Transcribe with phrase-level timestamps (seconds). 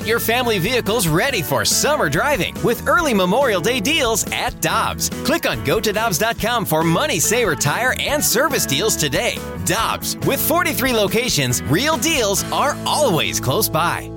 [0.00, 5.10] Get your family vehicles ready for summer driving with early Memorial Day deals at Dobbs.
[5.26, 9.36] Click on gotodobbs.com for money saver tire and service deals today.
[9.66, 14.10] Dobbs, with 43 locations, real deals are always close by.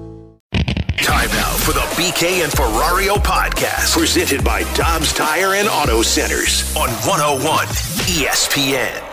[0.99, 6.73] Time now for the BK and Ferrario podcast, presented by Dobbs Tire and Auto Centers
[6.77, 7.67] on 101
[8.07, 9.12] ESPN.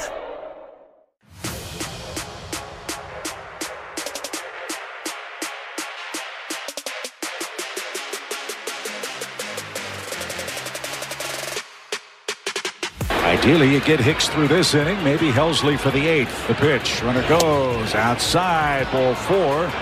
[13.41, 15.03] Ideally, you get Hicks through this inning.
[15.03, 16.47] Maybe Helsley for the eighth.
[16.47, 17.03] The pitch.
[17.03, 18.87] Runner goes outside.
[18.93, 19.73] Ball four.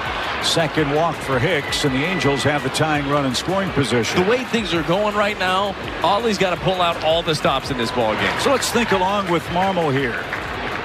[0.44, 4.22] Second walk for Hicks, and the Angels have the tying run in scoring position.
[4.22, 7.72] The way things are going right now, Oli's got to pull out all the stops
[7.72, 8.40] in this ball game.
[8.40, 10.22] So let's think along with Marmol here.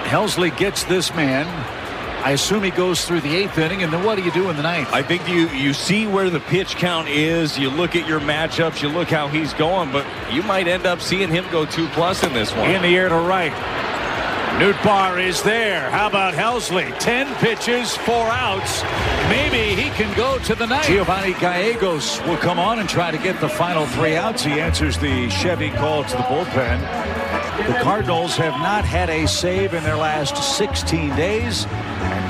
[0.05, 1.45] Helsley gets this man.
[2.23, 4.55] I assume he goes through the eighth inning, and then what do you do in
[4.55, 4.93] the ninth?
[4.93, 7.59] I think you you see where the pitch count is.
[7.59, 8.81] You look at your matchups.
[8.81, 12.23] You look how he's going, but you might end up seeing him go two plus
[12.23, 12.71] in this one.
[12.71, 13.51] In the air to right.
[14.53, 15.89] Nootbaar is there.
[15.89, 16.97] How about Helsley?
[16.99, 18.83] Ten pitches, four outs.
[19.27, 20.85] Maybe he can go to the ninth.
[20.85, 24.43] Giovanni Gallegos will come on and try to get the final three outs.
[24.43, 26.79] He answers the Chevy call to the bullpen.
[27.67, 31.65] The Cardinals have not had a save in their last 16 days.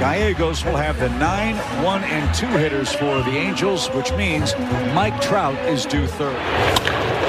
[0.04, 4.54] Gallegos will have the 9, 1, and 2 hitters for the Angels, which means
[4.94, 6.38] Mike Trout is due third.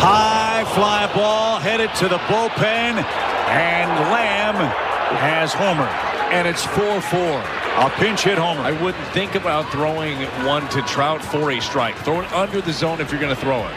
[0.02, 2.98] High fly ball headed to the bullpen.
[3.46, 5.86] And Lamb has homer.
[6.34, 7.86] And it's 4-4.
[7.86, 8.62] A pinch hit homer.
[8.62, 11.94] I wouldn't think about throwing one to Trout for a strike.
[11.98, 13.74] Throw it under the zone if you're going to throw it.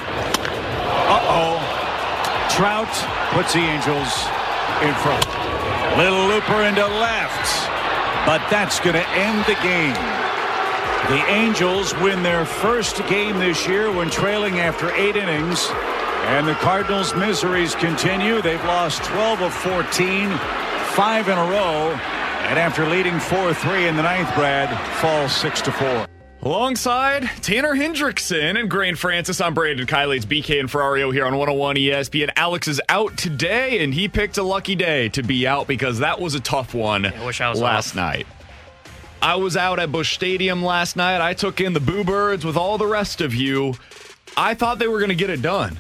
[1.06, 1.61] Uh-oh.
[2.50, 2.89] Trout
[3.30, 4.09] puts the Angels
[4.82, 5.23] in front.
[6.00, 7.77] Little looper into left.
[8.28, 9.95] But that's going to end the game.
[11.08, 15.70] The Angels win their first game this year when trailing after eight innings.
[16.25, 18.42] And the Cardinals' miseries continue.
[18.42, 20.30] They've lost 12 of 14,
[20.92, 21.98] five in a row.
[22.49, 24.67] And after leading 4-3 in the ninth, Brad
[24.99, 26.17] falls 6-4.
[26.43, 30.17] Alongside Tanner Hendrickson and Grant Francis, I'm Brandon Kiley.
[30.17, 32.30] It's BK and Ferrario here on 101 ESPN.
[32.36, 36.21] Alex is out today, and he picked a lucky day to be out because that
[36.21, 37.95] was a tough one I wish I was last off.
[37.95, 38.27] night.
[39.20, 41.21] I was out at Busch Stadium last night.
[41.21, 43.73] I took in the Boo Birds with all the rest of you.
[44.37, 45.77] I thought they were going to get it done.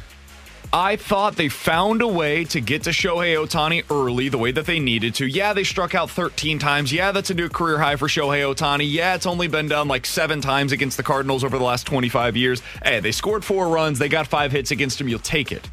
[0.73, 4.65] I thought they found a way to get to Shohei Ohtani early the way that
[4.65, 5.25] they needed to.
[5.25, 6.91] Yeah, they struck out 13 times.
[6.91, 8.85] Yeah, that's a new career high for Shohei Ohtani.
[8.91, 12.35] Yeah, it's only been done like seven times against the Cardinals over the last 25
[12.35, 12.61] years.
[12.83, 13.97] Hey, they scored four runs.
[13.97, 15.07] They got five hits against him.
[15.07, 15.69] You'll take it.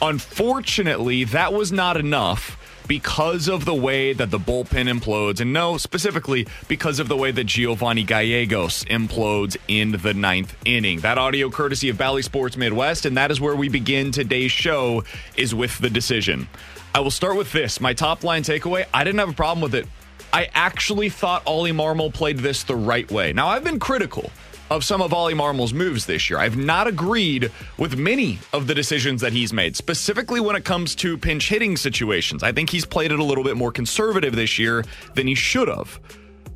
[0.00, 2.56] Unfortunately, that was not enough
[2.88, 5.40] because of the way that the bullpen implodes.
[5.40, 11.00] And no, specifically because of the way that Giovanni Gallegos implodes in the ninth inning.
[11.00, 15.04] That audio courtesy of Bally Sports Midwest, and that is where we begin today's show
[15.36, 16.48] is with the decision.
[16.94, 17.80] I will start with this.
[17.80, 19.86] My top line takeaway, I didn't have a problem with it.
[20.32, 23.32] I actually thought Oli Marmol played this the right way.
[23.32, 24.30] Now, I've been critical
[24.70, 26.38] of some of Oli Marmol's moves this year.
[26.38, 30.94] I've not agreed with many of the decisions that he's made, specifically when it comes
[30.96, 32.42] to pinch hitting situations.
[32.42, 34.84] I think he's played it a little bit more conservative this year
[35.14, 35.98] than he should have.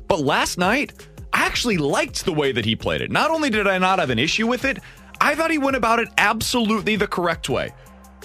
[0.07, 3.11] But last night, I actually liked the way that he played it.
[3.11, 4.77] Not only did I not have an issue with it,
[5.19, 7.71] I thought he went about it absolutely the correct way.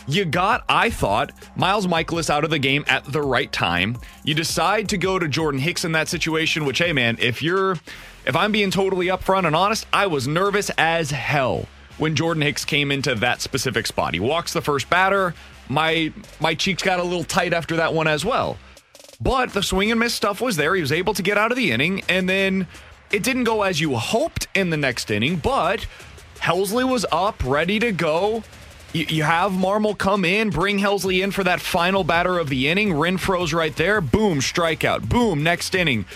[0.06, 3.98] You got, I thought, Miles Mikolas out of the game at the right time.
[4.24, 7.76] You decide to go to Jordan Hicks in that situation, which, hey, man, if you're,
[8.28, 11.66] if I'm being totally upfront and honest, I was nervous as hell
[11.96, 14.12] when Jordan Hicks came into that specific spot.
[14.12, 15.34] He walks the first batter.
[15.68, 18.58] My my cheeks got a little tight after that one as well.
[19.20, 20.74] But the swing and miss stuff was there.
[20.74, 22.68] He was able to get out of the inning, and then
[23.10, 25.86] it didn't go as you hoped in the next inning, but
[26.36, 28.44] Helsley was up, ready to go.
[28.92, 32.68] You, you have Marmol come in, bring Helsley in for that final batter of the
[32.68, 32.90] inning.
[32.90, 34.00] Renfroe's right there.
[34.00, 35.08] Boom, strikeout.
[35.08, 36.06] Boom, next inning.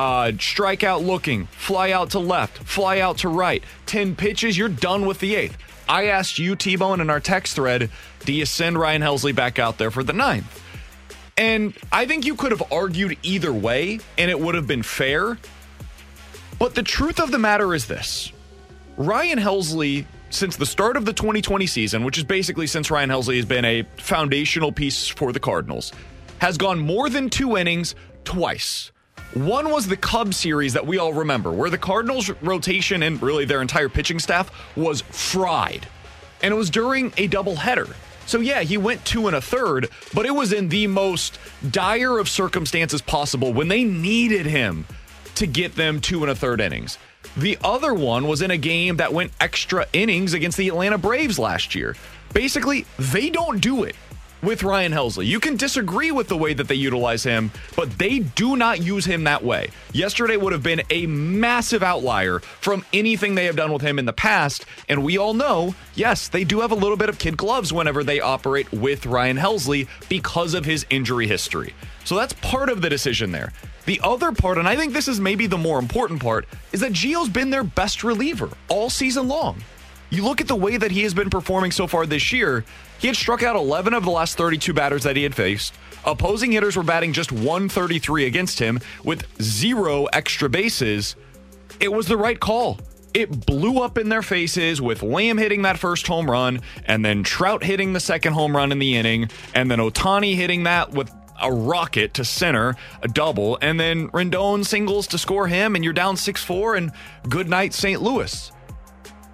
[0.00, 3.62] Uh, strikeout looking, fly out to left, fly out to right.
[3.84, 5.58] 10 pitches, you're done with the eighth.
[5.90, 7.90] I asked you, T Bone, in our text thread,
[8.24, 10.64] do you send Ryan Helsley back out there for the ninth?
[11.36, 15.36] And I think you could have argued either way, and it would have been fair.
[16.58, 18.32] But the truth of the matter is this
[18.96, 23.36] Ryan Helsley, since the start of the 2020 season, which is basically since Ryan Helsley
[23.36, 25.92] has been a foundational piece for the Cardinals,
[26.38, 27.94] has gone more than two innings
[28.24, 28.92] twice.
[29.34, 33.44] One was the Cubs series that we all remember, where the Cardinals' rotation and really
[33.44, 35.86] their entire pitching staff was fried.
[36.42, 37.94] And it was during a doubleheader.
[38.26, 41.38] So, yeah, he went two and a third, but it was in the most
[41.70, 44.84] dire of circumstances possible when they needed him
[45.36, 46.98] to get them two and a third innings.
[47.36, 51.38] The other one was in a game that went extra innings against the Atlanta Braves
[51.38, 51.94] last year.
[52.32, 53.94] Basically, they don't do it
[54.42, 55.26] with Ryan Helsley.
[55.26, 59.04] You can disagree with the way that they utilize him, but they do not use
[59.04, 59.70] him that way.
[59.92, 64.04] Yesterday would have been a massive outlier from anything they have done with him in
[64.04, 64.64] the past.
[64.88, 68.04] And we all know, yes, they do have a little bit of kid gloves whenever
[68.04, 71.74] they operate with Ryan Helsley because of his injury history.
[72.04, 73.52] So that's part of the decision there.
[73.86, 76.92] The other part, and I think this is maybe the more important part, is that
[76.92, 79.62] Gio's been their best reliever all season long.
[80.10, 82.64] You look at the way that he has been performing so far this year,
[83.00, 85.74] he had struck out 11 of the last 32 batters that he had faced.
[86.04, 91.16] Opposing hitters were batting just 133 against him with zero extra bases.
[91.80, 92.78] It was the right call.
[93.12, 97.24] It blew up in their faces with Lamb hitting that first home run, and then
[97.24, 101.10] Trout hitting the second home run in the inning, and then Ohtani hitting that with
[101.42, 105.92] a rocket to center, a double, and then Rendon singles to score him, and you're
[105.92, 106.92] down 6 4, and
[107.28, 108.00] good night, St.
[108.00, 108.52] Louis.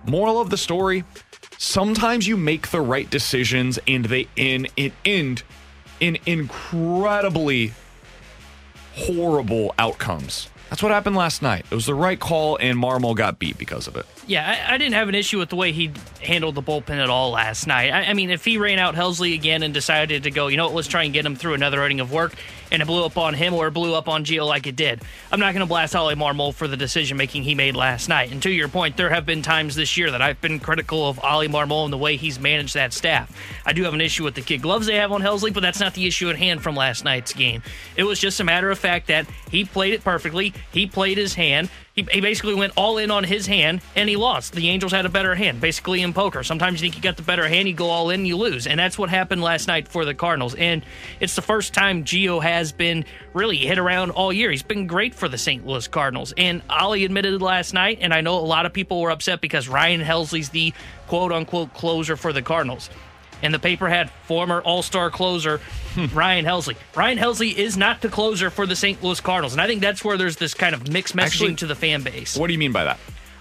[0.06, 1.04] Moral of the story
[1.58, 5.42] sometimes you make the right decisions and they in it end
[6.00, 7.72] in incredibly
[8.94, 10.48] horrible outcomes.
[10.70, 11.64] That's what happened last night.
[11.70, 14.04] It was the right call, and Marmol got beat because of it.
[14.26, 17.08] Yeah, I, I, didn't have an issue with the way he handled the bullpen at
[17.08, 17.92] all last night.
[17.92, 20.66] I, I, mean, if he ran out Helsley again and decided to go, you know
[20.66, 22.34] what, let's try and get him through another inning of work,
[22.70, 25.02] and it blew up on him or it blew up on Gio like it did,
[25.30, 28.32] I'm not going to blast Oli Marmol for the decision making he made last night.
[28.32, 31.18] And to your point, there have been times this year that I've been critical of
[31.22, 33.30] Oli Marmol and the way he's managed that staff.
[33.64, 35.80] I do have an issue with the kid gloves they have on Helsley, but that's
[35.80, 37.62] not the issue at hand from last night's game.
[37.96, 40.54] It was just a matter of fact that he played it perfectly.
[40.72, 41.70] He played his hand.
[41.96, 44.52] He, he basically went all in on his hand and he lost.
[44.52, 46.42] The Angels had a better hand, basically in poker.
[46.42, 48.66] Sometimes you think you got the better hand, you go all in, you lose.
[48.66, 50.54] And that's what happened last night for the Cardinals.
[50.54, 50.84] And
[51.20, 54.50] it's the first time Gio has been really hit around all year.
[54.50, 55.66] He's been great for the St.
[55.66, 56.34] Louis Cardinals.
[56.36, 59.66] And Oli admitted last night, and I know a lot of people were upset because
[59.66, 60.74] Ryan Helsley's the
[61.06, 62.90] quote unquote closer for the Cardinals
[63.46, 65.60] and the paper had former All Star closer
[66.12, 66.76] Ryan Helsley.
[66.94, 69.02] Ryan Helsley is not the closer for the St.
[69.02, 71.66] Louis Cardinals, and I think that's where there's this kind of mixed messaging Actually, to
[71.66, 72.36] the fan base.
[72.36, 72.98] What do you mean by that?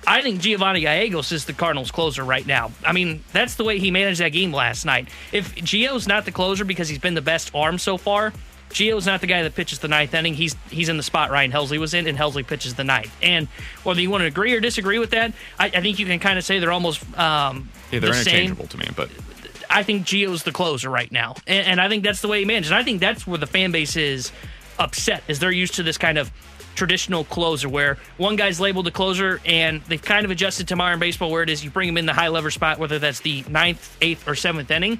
[0.07, 2.71] I think Giovanni Gallegos is the Cardinals closer right now.
[2.85, 5.09] I mean, that's the way he managed that game last night.
[5.31, 8.31] If Gio's not the closer because he's been the best arm so far,
[8.69, 10.33] Gio's not the guy that pitches the ninth inning.
[10.33, 13.15] He's he's in the spot Ryan Helsley was in, and Helsley pitches the ninth.
[13.23, 13.47] And
[13.83, 16.37] whether you want to agree or disagree with that, I, I think you can kind
[16.37, 18.79] of say they're almost um, yeah, they're the interchangeable same.
[18.81, 18.93] to me.
[18.95, 19.09] But
[19.75, 22.45] I think Gio's the closer right now, and, and I think that's the way he
[22.45, 22.71] manages.
[22.71, 24.31] And I think that's where the fan base is
[24.79, 26.31] upset, is they're used to this kind of
[26.75, 30.99] traditional closer where one guy's labeled the closer and they've kind of adjusted to modern
[30.99, 33.45] baseball where it is you bring him in the high lever spot, whether that's the
[33.49, 34.99] ninth, eighth, or seventh inning.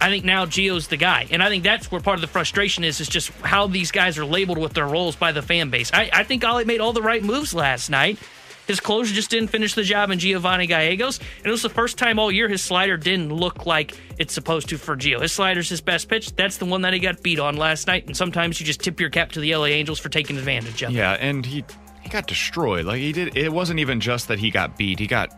[0.00, 1.26] I think now Gio's the guy.
[1.30, 4.18] And I think that's where part of the frustration is, is just how these guys
[4.18, 5.90] are labeled with their roles by the fan base.
[5.92, 8.18] I, I think Oli made all the right moves last night.
[8.66, 11.18] His closure just didn't finish the job in Giovanni Gallegos.
[11.18, 14.68] And it was the first time all year his slider didn't look like it's supposed
[14.70, 15.20] to for Gio.
[15.20, 16.34] His slider's his best pitch.
[16.34, 18.06] That's the one that he got beat on last night.
[18.06, 20.92] And sometimes you just tip your cap to the LA Angels for taking advantage of.
[20.92, 21.64] Yeah, and he
[22.02, 22.86] he got destroyed.
[22.86, 24.98] Like he did it wasn't even just that he got beat.
[24.98, 25.30] He got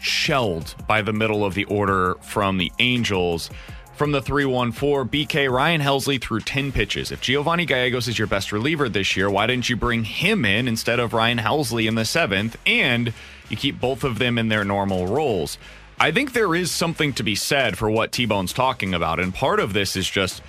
[0.00, 3.50] shelled by the middle of the order from the Angels.
[3.98, 7.10] From the 314, BK Ryan Helsley threw 10 pitches.
[7.10, 10.68] If Giovanni Gallegos is your best reliever this year, why didn't you bring him in
[10.68, 12.56] instead of Ryan Helsley in the seventh?
[12.64, 13.12] And
[13.48, 15.58] you keep both of them in their normal roles.
[15.98, 19.18] I think there is something to be said for what T Bone's talking about.
[19.18, 20.42] And part of this is just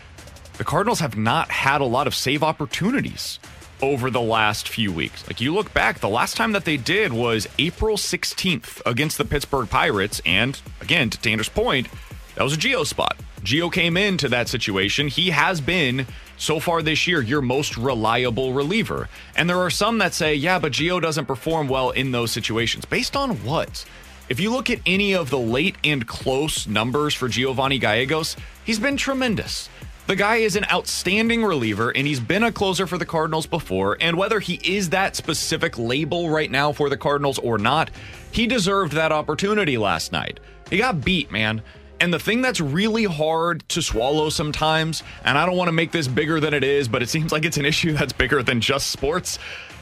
[0.60, 3.40] the Cardinals have not had a lot of save opportunities
[3.82, 5.26] over the last few weeks.
[5.26, 9.26] Like you look back, the last time that they did was April 16th against the
[9.26, 10.22] Pittsburgh Pirates.
[10.24, 11.88] And again, to Tanner's point,
[12.36, 13.18] that was a Gio spot.
[13.44, 15.08] Gio came into that situation.
[15.08, 16.06] He has been
[16.38, 19.10] so far this year your most reliable reliever.
[19.36, 22.86] And there are some that say, yeah, but Gio doesn't perform well in those situations.
[22.86, 23.86] Based on what?
[24.30, 28.80] If you look at any of the late and close numbers for Giovanni Gallegos, he's
[28.80, 29.70] been tremendous.
[30.06, 33.98] The guy is an outstanding reliever, and he's been a closer for the Cardinals before.
[34.02, 37.92] And whether he is that specific label right now for the Cardinals or not,
[38.32, 40.40] he deserved that opportunity last night.
[40.70, 41.62] He got beat, man.
[42.02, 45.92] And the thing that's really hard to swallow sometimes, and I don't want to make
[45.92, 48.62] this bigger than it is, but it seems like it's an issue that's bigger than
[48.62, 49.38] just sports.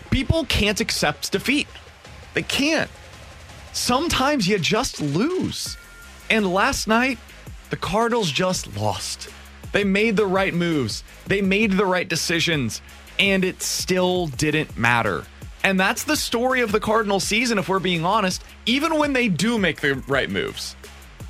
[0.10, 1.68] People can't accept defeat.
[2.34, 2.90] They can't.
[3.74, 5.78] Sometimes you just lose.
[6.30, 7.20] And last night,
[7.70, 9.30] the Cardinals just lost.
[9.72, 12.82] They made the right moves, they made the right decisions,
[13.20, 15.26] and it still didn't matter.
[15.64, 19.28] And that's the story of the Cardinal season, if we're being honest, even when they
[19.28, 20.77] do make the right moves.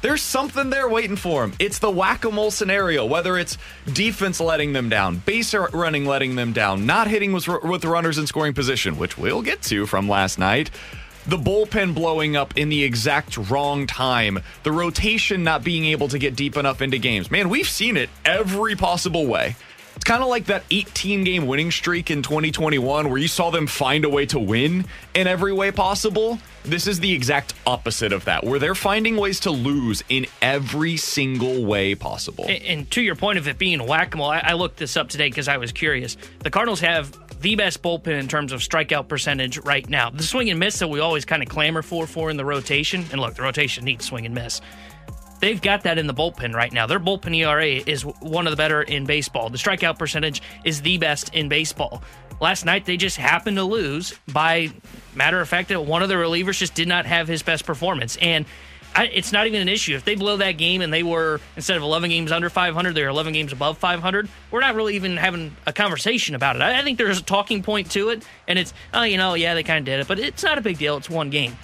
[0.01, 1.53] There's something there waiting for him.
[1.59, 3.57] It's the whack a mole scenario, whether it's
[3.91, 8.27] defense letting them down, base running letting them down, not hitting with, with runners in
[8.27, 10.69] scoring position, which we'll get to from last night.
[11.27, 16.17] the bullpen blowing up in the exact wrong time, the rotation not being able to
[16.17, 17.29] get deep enough into games.
[17.29, 19.55] Man, we've seen it every possible way.
[19.97, 23.65] It's kind of like that 18 game winning streak in 2021 where you saw them
[23.65, 24.85] find a way to win
[25.15, 26.37] in every way possible.
[26.63, 30.97] This is the exact opposite of that, where they're finding ways to lose in every
[30.97, 32.45] single way possible.
[32.47, 34.97] And, and to your point of it being whack a mole, I, I looked this
[34.97, 36.15] up today because I was curious.
[36.43, 37.11] The Cardinals have
[37.41, 40.11] the best bullpen in terms of strikeout percentage right now.
[40.11, 43.03] The swing and miss that we always kind of clamor for for in the rotation,
[43.11, 44.61] and look, the rotation needs swing and miss
[45.39, 46.87] they've got that in the bullpen right now.
[46.87, 49.49] Their bullpen ERA is one of the better in baseball.
[49.49, 52.01] The strikeout percentage is the best in baseball.
[52.39, 54.69] Last night they just happened to lose by
[55.15, 58.15] matter of fact that one of the relievers just did not have his best performance
[58.17, 58.45] and
[58.95, 61.77] I, it's not even an issue if they blow that game and they were instead
[61.77, 65.55] of 11 games under 500 they're 11 games above 500 we're not really even having
[65.65, 68.73] a conversation about it i, I think there's a talking point to it and it's
[68.93, 70.97] oh you know yeah they kind of did it but it's not a big deal
[70.97, 71.57] it's one game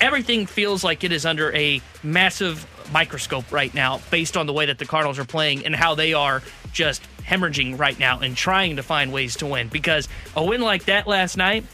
[0.00, 4.66] everything feels like it is under a massive microscope right now based on the way
[4.66, 8.76] that the Cardinals are playing and how they are just hemorrhaging right now and trying
[8.76, 9.68] to find ways to win.
[9.68, 11.64] Because a win like that last night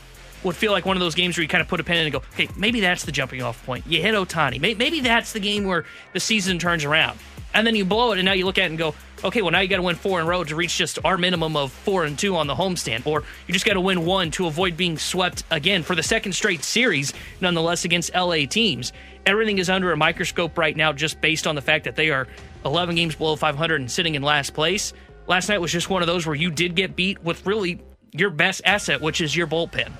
[0.42, 2.04] would feel like one of those games where you kind of put a pin in
[2.04, 3.86] and go, okay, maybe that's the jumping off point.
[3.86, 4.58] You hit Ohtani.
[4.58, 5.84] Maybe that's the game where
[6.14, 7.18] the season turns around.
[7.52, 9.50] And then you blow it, and now you look at it and go, okay, well
[9.50, 11.72] now you got to win four in a row to reach just our minimum of
[11.72, 14.76] four and two on the homestand, or you just got to win one to avoid
[14.76, 18.92] being swept again for the second straight series, nonetheless against LA teams.
[19.26, 22.26] Everything is under a microscope right now, just based on the fact that they are
[22.64, 24.92] 11 games below 500 and sitting in last place.
[25.26, 27.80] Last night was just one of those where you did get beat with really
[28.12, 29.92] your best asset, which is your bullpen.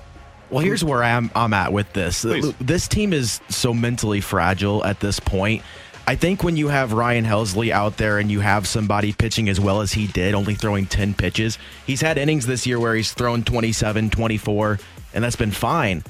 [0.49, 2.23] Well, here's where I'm I'm at with this.
[2.23, 2.53] Please.
[2.59, 5.63] This team is so mentally fragile at this point
[6.07, 9.59] I think when you have Ryan Helsley out there and you have somebody pitching as
[9.59, 13.13] well as he did, only throwing 10 pitches, he's had innings this year where he's
[13.13, 14.79] thrown 27, 24,
[15.13, 16.03] and that's been fine.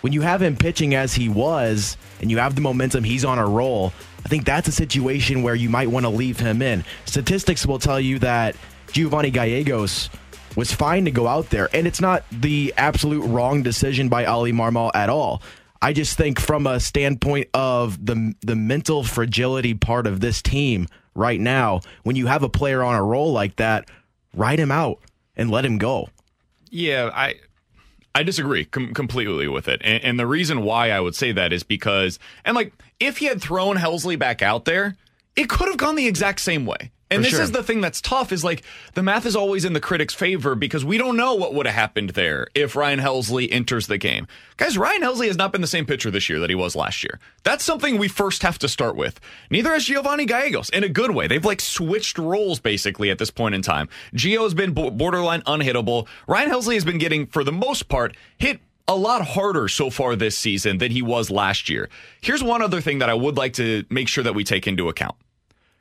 [0.00, 3.38] When you have him pitching as he was and you have the momentum, he's on
[3.38, 3.92] a roll.
[4.24, 6.84] I think that's a situation where you might want to leave him in.
[7.04, 8.56] Statistics will tell you that
[8.92, 10.08] Giovanni Gallegos
[10.56, 14.52] was fine to go out there, and it's not the absolute wrong decision by Oli
[14.52, 15.42] Marmol at all.
[15.82, 20.88] I just think from a standpoint of the the mental fragility part of this team
[21.14, 23.90] right now, when you have a player on a roll like that,
[24.34, 24.98] write him out
[25.36, 26.08] and let him go.
[26.70, 27.36] Yeah, I
[28.14, 29.80] I disagree com- completely with it.
[29.84, 33.26] And, and, the reason why I would say that is because, and like, if he
[33.26, 34.96] had thrown Helsley back out there,
[35.34, 36.92] it could have gone the exact same way.
[37.14, 37.42] And For this sure.
[37.42, 38.62] is the thing that's tough is like
[38.94, 41.74] the math is always in the critics' favor because we don't know what would have
[41.74, 44.26] happened there if Ryan Helsley enters the game.
[44.56, 47.02] Guys, Ryan Helsley has not been the same pitcher this year that he was last
[47.02, 47.18] year.
[47.42, 49.20] That's something we first have to start with.
[49.50, 51.26] Neither has Giovanni Gallegos in a good way.
[51.26, 53.88] They've like switched roles basically at this point in time.
[54.14, 56.06] Gio has been borderline unhittable.
[56.26, 60.14] Ryan Helsley has been getting, for the most part, hit a lot harder so far
[60.14, 61.88] this season than he was last year.
[62.20, 64.88] Here's one other thing that I would like to make sure that we take into
[64.88, 65.14] account.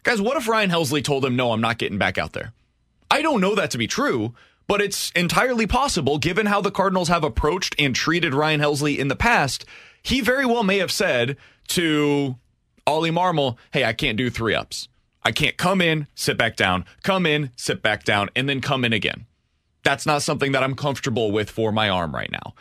[0.03, 2.53] Guys, what if Ryan Helsley told him, no, I'm not getting back out there?
[3.09, 4.33] I don't know that to be true,
[4.67, 9.07] but it's entirely possible given how the Cardinals have approached and treated Ryan Helsley in
[9.07, 9.65] the past.
[10.01, 11.37] He very well may have said
[11.69, 12.35] to
[12.85, 14.89] Oli Marmol, hey, I can't do three ups.
[15.23, 18.83] I can't come in, sit back down, come in, sit back down, and then come
[18.83, 19.25] in again.
[19.83, 22.53] That's not something that I'm comfortable with for my arm right now.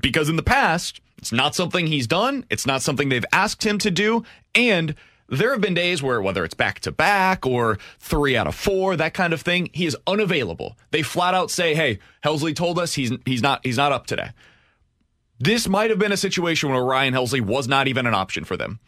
[0.00, 3.78] Because in the past, it's not something he's done, it's not something they've asked him
[3.78, 4.24] to do,
[4.56, 4.96] and
[5.28, 8.96] there have been days where, whether it's back to back or three out of four,
[8.96, 10.76] that kind of thing, he is unavailable.
[10.90, 14.30] They flat out say, "Hey, Helsley told us he's he's not he's not up today."
[15.38, 18.56] This might have been a situation where Ryan Helsley was not even an option for
[18.56, 18.78] them.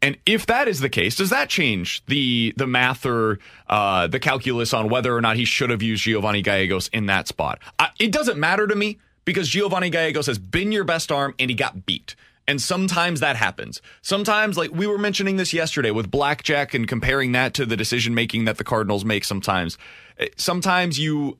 [0.00, 4.20] And if that is the case, does that change the the math or uh, the
[4.20, 7.58] calculus on whether or not he should have used Giovanni Gallegos in that spot?
[7.78, 11.50] I, it doesn't matter to me because Giovanni Gallegos has been your best arm and
[11.50, 12.14] he got beat.
[12.48, 13.82] And sometimes that happens.
[14.00, 18.14] Sometimes, like we were mentioning this yesterday with blackjack and comparing that to the decision
[18.14, 19.76] making that the Cardinals make sometimes.
[20.18, 21.36] Eh, sometimes you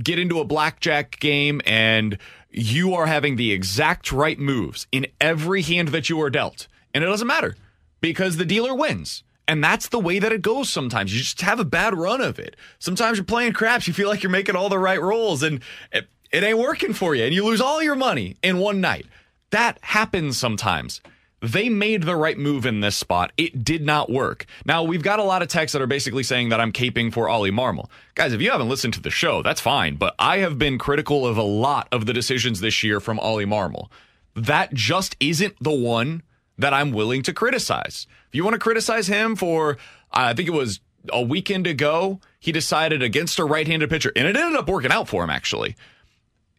[0.00, 2.18] get into a blackjack game and
[2.50, 6.68] you are having the exact right moves in every hand that you are dealt.
[6.92, 7.56] And it doesn't matter
[8.02, 9.22] because the dealer wins.
[9.48, 11.12] And that's the way that it goes sometimes.
[11.12, 12.54] You just have a bad run of it.
[12.78, 13.88] Sometimes you're playing craps.
[13.88, 17.14] You feel like you're making all the right rolls and it, it ain't working for
[17.14, 17.24] you.
[17.24, 19.06] And you lose all your money in one night.
[19.50, 21.00] That happens sometimes.
[21.42, 23.32] They made the right move in this spot.
[23.38, 24.44] It did not work.
[24.66, 27.30] Now, we've got a lot of texts that are basically saying that I'm caping for
[27.30, 27.88] Oli Marmol.
[28.14, 31.26] Guys, if you haven't listened to the show, that's fine, but I have been critical
[31.26, 33.88] of a lot of the decisions this year from Oli Marmol.
[34.36, 36.22] That just isn't the one
[36.58, 38.06] that I'm willing to criticize.
[38.28, 39.78] If you want to criticize him for,
[40.12, 40.80] I think it was
[41.10, 44.92] a weekend ago, he decided against a right handed pitcher, and it ended up working
[44.92, 45.74] out for him, actually.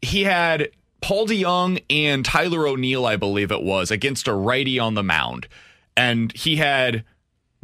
[0.01, 0.71] He had
[1.01, 5.48] Paul DeJong and Tyler O'Neill, I believe it was, against a righty on the mound.
[5.98, 7.03] And he had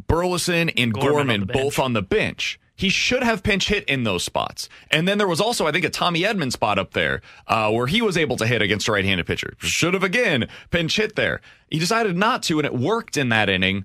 [0.06, 2.58] Burleson and Gorman Gorman, on both on the bench.
[2.74, 4.68] He should have pinch hit in those spots.
[4.90, 7.88] And then there was also, I think, a Tommy Edman spot up there uh, where
[7.88, 9.54] he was able to hit against a right handed pitcher.
[9.58, 11.40] Should have, again, pinch hit there.
[11.70, 13.84] He decided not to, and it worked in that inning.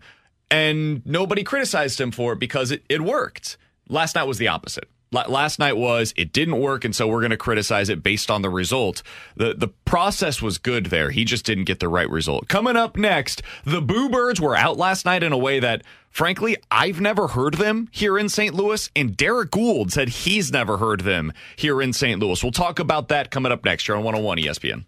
[0.52, 3.58] And nobody criticized him for it because it, it worked.
[3.90, 4.88] Last night was the opposite.
[5.14, 8.30] La- Last night was it didn't work, and so we're going to criticize it based
[8.32, 9.02] on the result.
[9.36, 11.12] the The process was good there.
[11.12, 12.48] He just didn't get the right result.
[12.48, 16.58] Coming up next, the Boo Birds were out last night in a way that, frankly,
[16.72, 18.54] I've never heard them here in St.
[18.54, 22.20] Louis, and Derrick Goold said he's never heard them here in St.
[22.20, 22.42] Louis.
[22.44, 24.86] We'll talk about that coming up next here on 101 ESPN.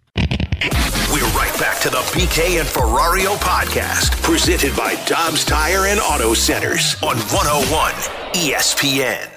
[1.13, 6.33] We're right back to the BK and Ferrario podcast, presented by Dobbs Tire and Auto
[6.33, 7.91] Centers on 101
[8.33, 9.34] ESPN.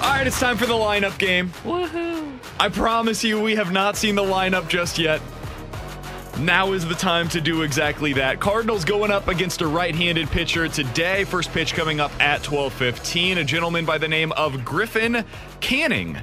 [0.00, 1.50] All right, it's time for the lineup game.
[1.64, 2.38] Woohoo!
[2.58, 5.20] I promise you, we have not seen the lineup just yet.
[6.38, 8.38] Now is the time to do exactly that.
[8.38, 11.24] Cardinals going up against a right-handed pitcher today.
[11.24, 13.38] First pitch coming up at 12:15.
[13.38, 15.24] A gentleman by the name of Griffin
[15.60, 16.16] Canning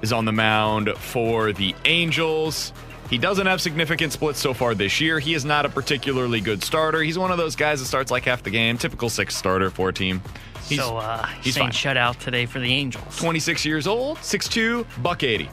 [0.00, 2.72] is on the mound for the Angels.
[3.10, 5.18] He doesn't have significant splits so far this year.
[5.18, 7.02] He is not a particularly good starter.
[7.02, 8.78] He's one of those guys that starts like half the game.
[8.78, 10.22] Typical six starter for a team.
[10.68, 11.96] He's, so uh, he's saying fine.
[11.96, 13.18] shutout today for the Angels.
[13.18, 15.50] 26 years old, 6'2, buck 80.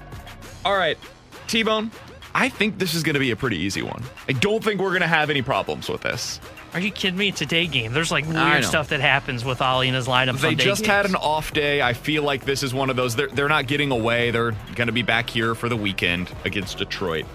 [0.63, 0.99] All right,
[1.47, 1.89] T Bone,
[2.35, 4.03] I think this is going to be a pretty easy one.
[4.29, 6.39] I don't think we're going to have any problems with this.
[6.73, 7.29] Are you kidding me?
[7.29, 7.93] It's a day game.
[7.93, 10.41] There's like weird stuff that happens with Oli and his lineups.
[10.41, 11.81] They just had an off day.
[11.81, 13.15] I feel like this is one of those.
[13.15, 14.29] They're, they're not getting away.
[14.29, 17.25] They're going to be back here for the weekend against Detroit.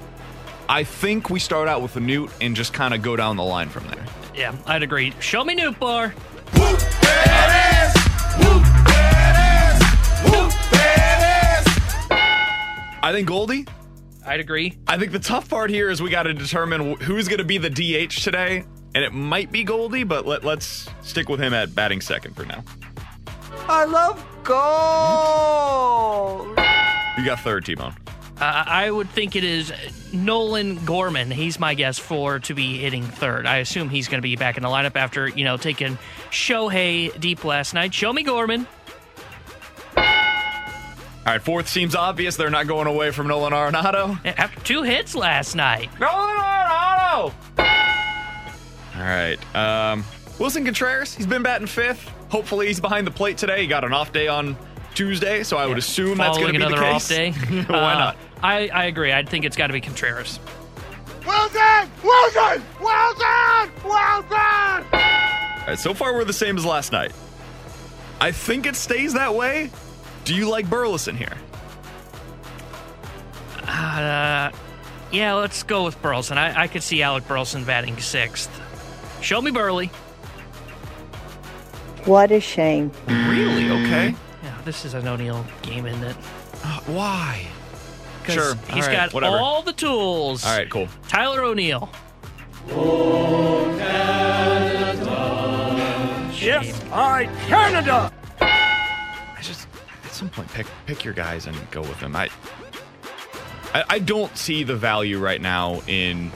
[0.73, 3.45] I think we start out with a Newt and just kind of go down the
[3.45, 4.07] line from there.
[4.35, 5.13] Yeah, I'd agree.
[5.21, 6.15] Show me Nootbaar.
[13.05, 13.67] I think Goldie.
[14.25, 14.79] I'd agree.
[14.89, 17.59] I think the tough part here is we got to determine who's going to be
[17.59, 21.75] the DH today, and it might be Goldie, but let, let's stick with him at
[21.75, 22.65] batting second for now.
[23.69, 24.57] I love gold.
[27.19, 27.95] You got third, T-Bone.
[28.41, 29.73] Uh, I would think it is
[30.13, 31.31] Nolan Gorman.
[31.31, 33.47] He's my guess for to be hitting third.
[33.47, 35.97] I assume he's going to be back in the lineup after you know taking
[36.31, 37.95] Shohei deep last night.
[37.95, 38.67] Show me Gorman.
[41.25, 42.35] All right, fourth seems obvious.
[42.37, 44.19] They're not going away from Nolan Arenado.
[44.25, 45.89] After two hits last night.
[46.01, 47.33] Nolan Arenado!
[48.97, 49.39] All right.
[49.55, 50.05] Um,
[50.39, 52.11] Willson Contreras, he's been batting fifth.
[52.29, 53.61] Hopefully, he's behind the plate today.
[53.61, 54.57] He got an off day on
[54.95, 57.09] Tuesday, so I would assume that's going to be another the off case.
[57.09, 57.31] day.
[57.69, 58.17] Why Uh, not?
[58.43, 59.13] I, I agree.
[59.13, 60.39] I think it's got to be Contreras.
[61.27, 61.91] Wilson!
[62.03, 62.63] Wilson!
[62.81, 63.71] Wilson!
[63.85, 64.85] Wilson!
[64.93, 67.13] All right, so far we're the same as last night.
[68.21, 69.71] I think it stays that way.
[70.25, 71.37] Do you like Burleson here?
[73.67, 74.51] Uh,
[75.11, 76.39] yeah, let's go with Burleson.
[76.39, 78.51] I, I could see Alec Burleson batting sixth.
[79.21, 79.87] Show me Burley.
[82.05, 82.91] What a shame.
[83.07, 83.71] Really?
[83.71, 84.15] Okay.
[84.63, 86.15] Yeah, this is an O'Neill game, isn't it?
[86.87, 87.47] Why?
[88.23, 88.55] 'Cause Sure.
[88.69, 89.37] He's All right, got whatever.
[89.37, 90.45] all the tools.
[90.47, 90.87] All right, cool.
[91.09, 91.91] Tyler O'Neill.
[96.41, 98.13] Yes, I Canada!
[98.41, 99.67] I just
[100.05, 102.15] at some point pick pick your guys and go with them.
[102.17, 102.29] I
[103.75, 106.31] I, I don't see the value right now in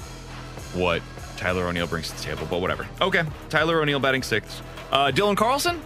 [0.74, 1.02] what
[1.36, 2.86] Tyler O'Neill brings to the table, but whatever.
[3.00, 4.62] Okay, Tyler O'Neill batting sixth.
[4.92, 5.80] Uh, Dylan Carlson,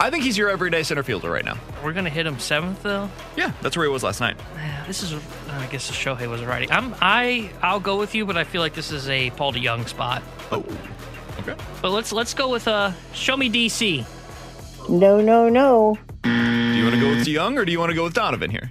[0.00, 1.58] I think he's your everyday center fielder right now.
[1.82, 3.10] We're gonna hit him seventh though.
[3.36, 4.36] Yeah, that's where he was last night.
[4.86, 5.12] This is,
[5.50, 6.70] I guess, the Shohei was righty.
[6.70, 9.88] I'm, I, I'll go with you, but I feel like this is a Paul DeJong
[9.88, 10.22] spot.
[10.52, 10.64] Oh,
[11.40, 11.54] okay.
[11.82, 14.06] But let's let's go with uh, show me DC.
[14.88, 15.98] No, no, no.
[16.22, 18.50] Do you want to go with DeJong or do you want to go with Donovan
[18.50, 18.70] here?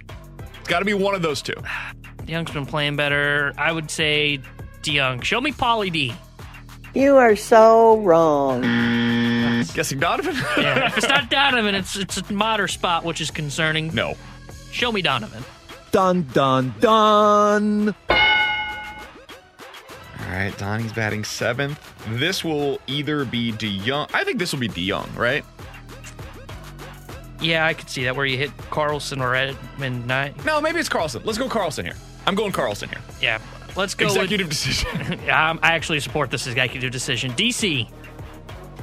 [0.58, 1.52] It's got to be one of those two.
[2.24, 3.52] DeJong's been playing better.
[3.56, 4.40] I would say
[4.82, 5.22] DeJong.
[5.24, 6.14] Show me Pauly D.
[6.94, 8.64] You are so wrong.
[9.74, 10.34] Guessing Donovan?
[10.56, 13.94] Yeah, if it's not Donovan, it's it's a Motter spot, which is concerning.
[13.94, 14.16] no.
[14.70, 15.42] Show me Donovan.
[15.92, 17.94] Dun dun dun!
[18.10, 18.16] All
[20.34, 21.80] right, Donnie's batting seventh.
[22.10, 24.10] This will either be DeJong.
[24.12, 25.42] I think this will be DeJong, right?
[27.40, 30.44] Yeah, I could see that where you hit Carlson or Edman Knight.
[30.44, 31.22] No, maybe it's Carlson.
[31.24, 31.94] Let's go Carlson here.
[32.26, 33.00] I'm going Carlson here.
[33.22, 33.38] Yeah,
[33.76, 34.06] let's go.
[34.06, 34.90] Executive decision.
[34.98, 37.30] With, um, I actually support this executive decision.
[37.32, 37.88] DC.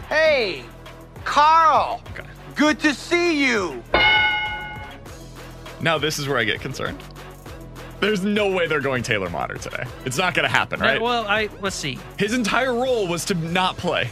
[0.10, 0.64] Hey,
[1.24, 2.02] Carl!
[2.56, 3.84] Good to see you!
[5.82, 7.00] now this is where I get concerned.
[8.00, 9.84] There's no way they're going Taylor Motter today.
[10.06, 11.00] It's not going to happen, right?
[11.00, 11.98] Uh, well, I let's see.
[12.18, 14.10] His entire role was to not play.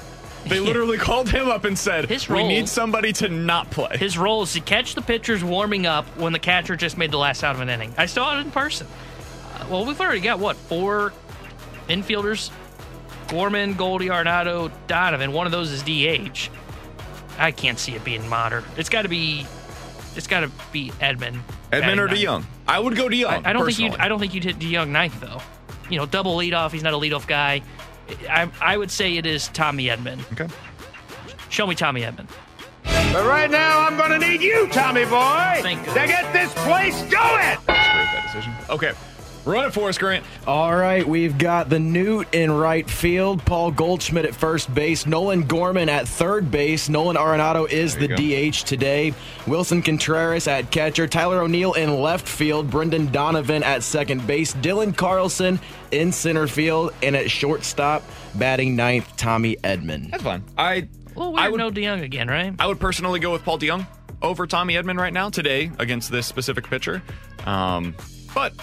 [0.47, 3.97] They literally called him up and said, His "We role- need somebody to not play."
[3.97, 7.17] His role is to catch the pitchers warming up when the catcher just made the
[7.17, 7.93] last out of an inning.
[7.97, 8.87] I saw it in person.
[9.55, 11.13] Uh, well, we've already got what four
[11.87, 12.49] infielders:
[13.33, 15.33] Gorman, Goldie, Arenado, Donovan.
[15.33, 16.49] One of those is DH.
[17.39, 18.63] I can't see it being Motter.
[18.77, 19.47] It's got to be.
[20.15, 21.39] It's got to be Edman.
[21.71, 22.45] Edman or batting ninth.
[22.45, 22.45] DeJong?
[22.67, 23.43] I would go DeJong.
[23.45, 23.85] I, I don't think you.
[23.87, 23.97] personally.
[23.97, 25.41] I don't think you'd hit DeJong ninth though.
[25.89, 26.71] You know, double leadoff.
[26.71, 27.63] He's not a leadoff guy.
[28.29, 30.19] I, I would say it is Tommy Edman.
[30.33, 30.53] Okay.
[31.49, 32.27] Show me Tommy Edman.
[32.83, 36.07] But right now, I'm gonna need you, Tommy boy, Thank to God.
[36.07, 37.57] get this place going.
[37.57, 38.53] Screw that decision.
[38.69, 38.93] Okay,
[39.45, 40.25] run it for us, Grant.
[40.47, 45.43] All right, we've got the Newt in right field, Paul Goldschmidt at first base, Nolan
[45.43, 46.89] Gorman at third base.
[46.89, 49.13] Nolan Arenado is the you DH today.
[49.45, 54.95] Willson Contreras at catcher, Tyler O'Neill in left field, Brendan Donovan at second base, Dylan
[54.95, 55.59] Carlson
[55.91, 58.03] in center field, and at shortstop,
[58.35, 60.11] batting ninth, Tommy Edman.
[60.11, 60.43] That's fine.
[60.57, 62.53] I Well, I we're would no DeJong again, right?
[62.59, 63.85] I would personally go with Paul DeJong
[64.21, 67.03] over Tommy Edman right now today against this specific pitcher.
[67.45, 67.93] Um,
[68.33, 68.53] but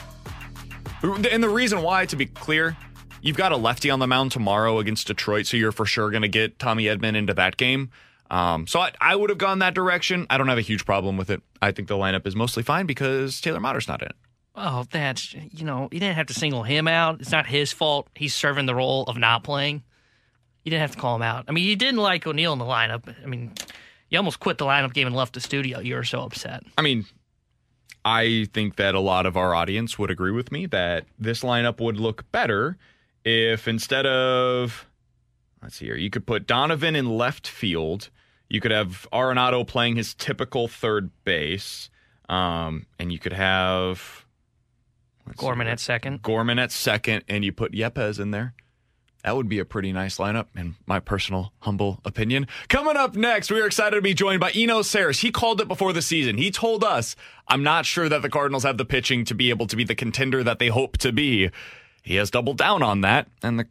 [1.03, 2.77] and the reason why, to be clear,
[3.23, 6.23] you've got a lefty on the mound tomorrow against Detroit, so you're for sure going
[6.23, 7.91] to get Tommy Edman into that game.
[8.31, 10.27] Um, so I, I would have gone that direction.
[10.31, 11.43] I don't have a huge problem with it.
[11.61, 14.17] I think the lineup is mostly fine because Taylor Motter's not in it.
[14.55, 17.21] Oh, that's you know, you didn't have to single him out.
[17.21, 18.09] It's not his fault.
[18.15, 19.83] He's serving the role of not playing.
[20.65, 21.47] You didn't have to call him out.
[21.49, 23.15] I mean, you didn't like O'Neill in the lineup.
[23.23, 23.53] I mean,
[24.11, 25.81] you almost quit the lineup game and left the studio.
[25.81, 26.63] You were so upset.
[26.77, 27.07] I mean,
[28.05, 31.81] I think that a lot of our audience would agree with me that this lineup
[31.81, 32.79] would look better
[33.25, 34.87] if instead of
[35.63, 38.11] let's see here, you could put Donovan in left field,
[38.49, 41.91] you could have Arenado playing his typical third base,
[42.29, 44.25] um, and you could have
[45.27, 46.23] let's see Gorman at second.
[46.23, 48.55] Gorman at second, and you put Yepez in there.
[49.25, 52.47] That would be a pretty nice lineup, in my personal, humble opinion.
[52.69, 55.21] Coming up next, we are excited to be joined by Eno Sarris.
[55.21, 56.39] He called it before the season.
[56.39, 59.67] He told us, I'm not sure that the Cardinals have the pitching to be able
[59.67, 61.51] to be the contender that they hope to be.
[62.03, 63.67] He has doubled down on that, and the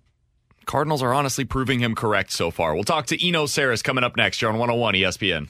[0.66, 2.76] Cardinals are honestly proving him correct so far.
[2.76, 5.50] We'll talk to Eno Sarris coming up next here on 101 ESPN.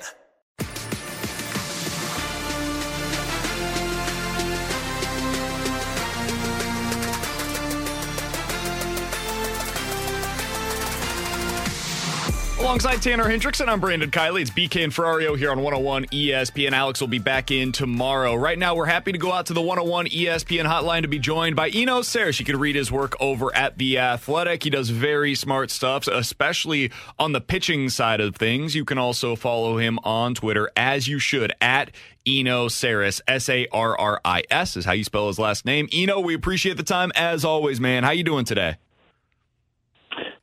[12.61, 14.43] Alongside Tanner Hendrickson, I'm Brandon Kiley.
[14.43, 16.73] It's BK and Ferrario here on 101 ESPN.
[16.73, 18.35] Alex will be back in tomorrow.
[18.35, 21.55] Right now, we're happy to go out to the 101 ESPN hotline to be joined
[21.55, 22.39] by Eno Sarris.
[22.39, 24.63] You can read his work over at The Athletic.
[24.63, 28.75] He does very smart stuff, especially on the pitching side of things.
[28.75, 31.89] You can also follow him on Twitter, as you should, at
[32.27, 33.21] Eno Sarris.
[33.27, 35.89] S A R R I S is how you spell his last name.
[35.91, 38.03] Eno, we appreciate the time as always, man.
[38.03, 38.77] How you doing today?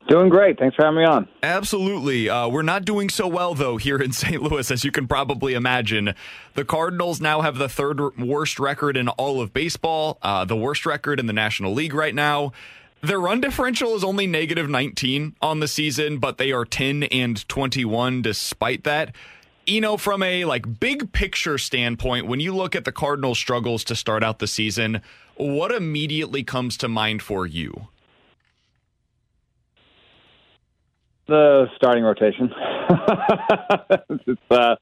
[0.09, 0.57] Doing great.
[0.57, 1.27] Thanks for having me on.
[1.43, 2.29] Absolutely.
[2.29, 4.41] Uh, we're not doing so well, though, here in St.
[4.41, 6.15] Louis, as you can probably imagine.
[6.55, 10.87] The Cardinals now have the third worst record in all of baseball, uh, the worst
[10.87, 12.53] record in the National League right now.
[13.01, 17.47] Their run differential is only negative 19 on the season, but they are 10 and
[17.47, 19.13] 21 despite that.
[19.67, 23.83] You know, from a like big picture standpoint, when you look at the Cardinals' struggles
[23.83, 25.01] to start out the season,
[25.35, 27.89] what immediately comes to mind for you?
[31.29, 32.49] The starting rotation.
[34.25, 34.75] it's uh,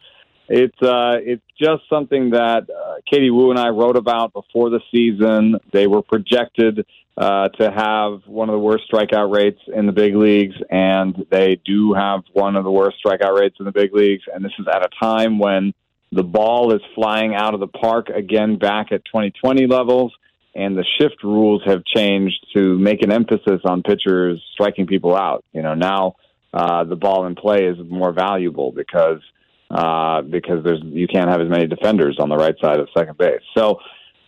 [0.48, 4.80] it's uh, it's just something that uh, Katie Woo and I wrote about before the
[4.90, 5.58] season.
[5.74, 6.86] They were projected
[7.18, 11.60] uh, to have one of the worst strikeout rates in the big leagues, and they
[11.66, 14.24] do have one of the worst strikeout rates in the big leagues.
[14.34, 15.74] And this is at a time when
[16.14, 20.14] the ball is flying out of the park again, back at 2020 levels.
[20.56, 25.44] And the shift rules have changed to make an emphasis on pitchers striking people out.
[25.52, 26.16] You know, now
[26.54, 29.22] uh, the ball in play is more valuable because
[29.70, 33.18] uh, because there's you can't have as many defenders on the right side of second
[33.18, 33.42] base.
[33.56, 33.80] So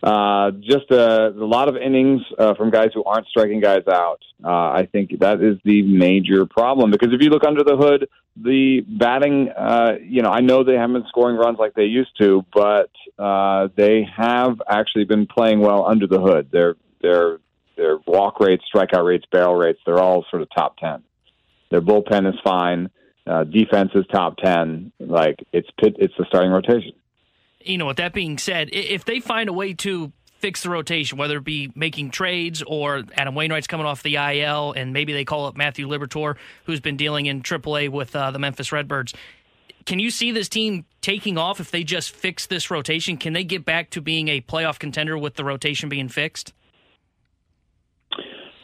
[0.02, 4.20] uh, just a, a lot of innings uh, from guys who aren't striking guys out.
[4.42, 8.08] Uh, I think that is the major problem because if you look under the hood,
[8.36, 12.16] the batting, uh, you know, I know they haven't been scoring runs like they used
[12.20, 16.50] to, but uh, they have actually been playing well under the hood.
[16.50, 17.38] Their their
[17.76, 21.02] their walk rates, strikeout rates, barrel rates, they're all sort of top ten.
[21.70, 22.90] Their bullpen is fine.
[23.26, 24.92] Uh, defense is top ten.
[24.98, 26.92] Like it's pit, it's the starting rotation
[27.62, 31.18] you know, with that being said, if they find a way to fix the rotation,
[31.18, 35.24] whether it be making trades or Adam Wainwright's coming off the IL, and maybe they
[35.24, 39.12] call up Matthew Liberatore, who's been dealing in AAA with uh, the Memphis Redbirds.
[39.84, 43.16] Can you see this team taking off if they just fix this rotation?
[43.16, 46.52] Can they get back to being a playoff contender with the rotation being fixed?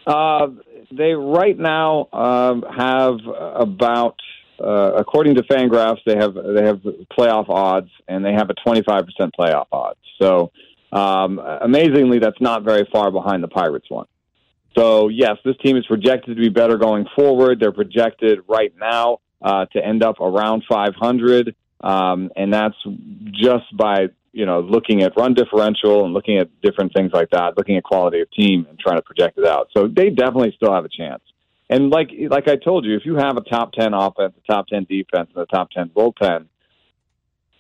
[0.06, 0.48] Uh,
[0.90, 4.16] they right now um, have about
[4.62, 6.80] uh, according to Fangraphs, they have they have
[7.16, 9.04] playoff odds, and they have a 25%
[9.38, 9.98] playoff odds.
[10.20, 10.50] So,
[10.92, 14.06] um, amazingly, that's not very far behind the Pirates one.
[14.76, 17.60] So, yes, this team is projected to be better going forward.
[17.60, 22.76] They're projected right now uh, to end up around 500, um, and that's
[23.32, 27.56] just by you know looking at run differential and looking at different things like that,
[27.56, 29.68] looking at quality of team and trying to project it out.
[29.74, 31.22] So, they definitely still have a chance.
[31.68, 34.68] And like like I told you, if you have a top ten offense, a top
[34.68, 36.46] ten defense, and a top ten bullpen,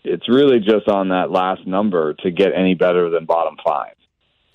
[0.04, 3.94] it's really just on that last number to get any better than bottom five.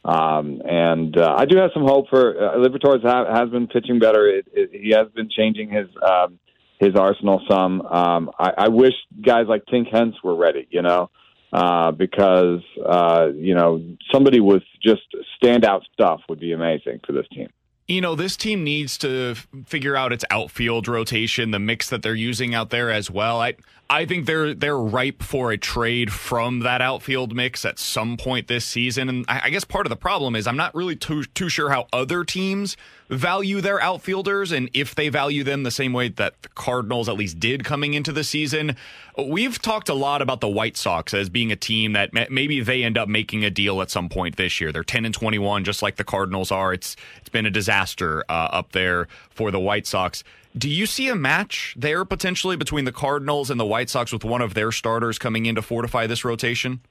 [0.03, 3.99] Um, and uh, I do have some hope for uh, Liberatore ha- has been pitching
[3.99, 4.27] better.
[4.27, 6.39] It, it, he has been changing his um,
[6.79, 7.81] his arsenal some.
[7.81, 11.12] Um, I, I wish guys like Tink Hence were ready, you know,
[11.54, 15.04] uh, because uh, you know somebody with just
[15.42, 17.50] standout stuff would be amazing for this team
[17.92, 19.36] you know, this team needs to
[19.66, 23.42] figure out its outfield rotation, the mix that they're using out there as well.
[23.42, 23.56] I
[23.91, 28.47] I think they're they're ripe for a trade from that outfield mix at some point
[28.47, 29.10] this season.
[29.10, 31.88] And I, guess part of the problem is I'm not really too too sure how
[31.91, 32.77] other teams
[33.10, 37.17] value their outfielders and if they value them the same way that the Cardinals at
[37.17, 38.77] least did coming into the season.
[39.17, 42.86] We've talked a lot about the White Sox as being a team that maybe they
[42.86, 44.71] end up making a deal at some point this year.
[44.71, 46.71] They're 10 and 21 just like the Cardinals are.
[46.73, 50.23] It's it's been a disaster uh, up there for the White Sox.
[50.58, 54.26] Do you see a match there potentially between the Cardinals and the White Sox with
[54.26, 56.82] one of their starters coming in to fortify this rotation?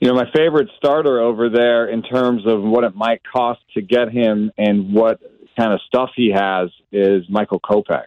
[0.00, 3.80] You know, my favorite starter over there in terms of what it might cost to
[3.80, 5.20] get him and what
[5.56, 8.06] kind of stuff he has is Michael Kopech.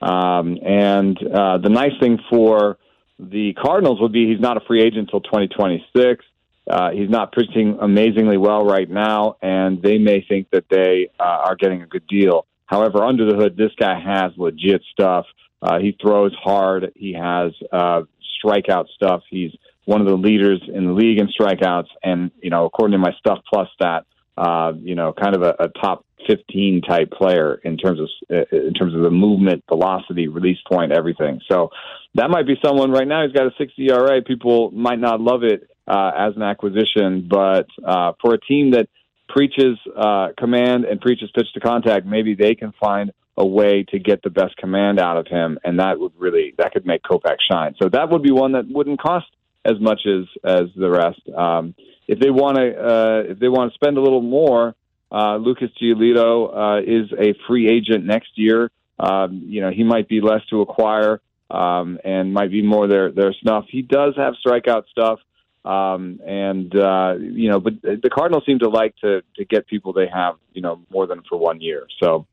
[0.00, 2.78] Um, and uh, the nice thing for
[3.18, 6.24] the Cardinals would be he's not a free agent until 2026.
[6.68, 11.22] Uh, he's not pitching amazingly well right now, and they may think that they uh,
[11.46, 12.46] are getting a good deal.
[12.66, 15.26] However, under the hood, this guy has legit stuff.
[15.62, 16.92] Uh, he throws hard.
[16.94, 18.02] He has uh,
[18.42, 19.22] strikeout stuff.
[19.28, 19.52] He's
[19.84, 23.12] one of the leaders in the league in strikeouts, and you know, according to my
[23.18, 24.04] stuff plus stat,
[24.36, 28.56] uh, you know, kind of a, a top 15 type player in terms of uh,
[28.56, 31.40] in terms of the movement, velocity, release point, everything.
[31.50, 31.70] So
[32.14, 33.26] that might be someone right now.
[33.26, 34.22] He's got a 60 ERA.
[34.22, 38.88] People might not love it uh, as an acquisition, but uh, for a team that
[39.28, 43.98] preaches uh, command and preaches pitch to contact, maybe they can find a way to
[43.98, 47.38] get the best command out of him, and that would really that could make Kopech
[47.50, 47.74] shine.
[47.82, 49.26] So that would be one that wouldn't cost
[49.64, 51.20] as much as as the rest.
[51.36, 51.74] Um,
[52.06, 54.76] if they want to uh, if they want to spend a little more,
[55.10, 58.70] uh, Lucas Giolito uh, is a free agent next year.
[58.98, 63.10] Um, you know he might be less to acquire um, and might be more their
[63.10, 63.64] their snuff.
[63.68, 65.18] He does have strikeout stuff.
[65.64, 69.92] Um, and uh, you know, but the Cardinals seem to like to to get people
[69.92, 71.86] they have, you know, more than for one year.
[72.02, 72.26] So,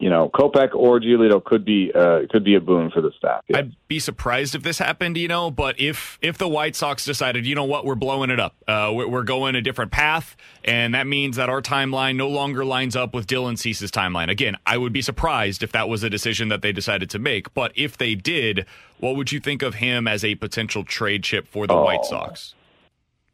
[0.00, 3.42] you know, Kopech or Giolito could be uh, could be a boon for the staff.
[3.48, 3.58] Yeah.
[3.58, 5.50] I'd be surprised if this happened, you know.
[5.50, 8.90] But if if the White Sox decided, you know what, we're blowing it up, uh,
[8.94, 13.12] we're going a different path, and that means that our timeline no longer lines up
[13.12, 14.30] with Dylan Cease's timeline.
[14.30, 17.52] Again, I would be surprised if that was a decision that they decided to make.
[17.52, 18.64] But if they did,
[19.00, 22.06] what would you think of him as a potential trade chip for the oh, White
[22.06, 22.54] Sox?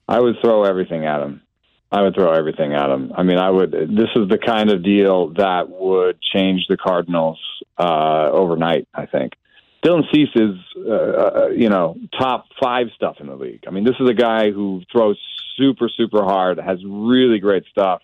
[0.08, 1.42] I would throw everything at him.
[1.90, 3.12] I would throw everything at him.
[3.16, 3.70] I mean, I would.
[3.70, 7.38] This is the kind of deal that would change the Cardinals
[7.78, 8.88] uh, overnight.
[8.92, 9.34] I think.
[9.84, 13.64] Dylan Cease is, uh, uh, you know, top five stuff in the league.
[13.68, 15.16] I mean, this is a guy who throws
[15.56, 18.02] super, super hard, has really great stuff.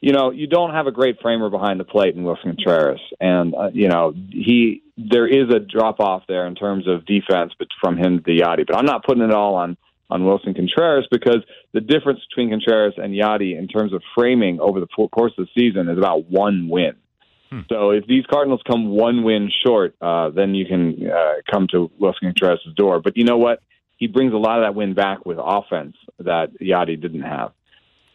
[0.00, 3.54] You know, you don't have a great framer behind the plate in Willson Contreras, and
[3.54, 7.68] uh, you know he there is a drop off there in terms of defense, but
[7.82, 8.66] from him to Yadi.
[8.66, 9.76] But I'm not putting it all on
[10.10, 11.42] on Willson Contreras because
[11.72, 15.50] the difference between Contreras and Yadi in terms of framing over the course of the
[15.54, 16.96] season is about one win.
[17.50, 17.60] Hmm.
[17.68, 21.90] So if these Cardinals come one win short, uh, then you can uh, come to
[22.00, 23.00] Willson Contreras' door.
[23.00, 23.62] But you know what?
[24.00, 27.52] he brings a lot of that win back with offense that Yadi didn't have.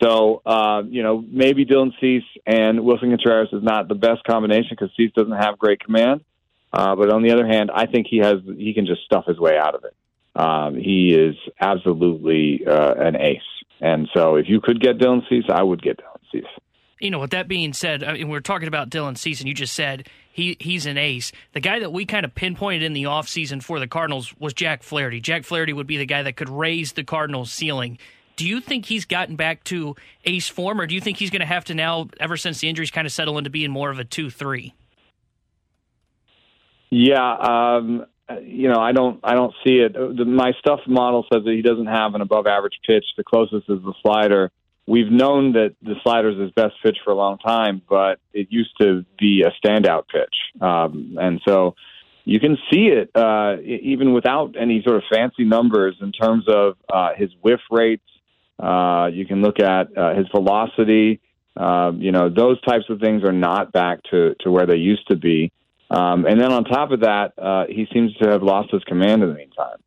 [0.03, 4.71] So, uh, you know, maybe Dylan Cease and Willson Contreras is not the best combination
[4.71, 6.25] because Cease doesn't have great command.
[6.73, 9.39] Uh, but on the other hand, I think he has he can just stuff his
[9.39, 9.95] way out of it.
[10.35, 13.41] Um, he is absolutely uh, an ace,
[13.79, 16.61] and so if you could get Dylan Cease, I would get Dylan Cease.
[16.99, 19.53] You know, with that being said, I mean, we're talking about Dylan Cease, and you
[19.53, 21.31] just said he he's an ace.
[21.53, 24.83] The guy that we kind of pinpointed in the offseason for the Cardinals was Jack
[24.83, 25.21] Flaherty.
[25.21, 27.97] Jack Flaherty would be the guy that could raise the Cardinals' ceiling.
[28.35, 29.95] Do you think he's gotten back to
[30.25, 32.67] ace form, or do you think he's going to have to now, ever since the
[32.67, 34.73] injuries kind of settle into being more of a 2 3?
[36.89, 38.05] Yeah, um,
[38.41, 39.95] you know, I don't, I don't see it.
[40.27, 43.05] My stuff model says that he doesn't have an above average pitch.
[43.17, 44.51] The closest is the slider.
[44.88, 48.47] We've known that the slider is his best pitch for a long time, but it
[48.51, 51.75] used to be a standout pitch, um, and so
[52.23, 56.75] you can see it uh, even without any sort of fancy numbers in terms of
[56.91, 58.03] uh, his whiff rates.
[58.59, 61.19] Uh, you can look at uh, his velocity.
[61.55, 65.07] Uh, you know, those types of things are not back to, to where they used
[65.07, 65.51] to be.
[65.89, 69.23] Um, and then on top of that, uh, he seems to have lost his command
[69.23, 69.77] in the meantime.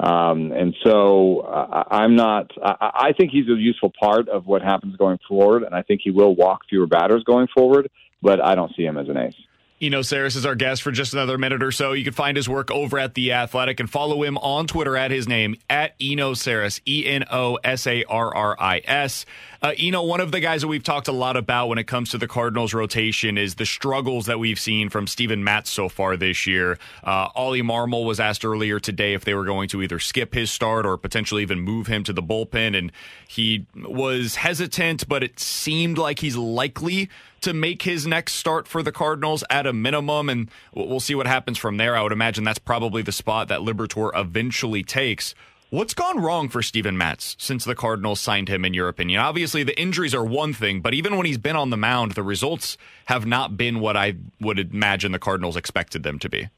[0.00, 4.62] Um, and so uh, I'm not, I, I think he's a useful part of what
[4.62, 5.62] happens going forward.
[5.62, 8.96] And I think he will walk fewer batters going forward, but I don't see him
[8.96, 9.36] as an ace.
[9.80, 11.92] Eno Sarris is our guest for just another minute or so.
[11.92, 15.10] You can find his work over at The Athletic and follow him on Twitter at
[15.10, 19.26] his name, at Eno Sarris, E N O S A R R I S.
[19.60, 22.10] Uh, know, one of the guys that we've talked a lot about when it comes
[22.10, 26.16] to the Cardinals rotation is the struggles that we've seen from Steven Matz so far
[26.16, 26.78] this year.
[27.02, 30.50] Uh, Oli Marmol was asked earlier today if they were going to either skip his
[30.50, 32.92] start or potentially even move him to the bullpen, and
[33.26, 37.08] he was hesitant, but it seemed like he's likely
[37.44, 41.26] to make his next start for the Cardinals at a minimum, and we'll see what
[41.26, 41.94] happens from there.
[41.94, 45.34] I would imagine that's probably the spot that Liberatore eventually takes.
[45.68, 49.20] What's gone wrong for Steven Matz since the Cardinals signed him, in your opinion?
[49.20, 52.22] Obviously, the injuries are one thing, but even when he's been on the mound, the
[52.22, 56.48] results have not been what I would imagine the Cardinals expected them to be.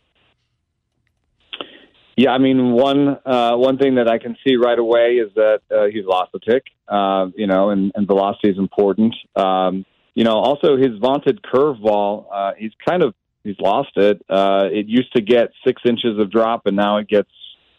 [2.17, 5.61] Yeah, I mean, one uh, one thing that I can see right away is that
[5.71, 9.15] uh, he's lost a tick, uh, you know, and, and velocity is important.
[9.35, 9.85] Um,
[10.17, 14.25] you know, also his vaunted curveball, uh, he's kind of he's lost it.
[14.29, 17.31] Uh, it used to get six inches of drop, and now it gets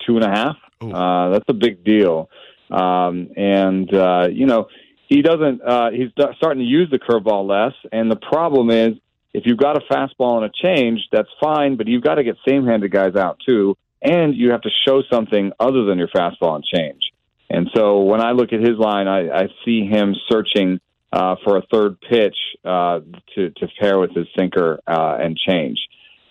[0.05, 0.55] two and a half.
[0.79, 2.29] Uh, that's a big deal.
[2.69, 4.67] Um, and, uh, you know,
[5.09, 7.73] he doesn't, uh, he's starting to use the curveball less.
[7.91, 8.93] And the problem is,
[9.33, 12.35] if you've got a fastball and a change, that's fine, but you've got to get
[12.47, 13.75] same handed guys out too.
[14.01, 17.01] And you have to show something other than your fastball and change.
[17.49, 20.79] And so when I look at his line, I, I see him searching
[21.11, 22.99] uh, for a third pitch uh,
[23.35, 25.79] to, to pair with his sinker uh, and change.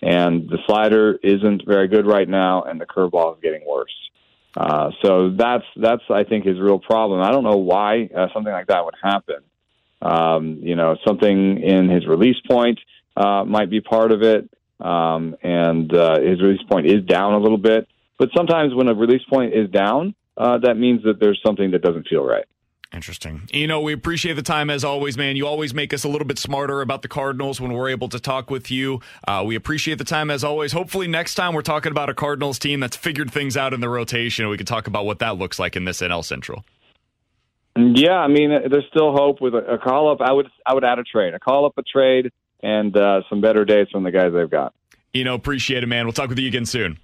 [0.01, 3.93] And the slider isn't very good right now, and the curveball is getting worse.
[4.55, 7.21] Uh, so that's that's I think his real problem.
[7.21, 9.37] I don't know why uh, something like that would happen.
[10.01, 12.79] Um, you know, something in his release point
[13.15, 17.39] uh, might be part of it, um, and uh, his release point is down a
[17.39, 17.87] little bit.
[18.17, 21.81] But sometimes when a release point is down, uh, that means that there's something that
[21.81, 22.45] doesn't feel right.
[22.93, 23.49] Interesting.
[23.51, 25.35] You know, we appreciate the time as always, man.
[25.35, 28.19] You always make us a little bit smarter about the Cardinals when we're able to
[28.19, 29.01] talk with you.
[29.27, 30.71] Uh, we appreciate the time as always.
[30.71, 33.89] Hopefully, next time we're talking about a Cardinals team that's figured things out in the
[33.89, 36.63] rotation, we can talk about what that looks like in this NL Central.
[37.75, 40.21] Yeah, I mean, there's still hope with a, a call up.
[40.21, 42.31] I would, I would add a trade, a call up, a trade,
[42.63, 44.73] and uh, some better days from the guys they've got.
[45.13, 46.05] You know, appreciate it, man.
[46.05, 46.97] We'll talk with you again soon.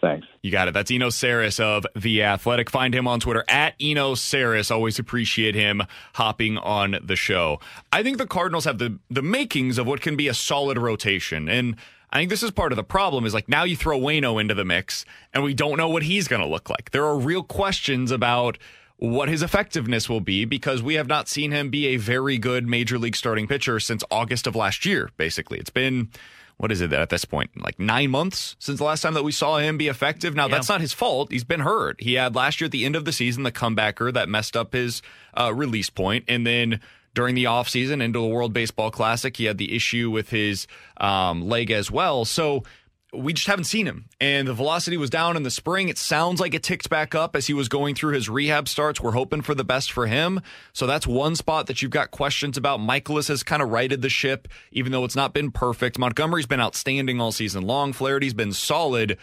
[0.00, 0.26] Thanks.
[0.42, 0.74] You got it.
[0.74, 2.70] That's Eno Sarris of The Athletic.
[2.70, 4.70] Find him on Twitter at Eno Sarris.
[4.70, 5.82] Always appreciate him
[6.14, 7.60] hopping on the show.
[7.92, 11.48] I think the Cardinals have the, the makings of what can be a solid rotation.
[11.48, 11.76] And
[12.10, 14.54] I think this is part of the problem is like now you throw Waino into
[14.54, 16.90] the mix and we don't know what he's going to look like.
[16.90, 18.56] There are real questions about
[18.96, 22.66] what his effectiveness will be because we have not seen him be a very good
[22.66, 25.58] major league starting pitcher since August of last year, basically.
[25.58, 26.08] It's been
[26.58, 27.50] what is it at this point?
[27.56, 30.34] Like nine months since the last time that we saw him be effective.
[30.34, 30.56] Now, yeah.
[30.56, 31.32] that's not his fault.
[31.32, 32.00] He's been hurt.
[32.00, 34.72] He had last year at the end of the season the comebacker that messed up
[34.72, 35.00] his
[35.34, 36.80] uh, release point, and then
[37.14, 40.66] during the offseason into the World Baseball Classic, he had the issue with his
[40.98, 42.24] um, leg as well.
[42.24, 42.62] So
[43.12, 44.06] we just haven't seen him.
[44.20, 45.88] And the velocity was down in the spring.
[45.88, 49.00] It sounds like it ticked back up as he was going through his rehab starts.
[49.00, 50.40] We're hoping for the best for him.
[50.74, 52.80] So that's one spot that you've got questions about.
[52.80, 55.98] Mikolas has kind of righted the ship, even though it's not been perfect.
[55.98, 57.94] Montgomery's been outstanding all season long.
[57.94, 59.16] Flaherty's been solid.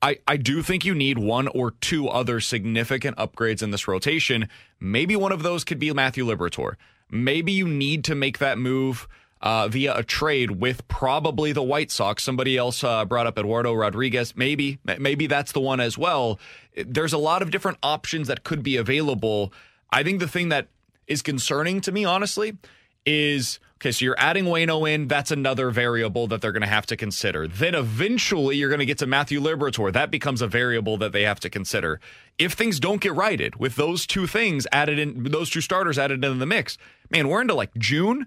[0.00, 4.48] I, I do think you need one or two other significant upgrades in this rotation.
[4.80, 6.76] Maybe one of those could be Matthew Liberatore.
[7.10, 9.06] Maybe you need to make that move
[9.42, 12.22] uh, via a trade with probably the White Sox.
[12.22, 14.34] Somebody else uh, brought up Eduardo Rodriguez.
[14.36, 16.38] Maybe, maybe that's the one as well.
[16.74, 19.52] There's a lot of different options that could be available.
[19.90, 20.68] I think the thing that
[21.06, 22.56] is concerning to me, honestly,
[23.04, 25.06] is okay, so you're adding Waino in.
[25.06, 27.46] That's another variable that they're going to have to consider.
[27.46, 29.92] Then eventually you're going to get to Matthew Liberatore.
[29.92, 32.00] That becomes a variable that they have to consider.
[32.38, 36.24] If things don't get righted with those two things added in, those two starters added
[36.24, 36.78] into the mix,
[37.10, 38.26] man, we're into like June.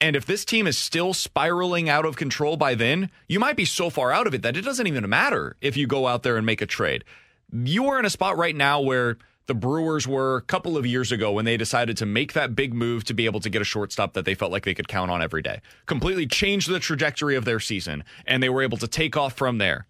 [0.00, 3.64] And if this team is still spiraling out of control by then, you might be
[3.64, 6.36] so far out of it that it doesn't even matter if you go out there
[6.36, 7.04] and make a trade.
[7.52, 11.10] You are in a spot right now where the Brewers were a couple of years
[11.10, 13.64] ago when they decided to make that big move to be able to get a
[13.64, 15.62] shortstop that they felt like they could count on every day.
[15.86, 19.58] Completely changed the trajectory of their season, and they were able to take off from
[19.58, 19.86] there.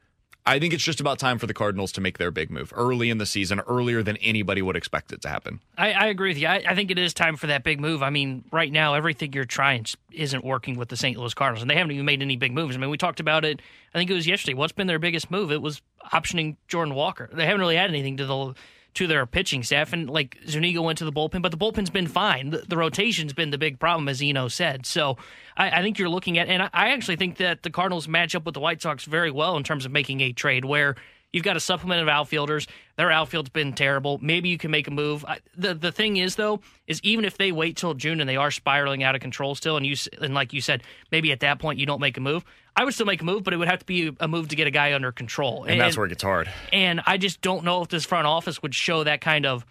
[0.46, 3.10] I think it's just about time for the Cardinals to make their big move early
[3.10, 5.60] in the season, earlier than anybody would expect it to happen.
[5.76, 6.46] I, I agree with you.
[6.46, 8.02] I, I, think it is time for that big move.
[8.02, 11.18] I mean, right now, everything you're trying isn't working with the St.
[11.18, 12.76] Louis Cardinals, and they haven't even made any big moves.
[12.76, 13.60] I mean, we talked about it,
[13.94, 14.54] I think it was yesterday.
[14.54, 15.52] What's been their biggest move?
[15.52, 15.82] It was
[16.12, 17.28] optioning Jordan Walker.
[17.32, 18.54] They haven't really had anything to the
[18.94, 19.92] to their pitching staff.
[19.92, 22.50] And like Zuniga went to the bullpen, but the bullpen's been fine.
[22.50, 24.86] The, the rotation's been the big problem, as Eno said.
[24.86, 25.16] So
[25.56, 28.34] I, I think you're looking at, and I, I actually think that the Cardinals match
[28.34, 30.96] up with the White Sox very well in terms of making a trade where
[31.32, 32.66] You've got a supplement of outfielders.
[32.96, 34.18] Their outfield's been terrible.
[34.22, 35.24] Maybe you can make a move.
[35.26, 38.36] I, the The thing is, though, is even if they wait till June and they
[38.36, 41.58] are spiraling out of control still, and you and like you said, maybe at that
[41.58, 42.44] point you don't make a move.
[42.74, 44.56] I would still make a move, but it would have to be a move to
[44.56, 45.64] get a guy under control.
[45.64, 46.50] And, and that's where it gets hard.
[46.72, 49.66] And I just don't know if this front office would show that kind of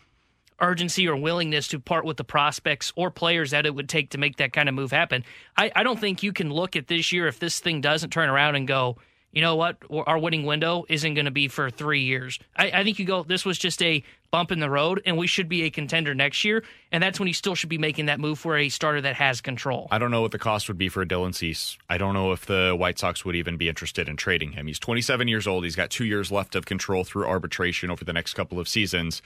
[0.59, 4.17] urgency or willingness to part with the prospects or players that it would take to
[4.17, 5.23] make that kind of move happen.
[5.55, 8.29] I, I don't think you can look at this year if this thing doesn't turn
[8.29, 8.97] around and go,
[9.31, 12.39] you know what, our winning window isn't going to be for three years.
[12.55, 15.27] I, I, think you go, this was just a bump in the road, and we
[15.27, 16.63] should be a contender next year.
[16.91, 19.41] And that's when you still should be making that move for a starter that has
[19.41, 19.87] control.
[19.91, 21.77] I don't know what the cost would be for Dylan Cease.
[21.89, 24.67] I don't know if the White Sox would even be interested in trading him.
[24.67, 25.65] He's 27 years old.
[25.65, 29.21] He's got two years left of control through arbitration over the next couple of seasons.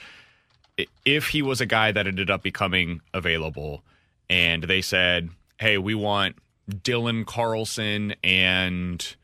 [1.04, 3.82] If he was a guy that ended up becoming available
[4.28, 6.36] and they said, hey, we want
[6.68, 9.16] Dylan Carlson and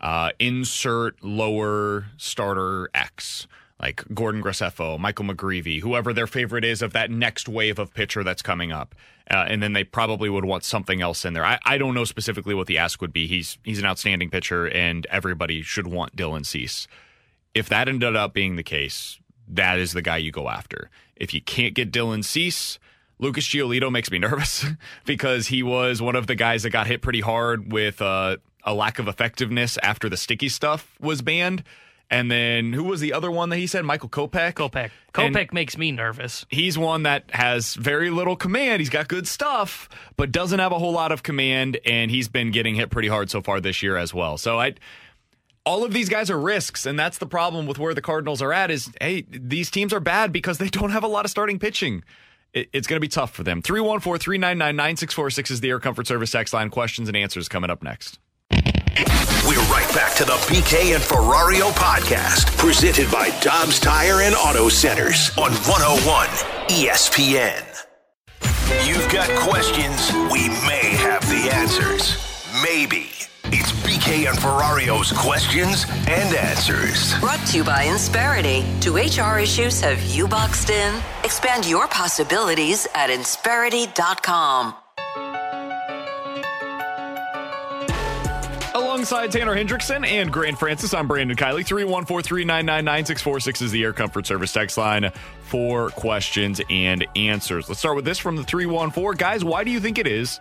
[0.00, 3.46] uh, insert lower starter X,
[3.80, 8.24] like Gordon Graceffo, Michael McGreevy, whoever their favorite is of that next wave of pitcher
[8.24, 8.94] that's coming up.
[9.30, 11.44] Uh, and then they probably would want something else in there.
[11.44, 13.26] I, I don't know specifically what the ask would be.
[13.26, 16.88] He's he's an outstanding pitcher, and everybody should want Dylan Cease.
[17.54, 19.18] If that ended up being the case,
[19.48, 20.90] that is the guy you go after.
[21.16, 22.78] If you can't get Dylan Cease,
[23.18, 24.64] Lucas Giolito makes me nervous
[25.04, 28.74] because he was one of the guys that got hit pretty hard with uh, a
[28.74, 31.64] lack of effectiveness after the sticky stuff was banned.
[32.10, 33.84] And then who was the other one that he said?
[33.84, 34.54] Michael Kopech.
[34.54, 34.90] Kopech.
[35.12, 36.46] Kopech makes me nervous.
[36.48, 38.80] He's one that has very little command.
[38.80, 41.78] He's got good stuff, but doesn't have a whole lot of command.
[41.84, 44.38] And he's been getting hit pretty hard so far this year as well.
[44.38, 44.74] So I,
[45.66, 48.54] all of these guys are risks, and that's the problem with where the Cardinals are
[48.54, 48.70] at.
[48.70, 52.02] Is hey, these teams are bad because they don't have a lot of starting pitching.
[52.54, 53.60] It, it's going to be tough for them.
[53.60, 56.70] 314 399 9646 is the Air Comfort Service X line.
[56.70, 58.18] Questions and answers coming up next.
[59.46, 64.68] We're right back to the BK and Ferrario podcast, presented by Dobbs Tire and Auto
[64.68, 66.26] Centers on 101
[66.68, 67.64] ESPN.
[68.86, 72.16] You've got questions, we may have the answers.
[72.62, 73.10] Maybe.
[73.50, 77.18] It's BK and Ferrario's questions and answers.
[77.20, 78.64] Brought to you by Insperity.
[78.80, 81.00] Do HR issues have you boxed in?
[81.22, 84.74] Expand your possibilities at Insperity.com.
[88.98, 91.64] Alongside Tanner Hendrickson and Grant Francis, I'm Brandon Kiley.
[91.64, 97.68] 314-399-9646 is the Air Comfort Service text line for questions and answers.
[97.68, 99.16] Let's start with this from the 314.
[99.16, 100.40] Guys, why do you think it is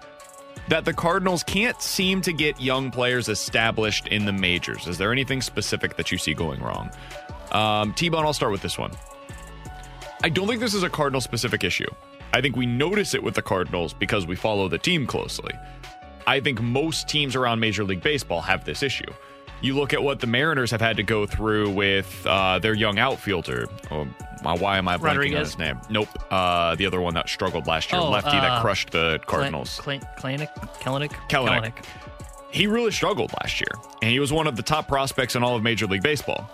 [0.70, 4.88] that the Cardinals can't seem to get young players established in the majors?
[4.88, 6.90] Is there anything specific that you see going wrong?
[7.52, 8.92] Um, T-Bone, I'll start with this one.
[10.24, 11.92] I don't think this is a Cardinal specific issue.
[12.34, 15.54] I think we notice it with the Cardinals because we follow the team closely.
[16.28, 19.12] I think most teams around Major League Baseball have this issue.
[19.62, 23.00] You look at what the Mariners have had to go through with uh, their young
[23.00, 23.68] outfielder.
[23.90, 24.06] Oh,
[24.44, 25.38] why am I blanking Rodriguez.
[25.38, 25.80] on his name?
[25.90, 26.10] Nope.
[26.30, 29.80] Uh, the other one that struggled last year, oh, lefty uh, that crushed the Cardinals.
[29.80, 30.54] Kalenic?
[30.80, 31.12] Kelenic?
[31.30, 31.74] Kelenic.
[32.52, 33.72] He really struggled last year,
[34.02, 36.50] and he was one of the top prospects in all of Major League Baseball.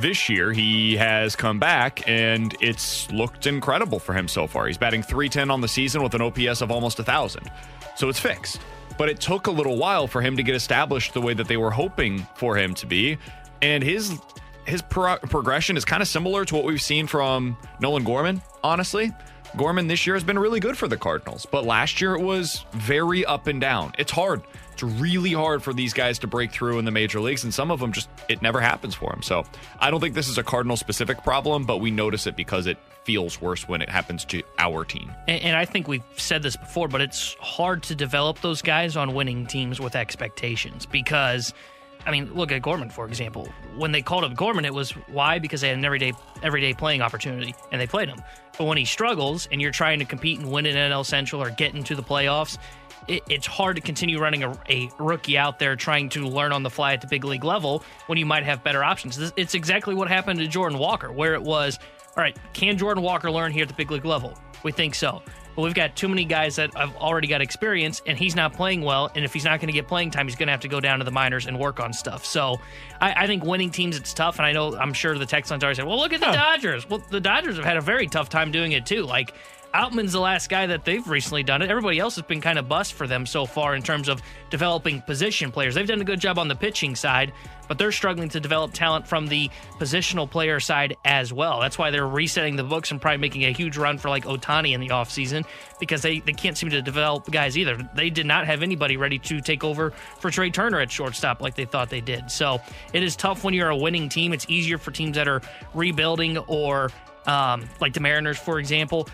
[0.00, 4.66] This year, he has come back, and it's looked incredible for him so far.
[4.66, 7.50] He's batting 310 on the season with an OPS of almost 1,000.
[7.96, 8.60] So it's fixed
[8.98, 11.56] but it took a little while for him to get established the way that they
[11.56, 13.18] were hoping for him to be.
[13.62, 14.18] And his
[14.64, 19.12] his pro- progression is kind of similar to what we've seen from Nolan Gorman, honestly.
[19.56, 22.64] Gorman this year has been really good for the Cardinals, but last year it was
[22.72, 23.92] very up and down.
[23.98, 24.42] It's hard.
[24.76, 27.70] It's really hard for these guys to break through in the major leagues, and some
[27.70, 29.22] of them just, it never happens for them.
[29.22, 29.44] So
[29.80, 32.76] I don't think this is a Cardinal specific problem, but we notice it because it
[33.04, 35.10] feels worse when it happens to our team.
[35.28, 38.98] And, and I think we've said this before, but it's hard to develop those guys
[38.98, 41.54] on winning teams with expectations because.
[42.06, 43.48] I mean, look at Gorman for example.
[43.76, 47.02] When they called up Gorman, it was why because they had an everyday everyday playing
[47.02, 48.22] opportunity and they played him.
[48.56, 51.50] But when he struggles and you're trying to compete and win an NL Central or
[51.50, 52.58] get into the playoffs,
[53.08, 56.62] it, it's hard to continue running a, a, rookie out there trying to learn on
[56.62, 59.32] the fly at the big league level when you might have better options.
[59.36, 61.78] It's exactly what happened to Jordan Walker, where it was,
[62.16, 64.36] all right, can Jordan Walker learn here at the big league level?
[64.62, 65.22] We think so.
[65.56, 68.82] But we've got too many guys that have already got experience, and he's not playing
[68.82, 69.10] well.
[69.14, 70.80] And if he's not going to get playing time, he's going to have to go
[70.80, 72.26] down to the minors and work on stuff.
[72.26, 72.60] So
[73.00, 74.38] I, I think winning teams, it's tough.
[74.38, 76.88] And I know, I'm sure the Texans already said, well, look at the Dodgers.
[76.88, 79.04] Well, the Dodgers have had a very tough time doing it too.
[79.04, 79.34] Like,
[79.74, 81.70] Outman's the last guy that they've recently done it.
[81.70, 85.02] Everybody else has been kind of bust for them so far in terms of developing
[85.02, 85.74] position players.
[85.74, 87.32] They've done a good job on the pitching side,
[87.68, 91.60] but they're struggling to develop talent from the positional player side as well.
[91.60, 94.72] That's why they're resetting the books and probably making a huge run for like Ohtani
[94.72, 95.44] in the offseason
[95.78, 97.76] because they, they can't seem to develop guys either.
[97.94, 101.54] They did not have anybody ready to take over for Trea Turner at shortstop like
[101.54, 102.30] they thought they did.
[102.30, 102.60] So
[102.92, 104.32] it is tough when you're a winning team.
[104.32, 105.42] It's easier for teams that are
[105.74, 106.90] rebuilding or
[107.26, 109.08] um, like the Mariners, for example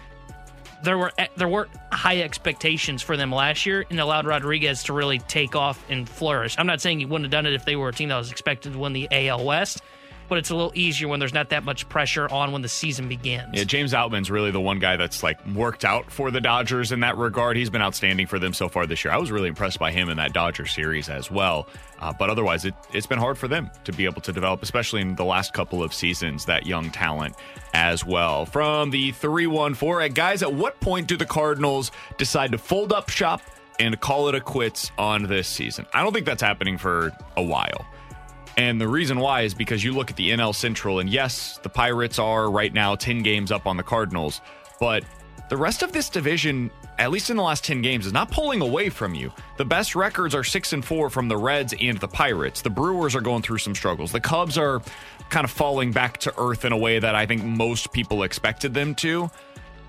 [0.83, 4.93] there were eh, there weren't high expectations for them last year and allowed Rodriguez to
[4.93, 6.57] really take off and flourish.
[6.59, 8.31] I'm not saying he wouldn't have done it if they were a team that was
[8.31, 9.83] expected to win the AL West,
[10.33, 13.07] but it's a little easier when there's not that much pressure on when the season
[13.07, 13.51] begins.
[13.53, 17.01] Yeah, James Outman's really the one guy that's like worked out for the Dodgers in
[17.01, 17.55] that regard.
[17.59, 19.13] He's been outstanding for them so far this year.
[19.13, 21.69] I was really impressed by him in that Dodger series as well.
[22.01, 25.03] Uh, but otherwise, it, it's been hard for them to be able to develop, especially
[25.03, 27.35] in the last couple of seasons, that young talent
[27.75, 28.47] as well.
[28.47, 33.43] From the 314, guys, at what point do the Cardinals decide to fold up shop
[33.79, 35.85] and call it a quits on this season?
[35.93, 37.85] I don't think that's happening for a while.
[38.57, 41.69] And the reason why is because you look at the NL Central, and yes, the
[41.69, 44.41] Pirates are right now 10 games up on the Cardinals,
[44.79, 45.05] but
[45.49, 48.63] the rest of this division, at least in the last 10 games, is not pulling
[48.63, 49.33] away from you.
[49.59, 52.63] The best records are 6 and 4 from the Reds and the Pirates.
[52.63, 54.13] The Brewers are going through some struggles.
[54.13, 54.83] The Cubs are
[55.31, 58.75] kind of falling back to earth in a way that I think most people expected
[58.75, 59.31] them to.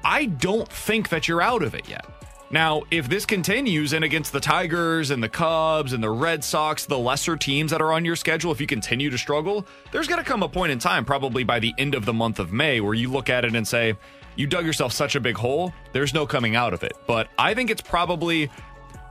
[0.04, 2.06] I don't think that you're out of it yet.
[2.54, 6.86] Now, if this continues and against the Tigers and the Cubs and the Red Sox,
[6.86, 10.24] the lesser teams that are on your schedule, if you continue to struggle, there's going
[10.24, 12.80] to come a point in time, probably by the end of the month of May,
[12.80, 13.96] where you look at it and say,
[14.36, 16.94] you dug yourself such a big hole, there's no coming out of it.
[17.08, 18.52] But I think it's probably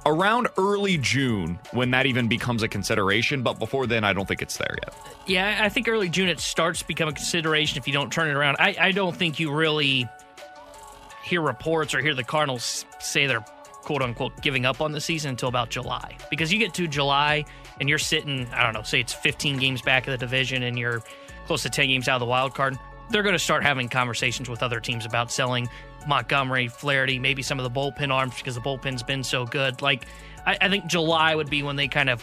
[0.06, 3.42] around early June when that even becomes a consideration.
[3.42, 4.94] But before then, I don't think it's there yet.
[5.26, 8.28] Yeah, I think early June it starts to become a consideration if you don't turn
[8.28, 8.58] it around.
[8.60, 10.08] I, I don't think you really
[11.32, 13.42] hear reports or hear the Cardinals say they're
[13.84, 16.14] quote unquote giving up on the season until about July.
[16.28, 17.46] Because you get to July
[17.80, 20.78] and you're sitting, I don't know, say it's 15 games back of the division and
[20.78, 21.02] you're
[21.46, 22.78] close to 10 games out of the wild card,
[23.08, 25.70] they're going to start having conversations with other teams about selling
[26.06, 29.80] Montgomery, Flaherty, maybe some of the bullpen arms because the bullpen's been so good.
[29.80, 30.04] Like,
[30.44, 32.22] I, I think July would be when they kind of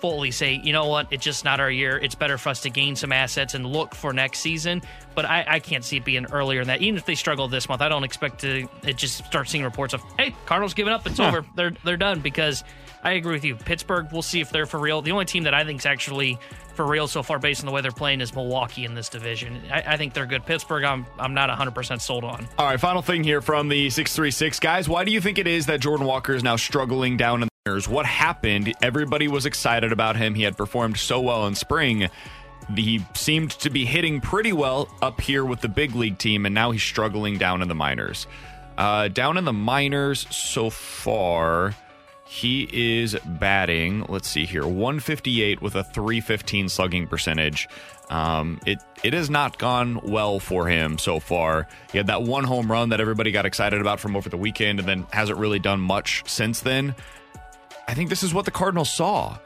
[0.00, 1.98] fully say, you know what, it's just not our year.
[1.98, 4.82] It's better for us to gain some assets and look for next season.
[5.14, 6.82] But I, I can't see it being earlier than that.
[6.82, 9.92] Even if they struggle this month, I don't expect to it just start seeing reports
[9.92, 11.44] of, hey, Cardinals giving up, it's over.
[11.56, 12.64] They're they're done because
[13.02, 13.56] I agree with you.
[13.56, 15.02] Pittsburgh, we'll see if they're for real.
[15.02, 16.38] The only team that I think is actually
[16.74, 19.60] for real so far, based on the way they're playing, is Milwaukee in this division.
[19.70, 20.46] I, I think they're good.
[20.46, 22.48] Pittsburgh, I'm I'm not 100 percent sold on.
[22.58, 24.88] All right, final thing here from the 636 guys.
[24.88, 28.06] Why do you think it is that Jordan Walker is now struggling down in what
[28.06, 28.72] happened?
[28.80, 30.34] Everybody was excited about him.
[30.34, 32.08] He had performed so well in spring.
[32.74, 36.54] He seemed to be hitting pretty well up here with the big league team, and
[36.54, 38.26] now he's struggling down in the minors.
[38.78, 41.74] Uh, down in the minors so far,
[42.26, 47.68] he is batting, let's see here, 158 with a 315 slugging percentage.
[48.08, 51.68] Um, it it has not gone well for him so far.
[51.92, 54.78] He had that one home run that everybody got excited about from over the weekend,
[54.78, 56.94] and then hasn't really done much since then.
[57.88, 59.38] I think this is what the Cardinals saw.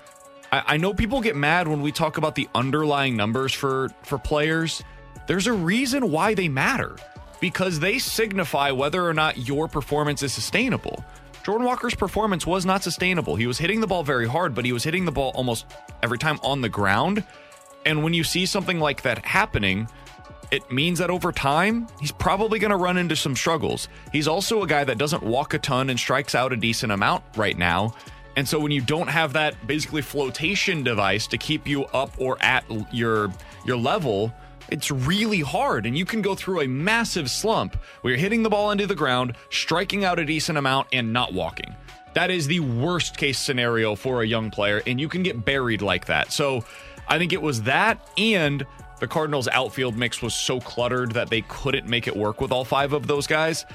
[0.53, 4.19] I, I know people get mad when we talk about the underlying numbers for for
[4.19, 4.83] players.
[5.27, 6.97] There's a reason why they matter
[7.41, 11.05] because they signify whether or not your performance is sustainable.
[11.45, 13.37] Jordan Walker's performance was not sustainable.
[13.37, 15.67] He was hitting the ball very hard, but he was hitting the ball almost
[16.03, 17.23] every time on the ground.
[17.85, 19.89] And when you see something like that happening,
[20.51, 23.89] it means that over time, he's probably going to run into some struggles.
[24.11, 27.25] He's also a guy that doesn't walk a ton and strikes out a decent amount
[27.37, 27.95] right now.
[28.37, 32.37] And so when you don't have that basically flotation device to keep you up or
[32.43, 33.33] at your
[33.65, 34.33] your level,
[34.71, 38.51] It's really hard, and you can go through a massive slump where you're hitting the
[38.51, 41.75] ball into the ground, striking out a decent amount, and not walking.
[42.15, 45.83] That is the worst case scenario for a young player, and you can get buried
[45.83, 46.33] like that.
[46.33, 46.65] So
[47.09, 48.65] I think it was that, and
[49.01, 52.65] the Cardinals' outfield mix was so cluttered that they couldn't make it work with all
[52.65, 53.67] five of those guys.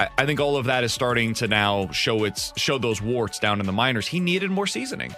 [0.00, 3.38] I, I think all of that is starting to now show its show those warts
[3.38, 4.06] down in the minors.
[4.06, 5.14] He needed more seasoning.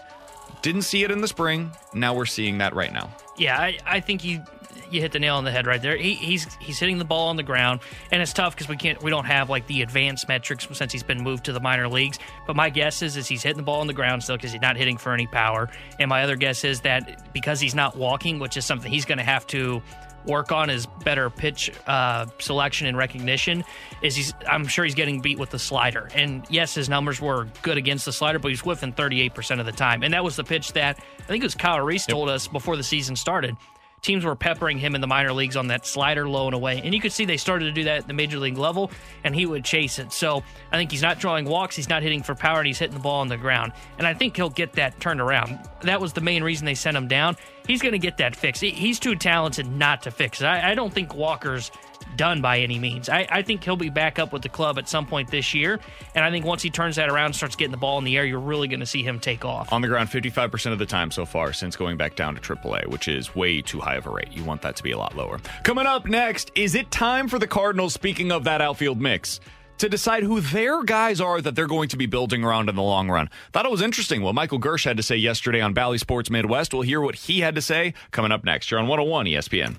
[0.60, 1.70] Didn't see it in the spring.
[1.94, 3.08] Now we're seeing that right now.
[3.38, 4.42] Yeah, I, I think you
[4.90, 5.96] you hit the nail on the head right there.
[5.96, 7.78] He, he's he's hitting the ball on the ground,
[8.10, 11.04] and it's tough because we can't we don't have like the advanced metrics since he's
[11.04, 12.18] been moved to the minor leagues.
[12.48, 14.60] But my guess is is he's hitting the ball on the ground still because he's
[14.60, 15.70] not hitting for any power.
[16.00, 19.18] And my other guess is that because he's not walking, which is something he's going
[19.18, 19.80] to have to
[20.26, 23.64] work on his better pitch uh, selection and recognition
[24.02, 26.08] is he's I'm sure he's getting beat with the slider.
[26.14, 29.72] And yes, his numbers were good against the slider, but he's whiffing 38% of the
[29.72, 30.02] time.
[30.02, 32.76] And that was the pitch that I think it was Kyle Reese told us before
[32.76, 33.56] the season started
[34.02, 36.80] teams were peppering him in the minor leagues on that slider low and away.
[36.82, 38.90] And you could see they started to do that at the major league level,
[39.22, 40.12] and he would chase it.
[40.12, 40.42] So
[40.72, 43.02] I think he's not drawing walks, he's not hitting for power, and he's hitting the
[43.02, 43.72] ball on the ground.
[43.98, 45.68] And I think he'll get that turned around.
[45.82, 47.36] That was the main reason they sent him down.
[47.64, 48.60] He's going to get that fixed.
[48.60, 50.46] He's too talented not to fix it.
[50.46, 51.70] I, I don't think Walker's
[52.16, 53.08] done by any means.
[53.08, 55.80] I, I, think he'll be back up with the club at some point this year.
[56.14, 58.16] And I think once he turns that around and starts getting the ball in the
[58.16, 59.72] air, you're really going to see him take off.
[59.72, 62.86] On the ground 55% of the time so far since going back down to AAA,
[62.86, 64.28] which is way too high of a rate.
[64.32, 65.40] You want that to be a lot lower.
[65.62, 69.40] Coming up next, is it time for the Cardinals, speaking of that outfield mix?
[69.78, 72.82] to decide who their guys are that they're going to be building around in the
[72.82, 73.28] long run.
[73.52, 76.72] Thought it was interesting what Michael Girsch had to say yesterday on Bally Sports Midwest.
[76.72, 78.70] We'll hear what he had to say coming up next.
[78.70, 79.78] You're on 101 ESPN.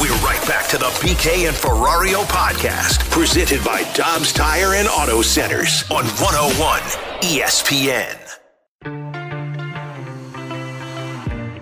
[0.00, 5.20] We're right back to the BK and Ferrario podcast, presented by Dobbs Tire and Auto
[5.20, 6.80] Centers on 101
[7.20, 8.16] ESPN.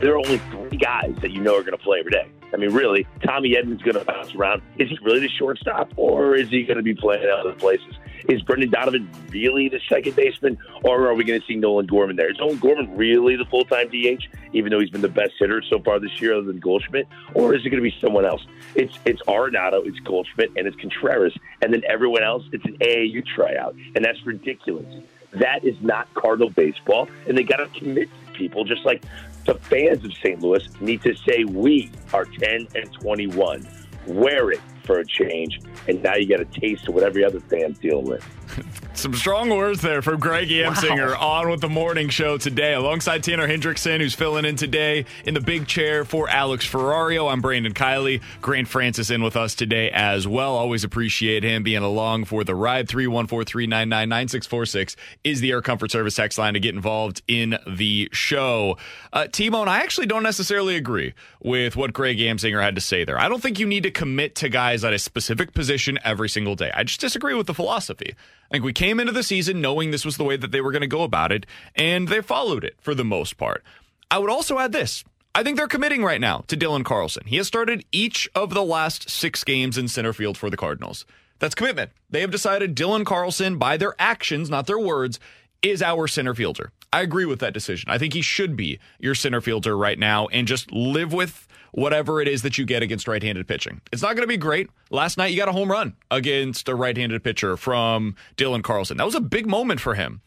[0.01, 2.31] There are only three guys that you know are going to play every day.
[2.55, 4.63] I mean, really, Tommy Edman's going to bounce around.
[4.79, 7.95] Is he really the shortstop, or is he going to be playing out other places?
[8.29, 12.17] Is Brendan Donovan really the second baseman, or are we going to see Nolan Gorman
[12.17, 12.31] there?
[12.31, 15.63] Is Nolan Gorman really the full time DH, even though he's been the best hitter
[15.63, 18.45] so far this year, other than Goldschmidt, or is it going to be someone else?
[18.75, 22.45] It's it's Arenado, it's Goldschmidt, and it's Contreras, and then everyone else.
[22.53, 24.87] It's an AAU tryout, and that's ridiculous.
[25.33, 29.03] That is not Cardinal baseball, and they got to commit people, just like
[29.47, 30.41] the fans of St.
[30.41, 33.67] Louis need to say we are 10 and 21.
[34.07, 34.61] Wear it
[34.91, 38.07] for a change, and now you get a taste of what every other fan's dealing
[38.07, 38.27] with.
[38.95, 41.43] Some strong words there from Greg Amsinger wow.
[41.43, 45.41] on with the morning show today, alongside Tanner Hendrickson, who's filling in today in the
[45.41, 47.31] big chair for Alex Ferrario.
[47.31, 48.21] I'm Brandon Kiley.
[48.43, 50.57] Grant Francis in with us today as well.
[50.57, 52.89] Always appreciate him being along for the ride.
[52.89, 58.77] 314-399-9646 is the Air Comfort Service text line to get involved in the show.
[59.13, 63.19] Uh, T-Bone, I actually don't necessarily agree with what Greg Amsinger had to say there.
[63.19, 66.55] I don't think you need to commit to guys at a specific position every single
[66.55, 66.71] day.
[66.75, 68.15] I just disagree with the philosophy.
[68.51, 70.81] Think we came into the season knowing this was the way that they were going
[70.81, 71.47] to go about it,
[71.77, 73.63] and they followed it for the most part.
[74.11, 75.05] I would also add this.
[75.35, 77.23] I think they're committing right now to Dylan Carlson.
[77.27, 81.07] He has started each of the last six games in center field for the Cardinals.
[81.39, 81.93] That's commitment.
[82.11, 85.21] They have decided Dylan Carlson, by their actions, not their words,
[85.63, 86.73] is our center fielder.
[86.93, 87.89] I agree with that decision.
[87.89, 92.21] I think he should be your center fielder right now and just live with whatever
[92.21, 93.81] it is that you get against right handed pitching.
[93.93, 94.69] It's not going to be great.
[94.91, 98.97] Last night, you got a home run against a right handed pitcher from Dylan Carlson.
[98.97, 100.23] That was a big moment for him.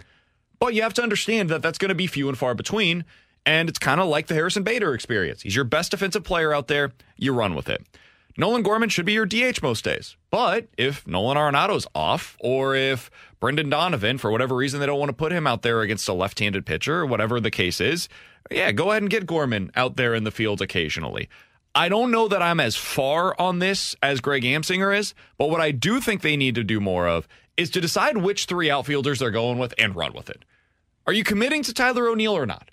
[0.60, 3.06] But you have to understand that that's going to be few and far between.
[3.46, 5.42] And it's kind of like the Harrison Bader experience.
[5.42, 6.94] He's your best defensive player out there.
[7.18, 7.86] You run with it.
[8.38, 10.16] Nolan Gorman should be your DH most days.
[10.32, 15.10] But if Nolan Arenado's off, or if Brendan Donovan, for whatever reason, they don't want
[15.10, 18.10] to put him out there against a left handed pitcher, or whatever the case is,
[18.52, 21.30] yeah, go ahead and get Gorman out there in the field occasionally.
[21.76, 25.62] I don't know that I'm as far on this as Greg Amsinger is, but what
[25.62, 27.28] I do think they need to do more of
[27.58, 30.46] is to decide which three outfielders they're going with and run with it.
[31.08, 32.70] Are you committing to Tyler O'Neill or not?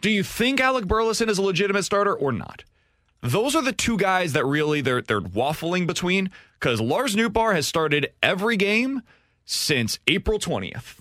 [0.00, 2.64] Do you think Alec Burleson is a legitimate starter or not?
[3.22, 7.68] Those are the two guys that really they're they're waffling between because Lars Nootbaar has
[7.68, 9.02] started every game
[9.44, 10.98] since April 20th.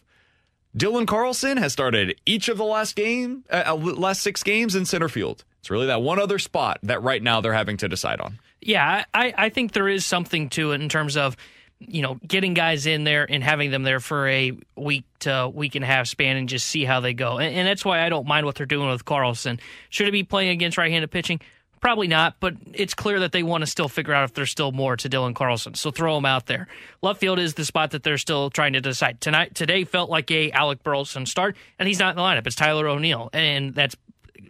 [0.78, 4.86] Dylan Carlson has started each of the last game, uh, uh, last six games in
[4.86, 5.43] center field.
[5.59, 8.39] It's really that one other spot that right now they're having to decide on.
[8.61, 11.36] Yeah, I, I think there is something to it in terms of
[11.80, 15.76] you know getting guys in there and having them there for a week to week
[15.76, 17.38] and a half span and just see how they go.
[17.38, 19.59] And, and that's why I don't mind what they're doing with Carlson.
[19.89, 21.41] Should he be playing against right-handed pitching?
[21.82, 24.71] Probably not, but it's clear that they want to still figure out if there's still
[24.71, 25.73] more to Dylan Carlson.
[25.73, 26.67] So throw him out there.
[27.01, 29.19] Left field is the spot that they're still trying to decide.
[29.19, 32.45] Tonight, today felt like a Alec Burleson start, and he's not in the lineup.
[32.45, 33.95] It's Tyler O'Neill, and that's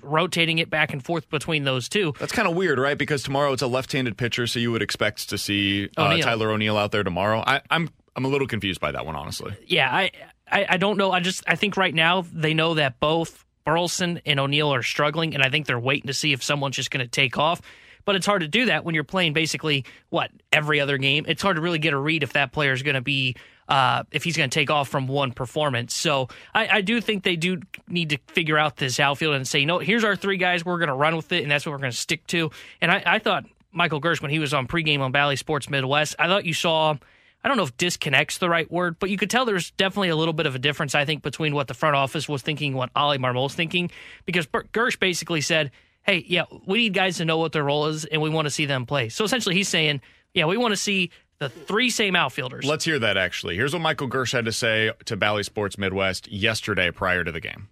[0.01, 2.13] rotating it back and forth between those two.
[2.19, 2.97] That's kind of weird, right?
[2.97, 6.17] Because tomorrow it's a left-handed pitcher, so you would expect to see uh.
[6.17, 7.41] Tyler O'Neill out there tomorrow.
[7.47, 9.53] I, I'm I'm a little confused by that one, honestly.
[9.65, 10.11] Yeah, I,
[10.51, 11.11] I I don't know.
[11.11, 15.33] I just I think right now they know that both Burleson and O'Neill are struggling,
[15.33, 17.61] and I think they're waiting to see if someone's just going to take off.
[18.03, 21.25] But it's hard to do that when you're playing basically what every other game.
[21.27, 23.35] It's hard to really get a read if that player is going to be
[23.69, 25.93] uh, if he's going to take off from one performance.
[25.93, 29.59] So I, I do think they do need to figure out this outfield and say,
[29.59, 30.65] you know, here's our three guys.
[30.65, 32.51] We're going to run with it, and that's what we're going to stick to.
[32.81, 36.15] And I, I thought Michael Girsch when he was on pregame on Bally Sports Midwest,
[36.19, 36.97] I thought you saw.
[37.43, 40.15] I don't know if disconnect's the right word, but you could tell there's definitely a
[40.15, 42.91] little bit of a difference, I think, between what the front office was thinking, what
[42.95, 43.89] Oli Marmol's thinking,
[44.25, 45.71] because Girsch basically said,
[46.03, 48.51] hey, yeah, we need guys to know what their role is, and we want to
[48.51, 49.09] see them play.
[49.09, 50.01] So essentially, he's saying,
[50.33, 52.65] yeah, we want to see the three same outfielders.
[52.65, 53.55] Let's hear that, actually.
[53.55, 57.41] Here's what Michael Girsch had to say to Bally Sports Midwest yesterday prior to the
[57.41, 57.67] game.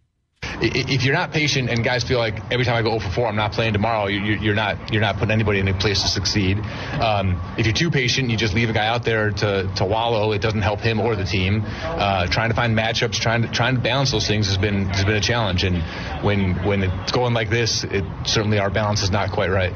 [0.61, 3.27] If you're not patient and guys feel like every time I go 0 for 4,
[3.27, 6.59] I'm not playing tomorrow, you're not you're not putting anybody in a place to succeed.
[6.99, 10.33] Um, if you're too patient, you just leave a guy out there to, to wallow.
[10.33, 11.63] It doesn't help him or the team.
[11.65, 15.05] Uh, trying to find matchups, trying to trying to balance those things has been has
[15.05, 15.63] been a challenge.
[15.63, 15.81] And
[16.23, 19.75] when when it's going like this, it certainly our balance is not quite right.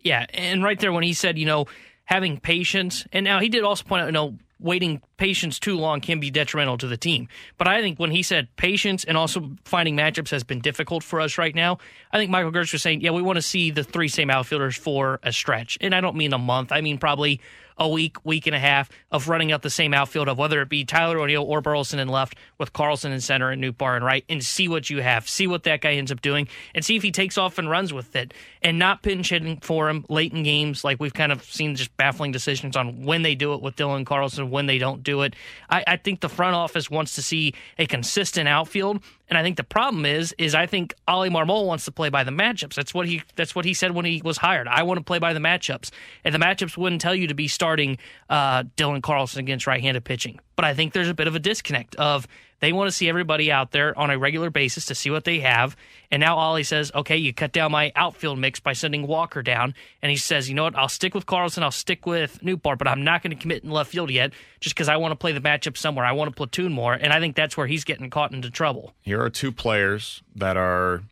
[0.00, 1.66] Yeah, and right there when he said, you know,
[2.04, 6.00] having patience, and now he did also point out, you know, waiting patience too long
[6.00, 7.28] can be detrimental to the team.
[7.58, 11.20] But I think when he said patience and also finding matchups has been difficult for
[11.20, 11.78] us right now,
[12.12, 14.76] I think Michael Girsch was saying, yeah, we want to see the three same outfielders
[14.76, 15.78] for a stretch.
[15.80, 16.72] And I don't mean a month.
[16.72, 17.40] I mean probably
[17.80, 20.68] a week, week and a half of running out the same outfield of whether it
[20.68, 24.24] be Tyler O'Neill or Burleson in left with Carlson in center and Nootbaar in right
[24.28, 27.02] and see what you have, see what that guy ends up doing and see if
[27.02, 30.42] he takes off and runs with it and not pinch hitting for him late in
[30.42, 33.76] games like we've kind of seen just baffling decisions on when they do it with
[33.76, 35.34] Dylan Carlson, when they don't do it.
[35.70, 39.56] I, I think the front office wants to see a consistent outfield and I think
[39.56, 42.74] the problem is, is I think Oli Marmol wants to play by the matchups.
[42.74, 44.66] That's what he that's what he said when he was hired.
[44.66, 45.90] I want to play by the matchups,
[46.24, 50.40] and the matchups wouldn't tell you to be starting uh, Dylan Carlson against right-handed pitching.
[50.60, 53.50] But I think there's a bit of a disconnect of they want to see everybody
[53.50, 55.74] out there on a regular basis to see what they have.
[56.10, 59.74] And now Oli says, okay, you cut down my outfield mix by sending Walker down.
[60.02, 60.76] And he says, you know what?
[60.76, 61.62] I'll stick with Carlson.
[61.62, 64.76] I'll stick with Nootbaar, but I'm not going to commit in left field yet just
[64.76, 66.04] because I want to play the matchup somewhere.
[66.04, 66.92] I want to platoon more.
[66.92, 68.92] And I think that's where he's getting caught into trouble.
[69.00, 71.04] Here are two players that are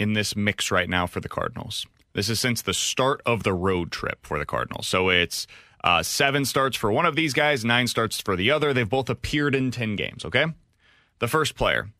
[0.00, 1.86] in this mix right now for the Cardinals.
[2.12, 4.88] This is since the start of the road trip for the Cardinals.
[4.88, 5.46] So it's
[5.84, 8.72] uh, seven starts for one of these guys, nine starts for the other.
[8.72, 10.46] They've both appeared in 10 games, okay?
[11.18, 11.90] The first player,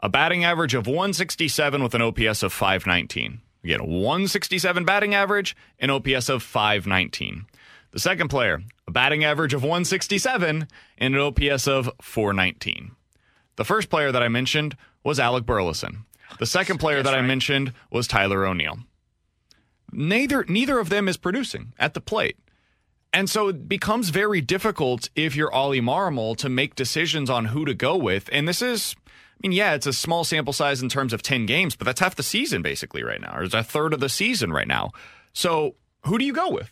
[0.00, 3.40] a batting average of 167 with an OPS of 519.
[3.64, 7.46] Again, 167 batting average, an OPS of 519.
[7.92, 10.68] The second player, a batting average of 167
[10.98, 12.92] and an OPS of 419.
[13.56, 16.04] The first player that I mentioned was Alec Burleson.
[16.38, 18.80] The second player that I mentioned was Tyler O'Neill.
[19.92, 22.36] Neither neither of them is producing at the plate.
[23.16, 27.64] And so it becomes very difficult if you're Oli Marmol to make decisions on who
[27.64, 28.28] to go with.
[28.30, 31.46] And this is, I mean, yeah, it's a small sample size in terms of 10
[31.46, 34.10] games, but that's half the season basically right now, or it's a third of the
[34.10, 34.90] season right now.
[35.32, 36.70] So who do you go with?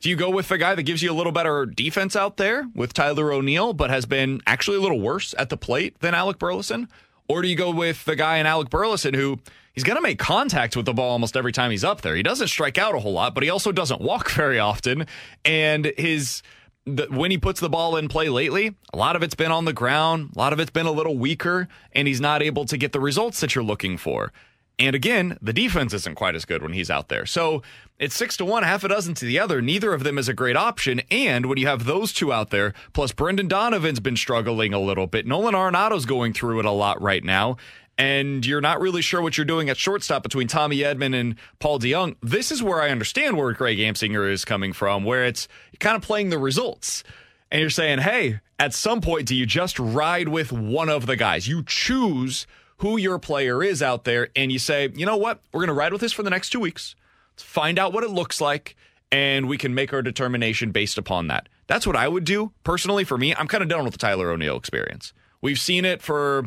[0.00, 2.68] Do you go with the guy that gives you a little better defense out there
[2.74, 6.38] with Tyler O'Neill, but has been actually a little worse at the plate than Alec
[6.38, 6.88] Burleson?
[7.26, 9.38] Or do you go with the guy in Alec Burleson who
[9.80, 12.14] he's going to make contact with the ball almost every time he's up there?
[12.14, 15.06] He doesn't strike out a whole lot, but he also doesn't walk very often.
[15.42, 16.42] And his
[16.84, 19.64] the, when he puts the ball in play lately, a lot of it's been on
[19.64, 22.76] the ground, a lot of it's been a little weaker, and he's not able to
[22.76, 24.32] get the results that you're looking for.
[24.78, 27.26] And again, the defense isn't quite as good when he's out there.
[27.26, 27.62] So
[27.98, 29.60] it's six to one, half a dozen to the other.
[29.60, 31.02] Neither of them is a great option.
[31.10, 35.06] And when you have those two out there, plus Brendan Donovan's been struggling a little
[35.06, 35.26] bit.
[35.26, 37.58] Nolan Arenado's going through it a lot right now.
[38.00, 41.78] And you're not really sure what you're doing at shortstop between Tommy Edman and Paul
[41.78, 42.16] DeJong.
[42.22, 45.48] This is where I understand where Greg Amsinger is coming from, where it's
[45.80, 47.04] kind of playing the results.
[47.50, 51.14] And you're saying, hey, at some point, do you just ride with one of the
[51.14, 51.46] guys?
[51.46, 52.46] You choose
[52.78, 55.42] who your player is out there, and you say, you know what?
[55.52, 56.96] We're going to ride with this for the next two weeks.
[57.34, 58.76] Let's find out what it looks like,
[59.12, 61.50] and we can make our determination based upon that.
[61.66, 63.04] That's what I would do personally.
[63.04, 65.12] For me, I'm kind of done with the Tyler O'Neill experience.
[65.42, 66.46] We've seen it for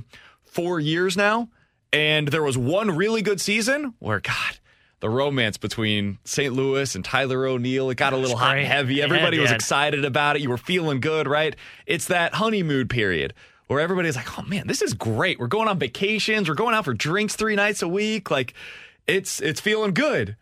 [0.53, 1.49] four years now,
[1.91, 4.59] and there was one really good season where, God,
[4.99, 6.53] the romance between St.
[6.53, 9.01] Louis and Tyler O'Neill, it got a little hot and heavy.
[9.01, 10.41] Everybody was excited about it.
[10.41, 11.55] You were feeling good, right?
[11.85, 13.33] It's that honeymoon period
[13.67, 15.39] where everybody's like, "Oh man, this is great.
[15.39, 16.47] We're going on vacations.
[16.47, 18.31] We're going out for drinks three nights a week.
[18.31, 18.53] Like,
[19.07, 20.35] it's it's feeling good."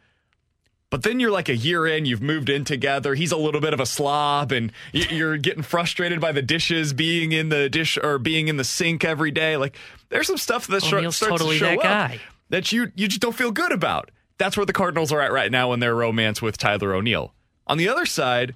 [0.91, 3.15] But then you're like a year in, you've moved in together.
[3.15, 7.31] He's a little bit of a slob, and you're getting frustrated by the dishes being
[7.31, 9.55] in the dish or being in the sink every day.
[9.55, 9.77] Like,
[10.11, 11.83] there's some stuff that starts totally to show that up.
[11.83, 12.19] guy.
[12.49, 14.11] that you you just don't feel good about.
[14.37, 17.33] That's where the Cardinals are at right now in their romance with Tyler O'Neill.
[17.67, 18.55] On the other side,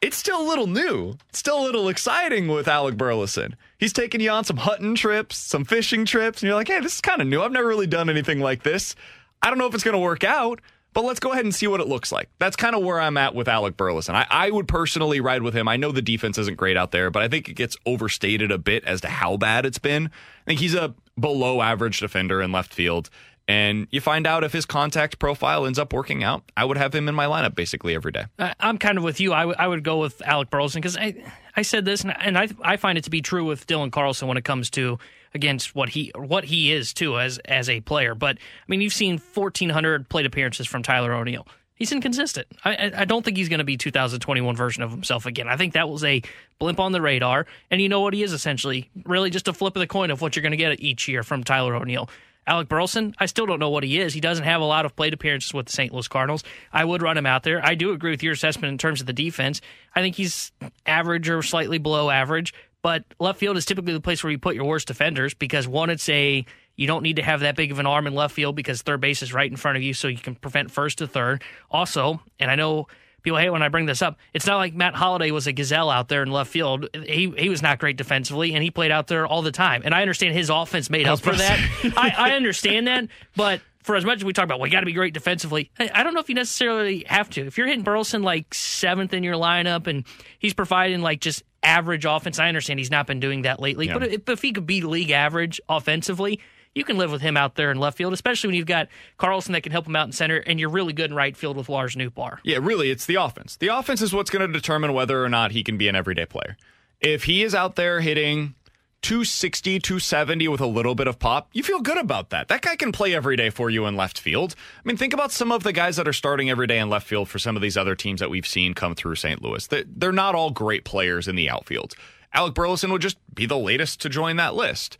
[0.00, 1.16] it's still a little new.
[1.28, 3.56] It's still a little exciting with Alec Burleson.
[3.78, 6.96] He's taking you on some hunting trips, some fishing trips, and you're like, hey, this
[6.96, 7.42] is kind of new.
[7.42, 8.94] I've never really done anything like this.
[9.42, 10.60] I don't know if it's going to work out,
[10.98, 12.28] but let's go ahead and see what it looks like.
[12.40, 14.16] That's kind of where I'm at with Alec Burleson.
[14.16, 15.68] I, I would personally ride with him.
[15.68, 18.58] I know the defense isn't great out there, but I think it gets overstated a
[18.58, 20.06] bit as to how bad it's been.
[20.06, 23.10] I think he's a below average defender in left field
[23.46, 26.42] and you find out if his contact profile ends up working out.
[26.56, 28.24] I would have him in my lineup basically every day.
[28.58, 29.32] I'm kind of with you.
[29.32, 31.14] I, w- I would go with Alec Burleson because I
[31.56, 34.26] I said this and, and I I find it to be true with Dylan Carlson
[34.26, 34.98] when it comes to
[35.34, 38.14] against what he what he is too as as a player.
[38.14, 41.46] But I mean, you've seen 1,400 plate appearances from Tyler O'Neill.
[41.74, 42.48] He's inconsistent.
[42.64, 45.46] I, I- don't think he's going to be 2021 version of himself again.
[45.46, 46.22] I think that was a
[46.58, 47.46] blimp on the radar.
[47.70, 48.90] And you know what he is essentially?
[49.04, 51.22] Really just a flip of the coin of what you're going to get each year
[51.22, 52.10] from Tyler O'Neill.
[52.48, 54.14] Alec Burleson, I still don't know what he is.
[54.14, 55.92] He doesn't have a lot of plate appearances with the St.
[55.92, 56.42] Louis Cardinals.
[56.72, 57.64] I would run him out there.
[57.64, 59.60] I do agree with your assessment in terms of the defense.
[59.94, 60.50] I think he's
[60.86, 64.54] average or slightly below average, but left field is typically the place where you put
[64.54, 66.44] your worst defenders because one, it's a
[66.76, 69.00] you don't need to have that big of an arm in left field because third
[69.00, 71.42] base is right in front of you, so you can prevent first to third.
[71.70, 72.86] Also, and I know
[73.22, 74.16] people hate when I bring this up.
[74.32, 76.88] It's not like Matt Holliday was a gazelle out there in left field.
[76.94, 79.82] He he was not great defensively, and he played out there all the time.
[79.84, 81.58] And I understand his offense made up for that.
[81.96, 84.80] I, I understand that, but for as much as we talk about, well, you got
[84.80, 85.70] to be great defensively.
[85.78, 87.46] I, I don't know if you necessarily have to.
[87.46, 90.04] If you're hitting Burleson like seventh in your lineup, and
[90.38, 93.86] he's providing like just average offense, I understand he's not been doing that lately.
[93.86, 93.94] Yeah.
[93.94, 96.38] But if, if he could be league average offensively.
[96.74, 99.52] You can live with him out there in left field, especially when you've got Carlson
[99.54, 101.70] that can help him out in center, and you're really good in right field with
[101.70, 102.38] Lars Nootbaar.
[102.44, 103.56] Yeah, really, it's the offense.
[103.56, 106.26] The offense is what's going to determine whether or not he can be an everyday
[106.26, 106.56] player.
[107.00, 108.54] If he is out there hitting
[109.02, 112.48] 260, 270 with a little bit of pop, you feel good about that.
[112.48, 114.54] That guy can play every day for you in left field.
[114.76, 117.06] I mean, think about some of the guys that are starting every day in left
[117.06, 119.40] field for some of these other teams that we've seen come through St.
[119.40, 119.66] Louis.
[119.66, 121.94] They- They're not all great players in the outfield.
[122.34, 124.98] Alec Burleson would just be the latest to join that list.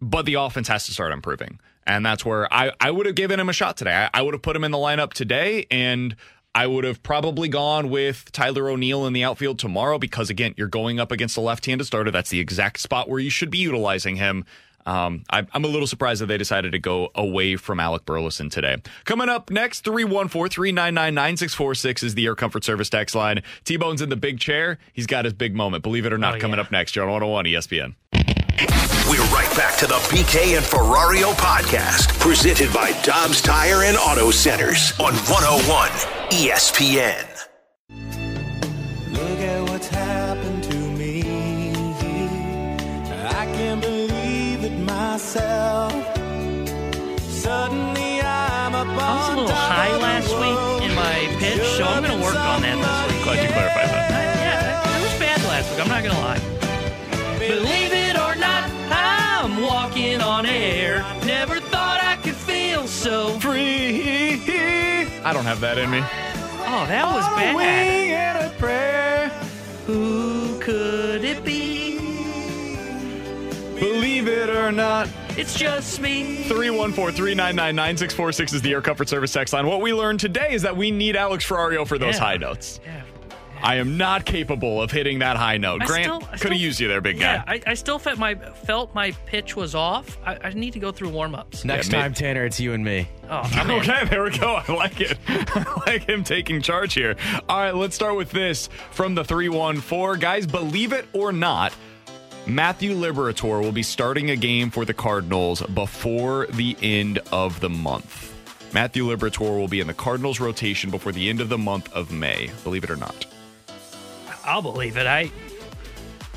[0.00, 1.58] But the offense has to start improving.
[1.86, 3.92] And that's where I, I would have given him a shot today.
[3.94, 6.14] I, I would have put him in the lineup today, and
[6.54, 10.68] I would have probably gone with Tyler O'Neill in the outfield tomorrow because, again, you're
[10.68, 12.10] going up against a left handed starter.
[12.10, 14.44] That's the exact spot where you should be utilizing him.
[14.84, 18.50] Um, I, I'm a little surprised that they decided to go away from Alec Burleson
[18.50, 18.76] today.
[19.04, 23.42] Coming up next, 314 399 9646 is the Air Comfort Service text line.
[23.64, 24.78] T Bone's in the big chair.
[24.92, 25.84] He's got his big moment.
[25.84, 26.64] Believe it or not, Oh, coming yeah.
[26.64, 26.96] up next.
[26.96, 27.94] You're on 101 ESPN.
[29.10, 34.30] We're right back to the BK and Ferrario podcast, presented by Dobbs Tire and Auto
[34.30, 35.88] Centers on 101
[36.30, 37.26] ESPN.
[39.12, 41.22] Look at what's happened to me.
[43.24, 45.92] I can't believe it myself.
[47.20, 52.02] Suddenly I'm up I was a little high last week in my pitch, so I'm
[52.04, 53.24] going to work on that this week.
[53.24, 54.10] Glad you clarified that.
[54.38, 55.80] Yeah, it was bad last week.
[55.80, 56.40] I'm not going to lie.
[57.38, 58.11] Believe it or not, I'm
[59.82, 60.98] walking on air.
[61.26, 64.40] Never thought I could feel so free.
[65.24, 65.98] I don't have that in me.
[65.98, 67.56] Oh, that was bad.
[67.56, 69.28] and a prayer.
[69.86, 71.98] Who could it be?
[73.80, 75.08] Believe it or not.
[75.36, 76.44] It's just me.
[76.44, 79.66] 314 399 9646 is the Air Comfort Service text line.
[79.66, 82.20] What we learned today is that we need Alex Ferrario for those Yeah.
[82.20, 82.78] high notes.
[83.62, 85.82] I am not capable of hitting that high note.
[85.82, 87.54] I Grant I could have used you there, big Yeah, guy.
[87.66, 90.18] I, I still felt my felt my pitch was off.
[90.24, 91.64] I, I need to go through warm ups.
[91.64, 93.08] Next Yeah, time, Tanner, it's you and me.
[93.30, 93.70] Oh, I'm.
[93.70, 94.56] Okay, there we go.
[94.66, 95.16] I like it.
[95.28, 97.16] I like him taking charge here.
[97.48, 100.18] All right, let's start with this from the 314.
[100.20, 101.72] Guys, believe it or not,
[102.46, 107.70] Matthew Liberatore will be starting a game for the Cardinals before the end of the
[107.70, 108.30] month.
[108.74, 112.10] Matthew Liberatore will be in the Cardinals rotation before the end of the month of
[112.10, 112.50] May.
[112.64, 113.26] Believe it or not.
[114.44, 115.06] I'll believe it.
[115.06, 115.30] I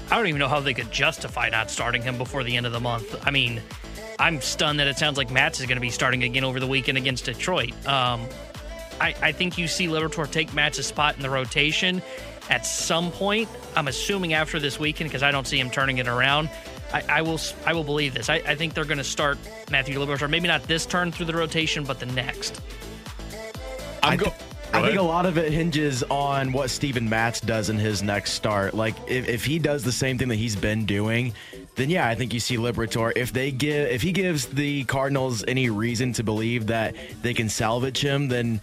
[0.09, 2.71] I don't even know how they could justify not starting him before the end of
[2.71, 3.15] the month.
[3.25, 3.61] I mean,
[4.19, 6.67] I'm stunned that it sounds like Matz is going to be starting again over the
[6.67, 7.71] weekend against Detroit.
[7.87, 8.27] Um,
[9.01, 12.01] I, I think you see Liberatore take Matz's spot in the rotation
[12.49, 13.49] at some point.
[13.75, 16.49] I'm assuming after this weekend because I don't see him turning it around.
[16.93, 18.29] I, I will I will believe this.
[18.29, 19.39] I, I think they're going to start
[19.71, 20.29] Matthew Liberatore.
[20.29, 22.61] Maybe not this turn through the rotation, but the next.
[24.03, 24.44] I, go- thi-
[24.75, 28.33] I think a lot of it hinges on what Steven Matz does in his next
[28.33, 28.73] start.
[28.73, 31.33] Like if, if he does the same thing that he's been doing,
[31.75, 33.13] then yeah, I think you see Liberatore.
[33.15, 37.49] If they give if he gives the Cardinals any reason to believe that they can
[37.49, 38.61] salvage him, then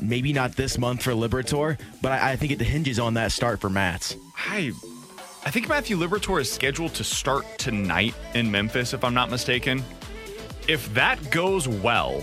[0.00, 1.78] maybe not this month for Liberatore.
[2.02, 4.16] But I, I think it hinges on that start for Matz.
[4.36, 4.72] I
[5.44, 9.82] I think Matthew Liberatore is scheduled to start tonight in Memphis, if I'm not mistaken.
[10.68, 12.22] if that goes well,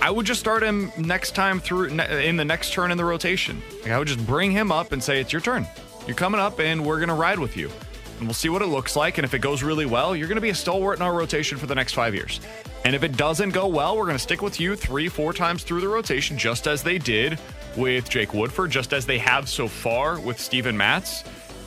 [0.00, 3.62] I- would just start him next time through in the next turn in the rotation.
[3.82, 5.66] Like, I would just bring him up and say, "It's your turn.
[6.06, 7.70] You're coming up, and we're gonna ride with you,
[8.18, 9.18] and we'll see what it looks like.
[9.18, 11.66] And if it goes really well, you're gonna be a stalwart in our rotation for
[11.66, 12.40] the next five years.
[12.84, 15.82] And if it doesn't go well, we're gonna stick with you three, four times through
[15.82, 17.38] the rotation, just as they did
[17.76, 21.24] with Jake Woodford, just as they have so far with Steven Matz.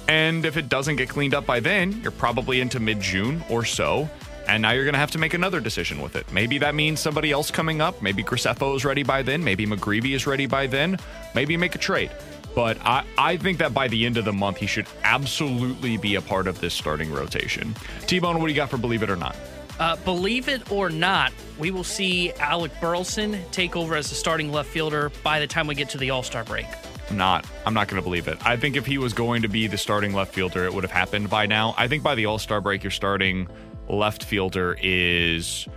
[0.08, 3.64] And if it doesn't get cleaned up by then, you're probably into mid June or
[3.64, 4.10] so.
[4.48, 6.32] And now you're going to have to make another decision with it.
[6.32, 8.02] Maybe that means somebody else coming up.
[8.02, 9.44] Maybe Graceffo is ready by then.
[9.44, 10.98] Maybe McGreevy is ready by then.
[11.36, 12.12] Maybe make a trade.
[12.54, 16.16] But I, I think that by the end of the month, he should absolutely be
[16.16, 17.76] a part of this starting rotation.
[18.08, 19.36] T Bone, what do you got for Believe It or Not?
[19.80, 24.52] Uh, believe it or not, we will see Alec Burleson take over as the starting
[24.52, 26.68] left fielder by the time we get to the All Star break.
[27.10, 27.48] I'm not.
[27.66, 28.38] I'm not going to believe it.
[28.46, 30.92] I think if he was going to be the starting left fielder, it would have
[30.92, 31.74] happened by now.
[31.78, 33.48] I think by the All Star break, you're starting
[33.90, 35.68] left fielder is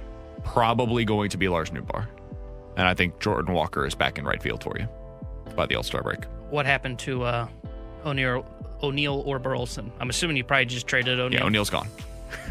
[0.45, 2.07] probably going to be Lars Nootbaar.
[2.77, 4.89] And I think Jordan Walker is back in right field for you
[5.55, 6.25] by the All Star break.
[6.51, 7.49] What happened to uh,
[8.05, 8.45] O'Neill,
[8.83, 9.93] O'Neill or Burleson?
[10.01, 11.41] I'm assuming you probably just traded O'Neill.
[11.41, 11.89] Yeah, O'Neill's gone.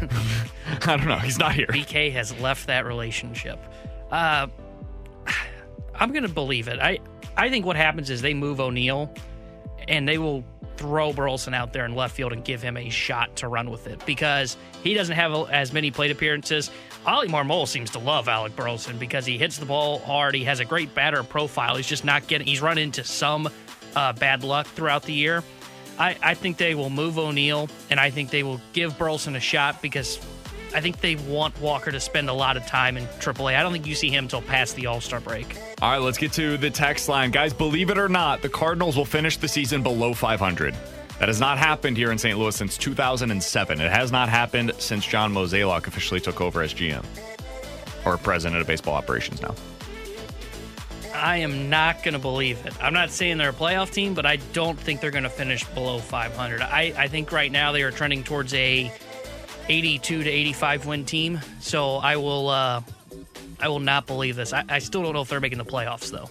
[0.82, 1.18] I don't know.
[1.18, 1.66] He's not here.
[1.66, 3.58] BK has left that relationship.
[4.10, 4.46] Uh,
[5.94, 6.80] I'm going to believe it.
[6.80, 6.98] I
[7.36, 9.12] I think what happens is they move O'Neill,
[9.88, 10.44] and they will
[10.76, 13.86] throw Burleson out there in left field and give him a shot to run with
[13.86, 16.70] it because he doesn't have as many plate appearances.
[17.06, 20.34] Oli Marmol seems to love Alec Burleson because he hits the ball hard.
[20.34, 21.76] He has a great batter profile.
[21.76, 22.46] He's just not getting.
[22.46, 23.48] He's run into some
[23.94, 25.42] uh, bad luck throughout the year.
[25.98, 29.40] I, I think they will move O'Neill, and I think they will give Burleson a
[29.40, 30.18] shot because
[30.74, 33.56] I think they want Walker to spend a lot of time in AAA.
[33.56, 35.56] I don't think you see him until past the All Star break.
[35.80, 37.30] All right, let's get to the text line.
[37.30, 40.74] Guys, believe it or not, the Cardinals will finish the season below 500.
[41.20, 42.36] That has not happened here in St.
[42.36, 43.80] Louis since 2007.
[43.80, 47.04] It has not happened since John Mozeliak officially took over as GM
[48.04, 49.54] or president of baseball operations now.
[51.14, 52.74] I am not going to believe it.
[52.82, 55.64] I'm not saying they're a playoff team, but I don't think they're going to finish
[55.64, 56.60] below 500.
[56.60, 58.92] I, I think right now they are trending towards a
[59.68, 61.40] 82 to 85 win team.
[61.60, 62.82] So I will uh,
[63.60, 64.52] I will not believe this.
[64.52, 66.30] I, I still don't know if they're making the playoffs though.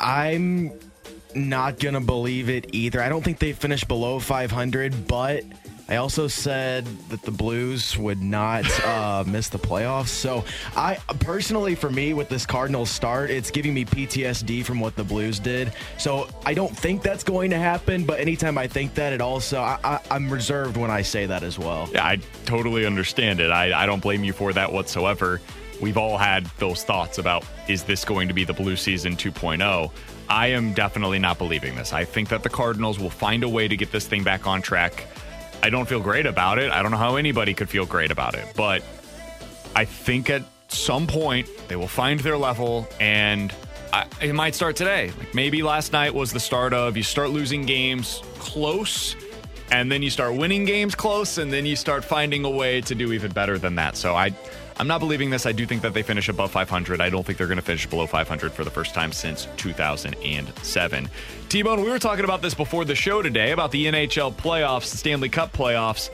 [0.00, 0.72] I'm
[1.34, 3.02] not gonna believe it either.
[3.02, 5.44] I don't think they finished below 500, but
[5.94, 10.08] I also said that the Blues would not uh, miss the playoffs.
[10.08, 14.96] So I personally, for me, with this Cardinals start, it's giving me PTSD from what
[14.96, 15.72] the Blues did.
[15.96, 18.04] So I don't think that's going to happen.
[18.04, 21.60] But anytime I think that, it also I, I'm reserved when I say that as
[21.60, 21.88] well.
[21.92, 23.52] Yeah, I totally understand it.
[23.52, 25.40] I, I don't blame you for that whatsoever.
[25.80, 29.92] We've all had those thoughts about is this going to be the Blue Season 2.0?
[30.28, 31.92] I am definitely not believing this.
[31.92, 34.60] I think that the Cardinals will find a way to get this thing back on
[34.60, 35.06] track.
[35.62, 36.70] I don't feel great about it.
[36.70, 38.82] I don't know how anybody could feel great about it, but
[39.74, 43.52] I think at some point they will find their level and
[43.92, 45.12] I, it might start today.
[45.18, 49.14] Like maybe last night was the start of you start losing games close
[49.70, 52.94] and then you start winning games close and then you start finding a way to
[52.94, 53.96] do even better than that.
[53.96, 54.34] So I
[54.76, 55.46] I'm not believing this.
[55.46, 57.00] I do think that they finish above 500.
[57.00, 61.08] I don't think they're going to finish below 500 for the first time since 2007.
[61.48, 64.90] T Bone, we were talking about this before the show today about the NHL playoffs,
[64.90, 66.10] the Stanley Cup playoffs.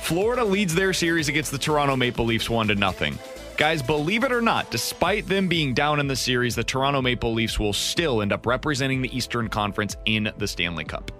[0.00, 3.18] Florida leads their series against the Toronto Maple Leafs 1 to nothing.
[3.56, 7.34] Guys, believe it or not, despite them being down in the series, the Toronto Maple
[7.34, 11.12] Leafs will still end up representing the Eastern Conference in the Stanley Cup.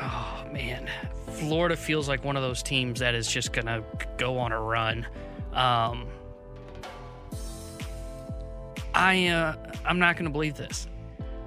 [0.00, 0.88] Oh man,
[1.38, 3.82] Florida feels like one of those teams that is just gonna
[4.16, 5.06] go on a run.
[5.52, 6.08] Um,
[8.94, 10.88] I uh, I'm not gonna believe this.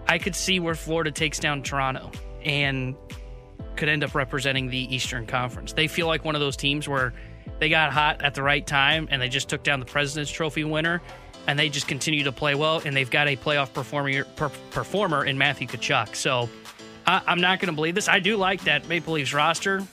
[0.08, 2.12] I could see where Florida takes down Toronto
[2.44, 2.96] and
[3.76, 5.74] could end up representing the Eastern Conference.
[5.74, 7.14] They feel like one of those teams where
[7.60, 10.64] they got hot at the right time and they just took down the President's Trophy
[10.64, 11.02] winner
[11.48, 15.26] and they just continue to play well and they've got a playoff performer per, performer
[15.26, 16.16] in Matthew Tkachuk.
[16.16, 16.50] So
[17.06, 18.08] I, I'm not going to believe this.
[18.08, 19.84] I do like that Maple Leafs roster,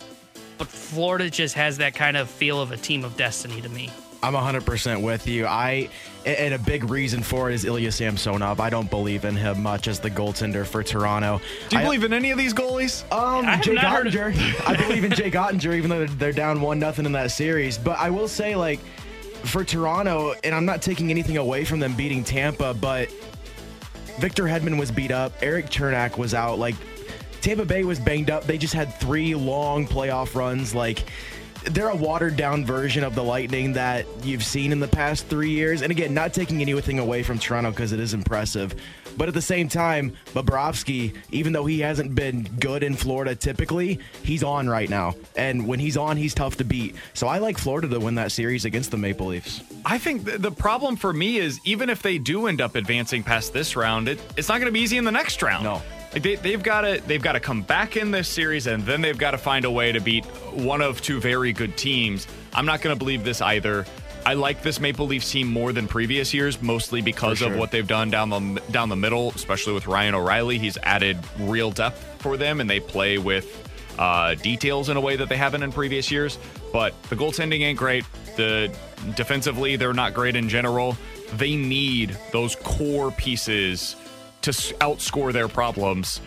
[0.59, 3.91] but Florida just has that kind of feel of a team of destiny to me.
[4.23, 5.47] I'm 100% with you.
[5.47, 5.91] I
[6.27, 8.61] and a big reason for it is Ilya Samsonov.
[8.61, 11.41] I don't believe in him much as the goaltender for Toronto.
[11.69, 13.05] Do you I, believe in any of these goalies?
[13.13, 14.67] Um, I have Jake not Oettinger.
[14.67, 17.79] I believe in Jake Oettinger, even though they're, they're down one nothing in that series.
[17.79, 18.81] But I will say, like,
[19.45, 23.11] for Toronto, and I'm not taking anything away from them beating Tampa, but
[24.19, 25.33] Victor Hedman was beat up.
[25.41, 26.59] Erik Cernak was out.
[26.59, 26.75] Like,
[27.41, 28.45] Tampa Bay was banged up.
[28.45, 30.75] They just had three long playoff runs.
[30.75, 31.05] Like,
[31.65, 35.51] they're a watered down version of the Lightning that you've seen in the past three
[35.51, 35.83] years.
[35.83, 38.75] And again, not taking anything away from Toronto because it is impressive.
[39.17, 43.99] But at the same time, Bobrovsky, even though he hasn't been good in Florida typically,
[44.23, 45.17] he's on right now.
[45.37, 46.95] And when he's on, he's tough to beat.
[47.15, 49.63] So I like Florida to win that series against the Maple Leafs.
[49.85, 53.25] I think th- the problem for me is even if they do end up advancing
[53.25, 55.65] past this round, it, it's not going to be easy in the next round.
[55.65, 55.83] No.
[56.19, 59.03] Like they, they've got to they've got to come back in this series, and then
[59.03, 62.27] they've got to find a way to beat one of two very good teams.
[62.53, 63.87] I'm not going to believe this either.
[64.27, 67.53] I like this Maple Leafs team more than previous years, mostly because sure.
[67.53, 70.59] of what they've done down the down the middle, especially with Ryan O'Reilly.
[70.59, 75.15] He's added real depth for them, and they play with uh, details in a way
[75.15, 76.37] that they haven't in previous years.
[76.73, 78.05] But the goaltending ain't great.
[78.35, 78.75] The
[79.15, 80.97] defensively, they're not great in general.
[81.35, 83.95] They need those core pieces
[84.43, 86.21] to outscore their problems.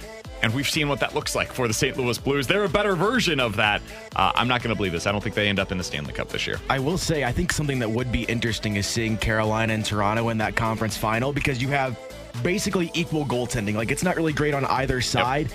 [0.43, 1.95] And we've seen what that looks like for the St.
[1.97, 2.47] Louis Blues.
[2.47, 3.80] They're a better version of that.
[4.16, 5.05] Uh, I'm not going to believe this.
[5.05, 6.59] I don't think they end up in the Stanley Cup this year.
[6.70, 10.30] I will say, I think something that would be interesting is seeing Carolina and Toronto
[10.30, 11.99] in that conference final because you have
[12.41, 13.76] basically equal goaltending.
[13.76, 15.51] Like, it's not really great on either side.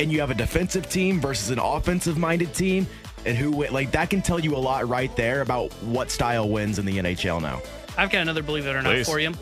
[0.00, 2.88] And you have a defensive team versus an offensive minded team.
[3.26, 6.48] And who, wi- like, that can tell you a lot right there about what style
[6.48, 7.62] wins in the NHL now.
[7.96, 9.08] I've got another believe it or not Please.
[9.08, 9.32] for you.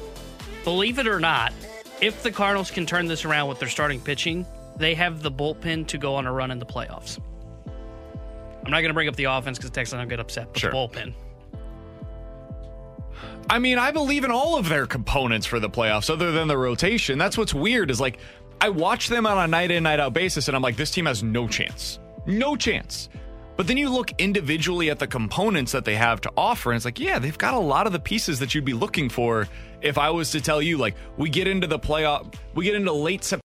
[0.64, 1.52] Believe it or not,
[2.02, 4.44] if the Cardinals can turn this around with their starting pitching,
[4.76, 7.18] they have the bullpen to go on a run in the playoffs.
[8.64, 10.70] I'm not going to bring up the offense because Texans don't get upset, but Sure.
[10.70, 11.14] the bullpen.
[13.50, 16.56] I mean, I believe in all of their components for the playoffs, other than the
[16.56, 17.18] rotation.
[17.18, 18.18] That's what's weird is like
[18.60, 21.06] I watch them on a night in, night out basis, and I'm like, this team
[21.06, 21.98] has no chance.
[22.26, 23.08] No chance.
[23.56, 26.84] But then you look individually at the components that they have to offer, and it's
[26.84, 29.48] like, yeah, they've got a lot of the pieces that you'd be looking for
[29.82, 32.92] if I was to tell you, like, we get into the playoff, we get into
[32.92, 33.42] late September,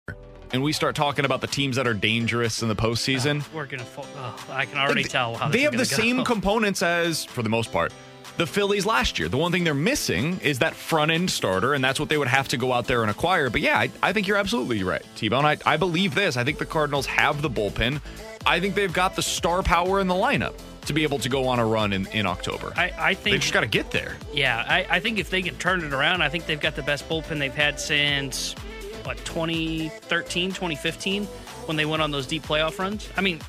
[0.53, 3.41] and we start talking about the teams that are dangerous in the postseason.
[3.41, 3.85] Ah, we're going to.
[3.97, 7.43] Oh, uh, I can already tell how they have the gonna same components as, for
[7.43, 7.93] the most part,
[8.37, 9.29] the Phillies last year.
[9.29, 12.27] The one thing they're missing is that front end starter, and that's what they would
[12.27, 13.49] have to go out there and acquire.
[13.49, 15.45] But yeah, I, I think you're absolutely right, T Bone.
[15.45, 16.37] I, I believe this.
[16.37, 18.01] I think the Cardinals have the bullpen.
[18.45, 20.55] I think they've got the star power in the lineup
[20.85, 22.73] to be able to go on a run in, in October.
[22.75, 24.17] I, I think they just got to get there.
[24.33, 26.83] Yeah, I, I think if they can turn it around, I think they've got the
[26.83, 28.53] best bullpen they've had since,
[29.03, 31.25] what, 2013, 2015,
[31.65, 33.07] when they went on those deep playoff runs.
[33.15, 33.39] I mean,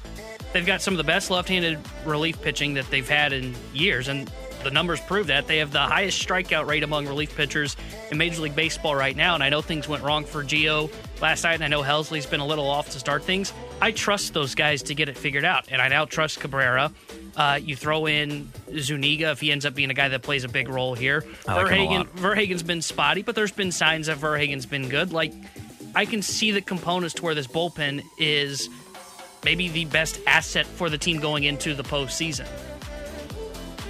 [0.53, 4.09] they've got some of the best left handed relief pitching that they've had in years,
[4.09, 4.31] and
[4.63, 5.47] the numbers prove that.
[5.47, 7.77] They have the highest strikeout rate among relief pitchers
[8.11, 11.45] in Major League Baseball right now, and I know things went wrong for Gio last
[11.45, 13.53] night, and I know Helsley's been a little off to start things.
[13.83, 16.93] I trust those guys to get it figured out, and I now trust Cabrera.
[17.37, 20.49] Uh, you throw in Zuniga if he ends up being a guy that plays a
[20.49, 21.25] big role here.
[21.49, 25.13] Like Verhagen, Verhagen's been spotty, but there's been signs that Verhagen's been good.
[25.13, 25.33] Like,
[25.97, 28.69] I can see the components to where this bullpen is
[29.45, 32.47] maybe the best asset for the team going into the postseason.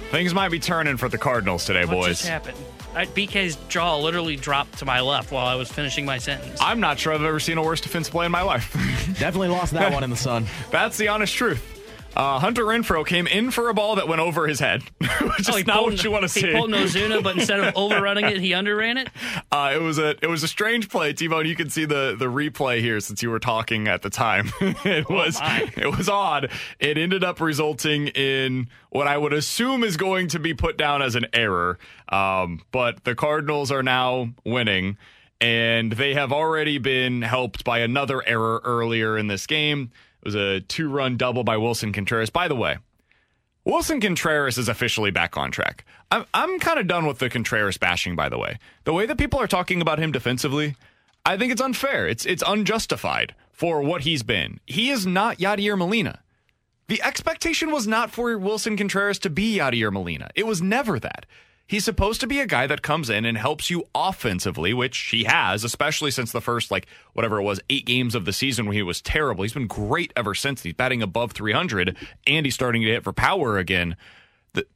[0.09, 2.07] Things might be turning for the Cardinals today, What boys.
[2.17, 2.57] just happened?
[2.95, 6.59] I, BK's jaw literally dropped to my left while I was finishing my sentence.
[6.61, 8.71] I'm not sure I've ever seen a worse defense play in my life.
[9.19, 10.45] Definitely lost that one in the sun.
[10.71, 11.72] That's the honest truth.
[12.15, 15.33] Uh, Hunter Renfroe came in for a ball that went over his head, which Oh,
[15.49, 16.45] is he not pulled- what you want to see.
[16.45, 19.09] He pulled Ozuna, but instead of overrunning it, he underran it.
[19.51, 21.47] Uh, it was a it was a strange play, T-Bone.
[21.47, 24.51] You can see the the replay here since you were talking at the time.
[24.61, 26.51] it Oh, was it was odd.
[26.79, 31.01] It ended up resulting in what I would assume is going to be put down
[31.01, 31.79] as an error.
[32.09, 34.97] Um, but the Cardinals are now winning,
[35.41, 39.89] and they have already been helped by another error earlier in this game.
[40.23, 42.29] It was a two run double by Willson Contreras.
[42.29, 42.77] By the way,
[43.67, 45.83] Willson Contreras is officially back on track.
[46.11, 48.57] I'm, I'm kind of done with the Contreras bashing, by the way.
[48.85, 50.77] The way that people are talking about him defensively,
[51.25, 52.07] I think it's unfair.
[52.07, 54.61] It's, it's unjustified for what he's been.
[54.65, 56.21] He is not Yadier Molina.
[56.87, 60.29] The expectation was not for Willson Contreras to be Yadier Molina.
[60.35, 61.25] It was never that.
[61.65, 65.23] He's supposed to be a guy that comes in and helps you offensively, which he
[65.23, 68.75] has, especially since the first, like, whatever it was, eight games of the season when
[68.75, 69.43] he was terrible.
[69.43, 70.61] He's been great ever since.
[70.61, 71.95] He's batting above 300
[72.27, 73.95] and he's starting to hit for power again.
[74.53, 74.67] The,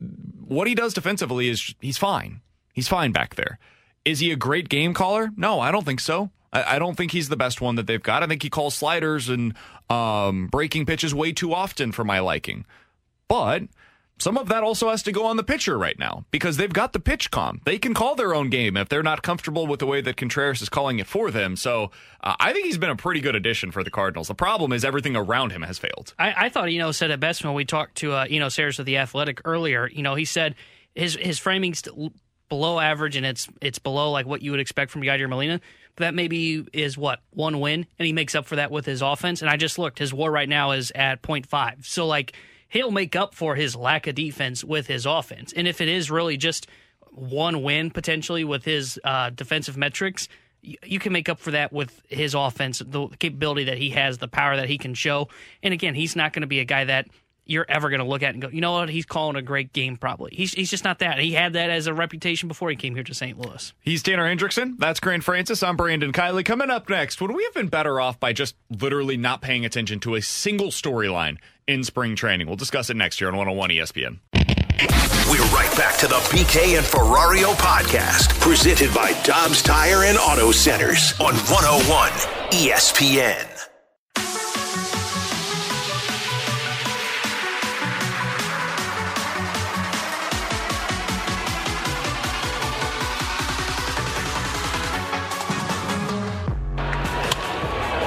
[0.47, 2.41] what he does defensively is he's fine.
[2.73, 3.59] He's fine back there.
[4.05, 5.29] Is he a great game caller?
[5.35, 6.31] No, I don't think so.
[6.53, 8.23] I, I don't think he's the best one that they've got.
[8.23, 9.53] I think he calls sliders and
[9.89, 12.65] um, breaking pitches way too often for my liking.
[13.27, 13.63] But
[14.19, 16.93] some of that also has to go on the pitcher right now because they've got
[16.93, 17.61] the pitch com.
[17.65, 20.61] They can call their own game if they're not comfortable with the way that Contreras
[20.61, 21.55] is calling it for them.
[21.55, 21.91] So
[22.21, 24.27] uh, I think he's been a pretty good addition for the Cardinals.
[24.27, 26.13] The problem is everything around him has failed.
[26.17, 28.85] I, I thought Eno said it best when we talked to uh, Eno Sarris of
[28.85, 29.87] the Athletic earlier.
[29.87, 30.55] You know, he said
[30.95, 31.83] his his framing's
[32.49, 35.59] below average and it's it's below like what you would expect from Yadier Molina.
[35.95, 39.01] But that maybe is what one win, and he makes up for that with his
[39.01, 39.41] offense.
[39.41, 41.85] And I just looked, his WAR right now is at 0.5.
[41.85, 42.35] So like
[42.69, 45.53] he'll make up for his lack of defense with his offense.
[45.53, 46.67] And if it is really just
[47.11, 50.27] one win potentially with his uh, defensive metrics,
[50.61, 54.27] you, can make up for that with his offense, the capability that he has, the
[54.27, 55.29] power that he can show.
[55.63, 57.07] And again, he's not going to be a guy that
[57.45, 58.89] you're ever going to look at and go, you know what?
[58.89, 59.95] He's calling a great game.
[59.95, 60.31] Probably.
[60.33, 61.19] He's he's just not that.
[61.19, 63.39] He had that as a reputation before he came here to St.
[63.39, 63.73] Louis.
[63.79, 64.77] He's Tanner Hendrickson.
[64.77, 65.63] That's Grant Francis.
[65.63, 66.43] I'm Brandon Kiley.
[66.43, 69.99] Coming up next, would we have been better off by just literally not paying attention
[70.01, 71.37] to a single storyline
[71.67, 72.47] in spring training?
[72.47, 74.19] We'll discuss it next year on 101 ESPN.
[75.29, 80.51] We're right back to the BK and Ferrario podcast, presented by Dobbs Tire and Auto
[80.51, 82.11] Centers on 101
[82.51, 83.45] ESPN.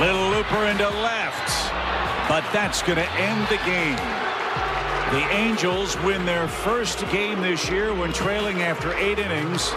[0.00, 1.49] Little looper into left,
[2.30, 3.96] but that's going to end the game.
[5.10, 9.72] The Angels win their first game this year when trailing after eight innings.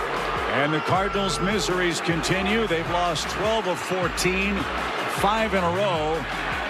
[0.51, 2.67] And the Cardinals' miseries continue.
[2.67, 4.55] They've lost 12 of 14,
[5.15, 6.23] five in a row.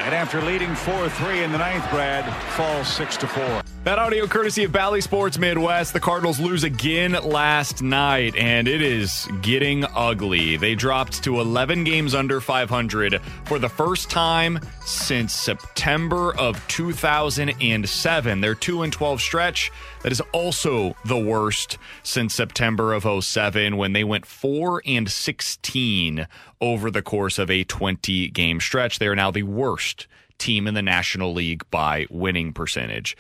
[0.05, 2.23] And after leading 4 3 in the ninth, Brad
[2.53, 3.62] falls 6 to 4.
[3.83, 5.91] That audio courtesy of Bally Sports Midwest.
[5.91, 10.55] The Cardinals lose again last night, and it is getting ugly.
[10.55, 18.39] They dropped to 11 games under 500 for the first time since September of 2007.
[18.39, 19.69] Their 2 and 12 stretch
[20.01, 26.25] that is also the worst since September of 07 when they went 4 and 16
[26.61, 28.99] over the course of a 20 game stretch.
[28.99, 30.07] They are now the worst
[30.37, 33.17] team in the National League by winning percentage.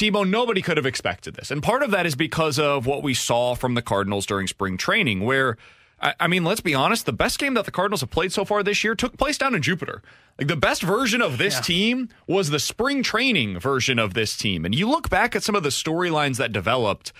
[0.00, 1.50] T-Bone, nobody could have expected this.
[1.50, 4.78] And part of that is because of what we saw from the Cardinals during spring
[4.78, 5.58] training, where,
[6.00, 8.46] I, I, mean, let's be honest, the best game that the Cardinals have played so
[8.46, 10.00] far this year took place down in Jupiter.
[10.38, 11.60] Like the best version of this yeah.
[11.60, 14.64] team was the spring training version of this team.
[14.64, 17.12] And you look back at some of the storylines that developed,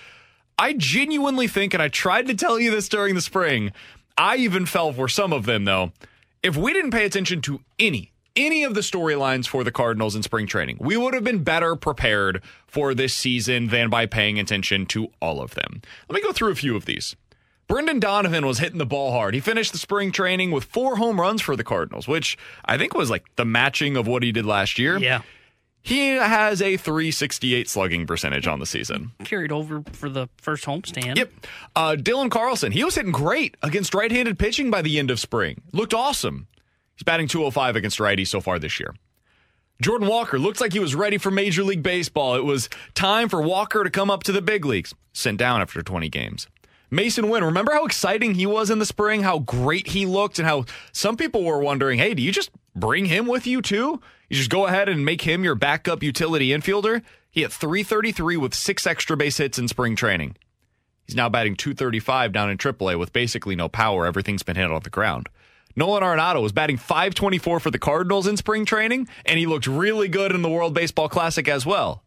[0.57, 3.73] I genuinely think, and I tried to tell you this during the spring,
[4.17, 5.91] I even fell for some of them, though.
[6.41, 10.23] If we didn't pay attention to any any of the storylines for the Cardinals in
[10.23, 10.77] spring training.
[10.79, 15.41] We would have been better prepared for this season than by paying attention to all
[15.41, 15.81] of them.
[16.09, 17.15] Let me go through a few of these.
[17.67, 19.33] Brendan Donovan was hitting the ball hard.
[19.33, 22.93] He finished the spring training with four home runs for the Cardinals, which I think
[22.93, 24.97] was like the matching of what he did last year.
[24.97, 25.21] Yeah.
[25.81, 29.11] He has a 368 slugging percentage on the season.
[29.23, 31.17] Carried over for the first homestand.
[31.17, 31.31] Yep.
[31.75, 35.19] Uh, Dylan Carlson, he was hitting great against right handed pitching by the end of
[35.19, 35.61] spring.
[35.71, 36.47] Looked awesome.
[36.95, 38.93] He's batting 205 against righty so far this year.
[39.81, 42.35] Jordan Walker looks like he was ready for Major League Baseball.
[42.35, 44.93] It was time for Walker to come up to the big leagues.
[45.11, 46.47] Sent down after 20 games.
[46.91, 50.47] Masyn Winn, remember how exciting he was in the spring, how great he looked, and
[50.47, 54.01] how some people were wondering, hey, do you just bring him with you too?
[54.29, 57.01] You just go ahead and make him your backup utility infielder?
[57.31, 60.35] He hit 333 with six extra base hits in spring training.
[61.07, 64.05] He's now batting 235 down in AAA with basically no power.
[64.05, 65.29] Everything's been hit on the ground.
[65.75, 70.07] Nolan Arenado was batting 524 for the Cardinals in spring training, and he looked really
[70.07, 72.03] good in the World Baseball Classic as well.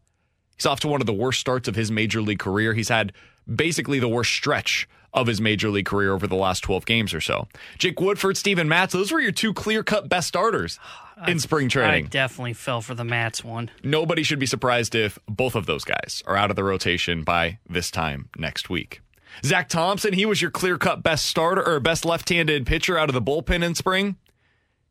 [0.57, 2.75] He's off to one of the worst starts of his major league career.
[2.75, 3.13] He's had
[3.53, 7.21] basically the worst stretch of his major league career over the last 12 games or
[7.21, 7.47] so.
[7.79, 10.79] Jake Woodford, Steven Matz, those were your two clear cut best starters
[11.29, 12.07] in spring training.
[12.07, 13.71] I definitely fell for the Matz one.
[13.83, 17.59] Nobody should be surprised if both of those guys are out of the rotation by
[17.69, 19.01] this time next week.
[19.43, 23.09] Zach Thompson, he was your clear cut best starter or best left handed pitcher out
[23.09, 24.17] of the bullpen in spring.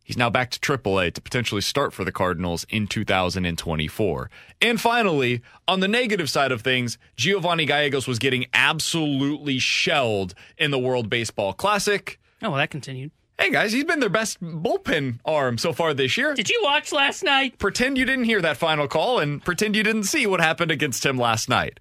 [0.03, 4.29] He's now back to AAA to potentially start for the Cardinals in 2024.
[4.61, 10.71] And finally, on the negative side of things, Giovanni Gallegos was getting absolutely shelled in
[10.71, 12.19] the World Baseball Classic.
[12.41, 13.11] Oh, well, that continued.
[13.39, 16.35] Hey guys, he's been their best bullpen arm so far this year.
[16.35, 17.57] Did you watch last night?
[17.57, 21.05] Pretend you didn't hear that final call and pretend you didn't see what happened against
[21.05, 21.79] him last night.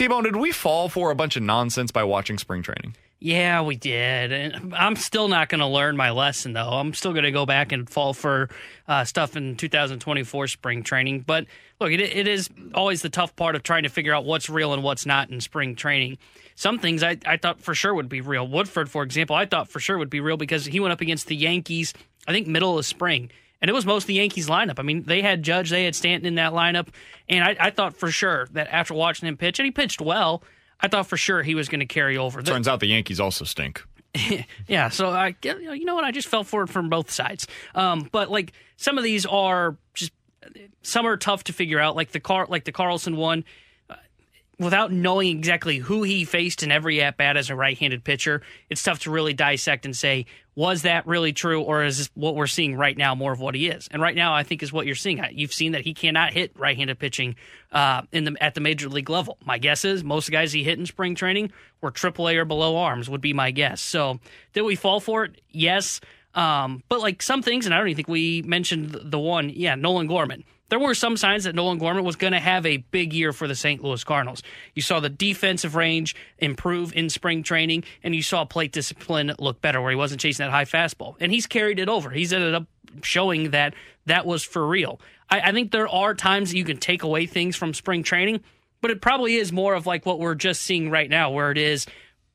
[0.00, 2.96] T Bone, did we fall for a bunch of nonsense by watching spring training?
[3.18, 4.32] Yeah, we did.
[4.32, 6.70] And I'm still not going to learn my lesson, though.
[6.70, 8.48] I'm still going to go back and fall for
[8.88, 11.20] uh, stuff in 2024 spring training.
[11.26, 11.44] But
[11.82, 14.72] look, it, it is always the tough part of trying to figure out what's real
[14.72, 16.16] and what's not in spring training.
[16.54, 18.48] Some things I, I thought for sure would be real.
[18.48, 21.26] Woodford, for example, I thought for sure would be real because he went up against
[21.26, 21.92] the Yankees,
[22.26, 23.30] I think, middle of spring
[23.60, 24.78] and it was most of the Yankees lineup.
[24.78, 26.88] I mean, they had Judge, they had Stanton in that lineup,
[27.28, 30.42] and I, I thought for sure that after watching him pitch, and he pitched well,
[30.80, 32.42] I thought for sure he was going to carry over.
[32.42, 33.84] Turns out the Yankees also stink.
[34.66, 37.46] yeah, so I, you know what, I just fell for it from both sides.
[37.74, 40.12] Um, but like some of these are just
[40.82, 43.44] some are tough to figure out, like the car, like the Carlson one.
[44.60, 48.42] Without knowing exactly who he faced in every at bat as a right handed pitcher,
[48.68, 52.46] it's tough to really dissect and say, was that really true, or is what we're
[52.46, 53.88] seeing right now more of what he is?
[53.90, 55.24] And right now, I think is what you're seeing.
[55.32, 57.36] You've seen that he cannot hit right handed pitching
[57.72, 59.38] uh, in the at the major league level.
[59.46, 63.08] My guess is most guys he hit in spring training were AAA or below arms,
[63.08, 63.80] would be my guess.
[63.80, 64.20] So,
[64.52, 65.40] did we fall for it?
[65.48, 66.02] Yes.
[66.34, 69.74] Um, but like some things, and I don't even think we mentioned the one, yeah,
[69.74, 73.12] Nolan Gorman there were some signs that Nolan Gorman was going to have a big
[73.12, 73.82] year for the St.
[73.82, 74.42] Louis Cardinals.
[74.74, 79.60] You saw the defensive range improve in spring training, and you saw plate discipline look
[79.60, 81.16] better where he wasn't chasing that high fastball.
[81.20, 82.10] And he's carried it over.
[82.10, 82.66] He's ended up
[83.02, 83.74] showing that
[84.06, 85.00] that was for real.
[85.28, 88.40] I, I think there are times that you can take away things from spring training,
[88.80, 91.58] but it probably is more of like what we're just seeing right now, where it
[91.58, 91.86] is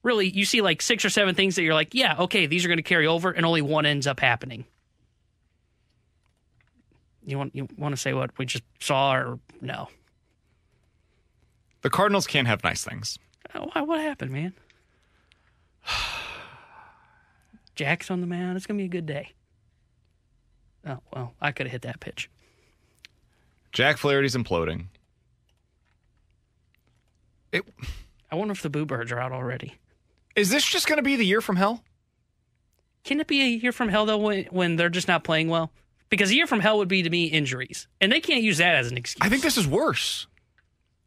[0.03, 2.67] really you see like six or seven things that you're like, yeah, okay, these are
[2.67, 4.65] going to carry over, and only one ends up happening.
[7.25, 9.89] You want you want to say what we just saw or no?
[11.81, 13.19] The Cardinals can't have nice things.
[13.53, 14.53] Oh, why, what happened, man?
[17.75, 18.57] Jack's on the mound.
[18.57, 19.33] It's gonna be a good day.
[20.87, 22.29] Oh well, I could have hit that pitch.
[23.71, 24.85] Jack Flaherty's imploding.
[27.51, 27.63] It.
[28.31, 29.75] I wonder if the Boo Birds are out already.
[30.35, 31.83] Is this just going to be the year from hell?
[33.03, 35.71] Can it be a year from hell though when, when they're just not playing well?
[36.15, 38.75] Because a year from hell would be to me injuries, and they can't use that
[38.75, 39.25] as an excuse.
[39.25, 40.27] I think this is worse.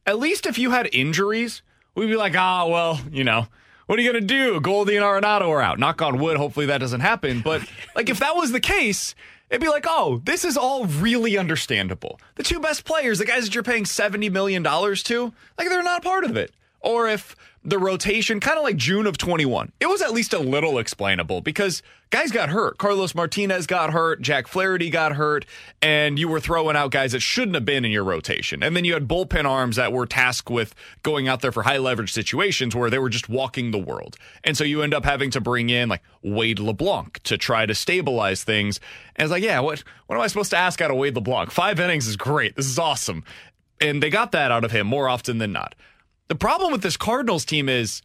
[0.05, 1.63] At least if you had injuries,
[1.95, 3.47] we'd be like, ah, oh, well, you know,
[3.87, 4.61] what are you going to do?
[4.61, 5.79] Goldie and Arenado are out.
[5.79, 6.37] Knock on wood.
[6.37, 7.41] Hopefully that doesn't happen.
[7.41, 7.63] But
[7.97, 9.15] like, if that was the case,
[9.49, 12.21] it'd be like, oh, this is all really understandable.
[12.35, 16.03] The two best players, the guys that you're paying $70 million to, like, they're not
[16.03, 16.53] part of it.
[16.81, 19.73] Or if the rotation, kind of like June of 21.
[19.81, 22.79] It was at least a little explainable because guys got hurt.
[22.79, 25.45] Carlos Martinez got hurt, Jack Flaherty got hurt,
[25.83, 28.63] and you were throwing out guys that shouldn't have been in your rotation.
[28.63, 31.79] And then you had bullpen arms that were tasked with going out there for high
[31.79, 34.17] leverage situations where they were just walking the world.
[34.45, 37.75] And so you end up having to bring in like Wade LeBlanc to try to
[37.75, 38.81] stabilize things.
[39.17, 41.51] And it's like, yeah, what what am I supposed to ask out of Wade LeBlanc?
[41.51, 42.57] Five innings is great.
[42.57, 43.25] This is awesome.
[43.81, 45.75] And they got that out of him more often than not.
[46.29, 48.03] The problem with this Cardinals team is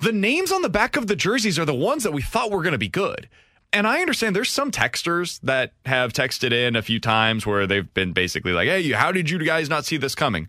[0.00, 2.62] the names on the back of the jerseys are the ones that we thought were
[2.62, 3.28] going to be good.
[3.72, 7.92] And I understand there's some texters that have texted in a few times where they've
[7.92, 10.48] been basically like, "Hey, how did you guys not see this coming?"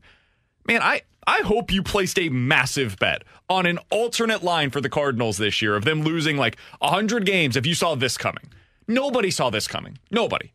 [0.67, 4.89] Man, I I hope you placed a massive bet on an alternate line for the
[4.89, 8.51] Cardinals this year of them losing like 100 games if you saw this coming.
[8.87, 9.97] Nobody saw this coming.
[10.11, 10.51] Nobody.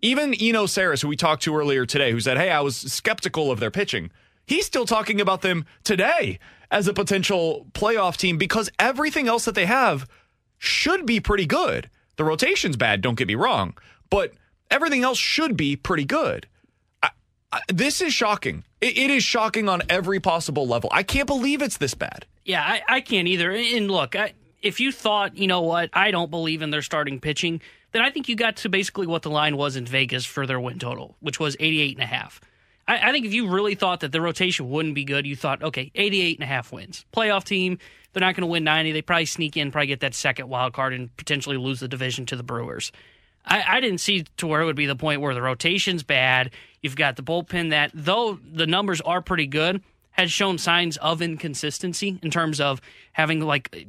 [0.00, 3.50] Even Eno Sarris, who we talked to earlier today, who said, Hey, I was skeptical
[3.50, 4.10] of their pitching.
[4.46, 6.38] He's still talking about them today
[6.70, 10.08] as a potential playoff team because everything else that they have
[10.58, 11.90] should be pretty good.
[12.16, 13.76] The rotation's bad, don't get me wrong,
[14.10, 14.32] but
[14.70, 16.46] everything else should be pretty good.
[17.02, 17.10] I,
[17.52, 18.64] I, this is shocking.
[18.80, 20.90] It, it is shocking on every possible level.
[20.92, 22.26] I can't believe it's this bad.
[22.44, 23.50] Yeah, I, I can't either.
[23.50, 24.14] And look,
[24.62, 27.60] if you thought, you know what, I don't believe in their starting pitching,
[27.92, 30.60] then I think you got to basically what the line was in Vegas for their
[30.60, 32.40] win total, which was 88 and a half.
[32.86, 35.62] I, I, think if you really thought that the rotation wouldn't be good, you thought,
[35.62, 37.04] okay, 88 and a half wins.
[37.12, 37.78] Playoff team,
[38.12, 38.92] they're not going to win 90.
[38.92, 42.26] They probably sneak in, probably get that second wild card and potentially lose the division
[42.26, 42.92] to the Brewers.
[43.46, 46.50] I, I didn't see to where it would be the point where the rotation's bad.
[46.80, 49.82] You've got the bullpen that, though the numbers are pretty good,
[50.14, 52.80] has shown signs of inconsistency in terms of
[53.12, 53.86] having like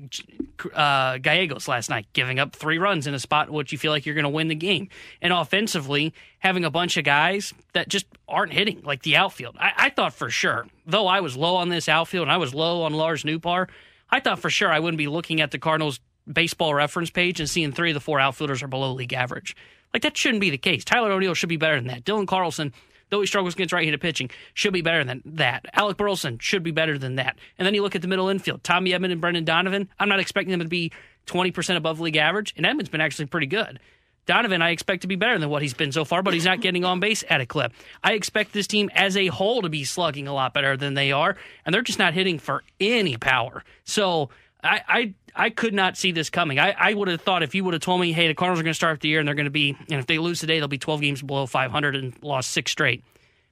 [0.74, 4.08] uh, Gallegos last night, giving up three runs in a spot which you feel like
[4.08, 4.90] you're going to win the game,
[5.22, 9.56] and offensively having a bunch of guys that just aren't hitting like the outfield.
[9.60, 12.56] I, I thought for sure, though I was low on this outfield and I was
[12.56, 13.70] low on Lars Nootbaar,
[14.10, 16.00] I thought for sure I wouldn't be looking at the Cardinals
[16.32, 19.56] baseball reference page and seeing three of the four outfielders are below league average.
[19.94, 20.84] Like that shouldn't be the case.
[20.84, 22.04] Tyler O'Neill should be better than that.
[22.04, 22.74] Dylan Carlson
[23.10, 25.66] though he struggles against right-handed pitching, should be better than that.
[25.74, 27.38] Alec Burleson should be better than that.
[27.58, 29.90] And then you look at the middle infield, Tommy Edman and Brendan Donovan.
[30.00, 30.92] I'm not expecting them to be
[31.28, 33.80] 20% above league average, and Edman's been actually pretty good.
[34.26, 36.62] Donovan, I expect to be better than what he's been so far, but he's not
[36.62, 37.74] getting on base at a clip.
[38.04, 41.12] I expect this team as a whole to be slugging a lot better than they
[41.12, 43.64] are, and they're just not hitting for any power.
[43.84, 44.30] So
[44.64, 46.60] I, I I could not see this coming.
[46.60, 48.64] I, I would have thought if you would have told me, hey, the Cardinals are
[48.64, 50.60] going to start the year and they're going to be, and if they lose today,
[50.60, 53.04] they'll be 12 games below 500 and lost six straight.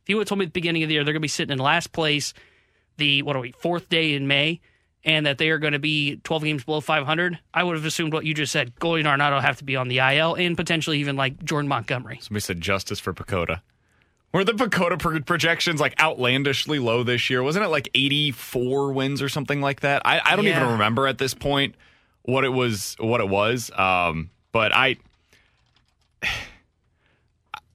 [0.02, 1.26] If you would have told me at the beginning of the year they're going to
[1.26, 2.34] be sitting in last place,
[2.98, 4.62] the what are we fourth day in May,
[5.04, 8.14] and that they are going to be 12 games below 500, I would have assumed
[8.14, 8.78] what you just said.
[8.80, 12.20] Goldie and Arenado have to be on the IL, and potentially even like Jordan Montgomery.
[12.22, 13.62] Somebody said justice for PECOTA.
[14.34, 17.44] Were the PECOTA projections like outlandishly low this year?
[17.44, 20.02] Wasn't it like 84 wins or something like that?
[20.06, 20.58] I, I don't yeah.
[20.58, 21.76] even remember at this point
[22.24, 22.96] what it was.
[23.00, 24.98] What it was, um, but I,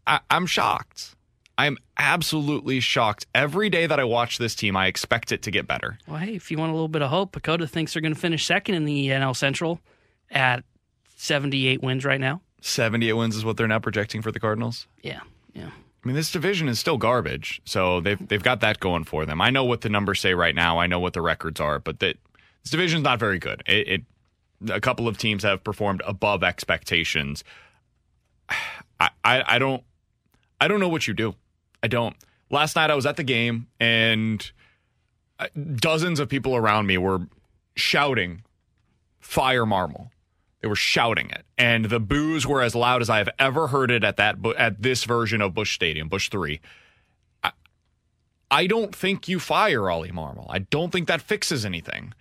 [0.07, 1.15] I, I'm shocked.
[1.57, 3.27] I'm absolutely shocked.
[3.35, 5.99] Every day that I watch this team, I expect it to get better.
[6.07, 8.21] Well, hey, if you want a little bit of hope, PECOTA thinks they're going to
[8.21, 9.81] finish second in the NL Central
[10.31, 10.65] at
[11.17, 12.41] 78 wins right now.
[12.61, 14.87] 78 wins is what they're now projecting for the Cardinals.
[15.03, 15.21] Yeah,
[15.53, 15.71] yeah.
[16.09, 19.43] I mean, this division is still garbage, so they've they've got that going for them.
[19.43, 20.79] I know what the numbers say right now.
[20.79, 22.17] I know what the records are, but that
[22.63, 23.63] this division's not very good.
[23.67, 24.03] It, it
[24.73, 27.45] a couple of teams have performed above expectations.
[28.99, 29.85] I, I I don't
[30.59, 31.35] I don't know what you do.
[31.83, 32.17] I don't.
[32.49, 34.51] Last night I was at the game and
[35.39, 37.29] uh, dozens of people around me were
[37.77, 38.45] shouting
[39.21, 40.09] fire Marmol
[40.61, 43.91] they were shouting it, and the boos were as loud as I have ever heard
[43.91, 46.61] it at that at this version of Busch Stadium, Busch Three.
[47.43, 47.53] I,
[48.51, 50.47] I don't think you fire Oli Marmol.
[50.49, 52.13] I don't think that fixes anything.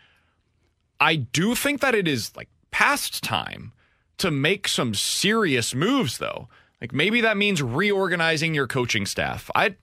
[1.00, 3.74] I do think that it is like past time
[4.18, 6.48] to make some serious moves, though.
[6.82, 9.50] Like maybe that means reorganizing your coaching staff.
[9.56, 9.76] I,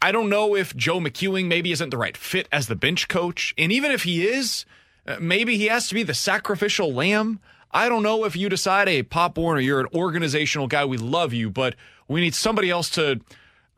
[0.00, 3.52] I, don't know if Joe McEwing maybe isn't the right fit as the bench coach,
[3.58, 4.64] and even if he is
[5.06, 7.40] Uh, maybe he has to be the sacrificial lamb.
[7.70, 10.84] I don't know if you decide, hey, Pop Warner, you're an organizational guy.
[10.84, 11.74] We love you, but
[12.06, 13.20] we need somebody else to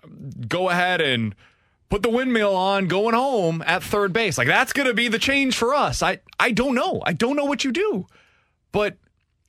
[0.02, 1.34] um, go ahead and
[1.88, 4.36] put the windmill on going home at third base.
[4.36, 6.02] Like that's going to be the change for us.
[6.02, 7.02] I I don't know.
[7.06, 8.06] I don't know what you do.
[8.72, 8.96] But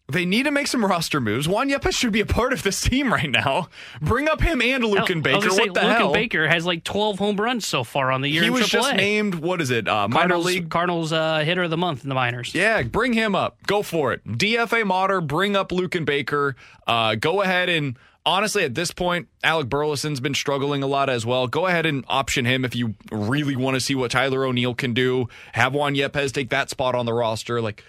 [0.07, 1.47] they need to make some roster moves.
[1.47, 3.69] Juan Yepez should be a part of this team right now.
[4.01, 5.49] Bring up him and Luken Baker.
[5.49, 6.13] Say, what the Luken hell?
[6.13, 8.43] Baker has like 12 home runs so far on the year.
[8.43, 8.69] He was AAA.
[8.69, 10.69] just named, what is it, uh, minor Cardinals, league?
[10.69, 12.53] Cardinals uh, hitter of the month in the minors.
[12.53, 13.57] Yeah, bring him up.
[13.65, 14.23] Go for it.
[14.25, 16.55] DFA Motter, bring up Luken Baker.
[16.85, 21.25] Uh, go ahead and honestly, at this point, Alec Burleson's been struggling a lot as
[21.25, 21.47] well.
[21.47, 24.93] Go ahead and option him if you really want to see what Tyler O'Neill can
[24.93, 25.29] do.
[25.53, 27.61] Have Juan Yepez take that spot on the roster.
[27.61, 27.83] Like,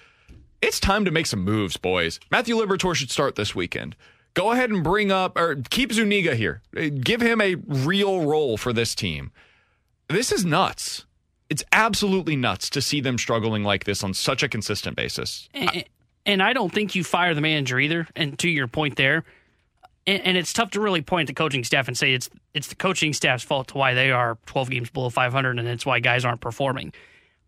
[0.67, 2.19] it's time to make some moves, boys.
[2.31, 3.95] Matthew Liberatore should start this weekend.
[4.35, 6.61] Go ahead and bring up or keep Zuniga here.
[7.01, 9.31] Give him a real role for this team.
[10.09, 11.07] This is nuts.
[11.49, 15.49] It's absolutely nuts to see them struggling like this on such a consistent basis.
[15.55, 15.85] And,
[16.27, 18.09] and I don't think you fire the manager either.
[18.17, 19.25] And to your point there,
[20.07, 22.75] and, and it's tough to really point the coaching staff and say it's it's the
[22.75, 26.25] coaching staff's fault to why they are 12 games below 500 and it's why guys
[26.25, 26.93] aren't performing.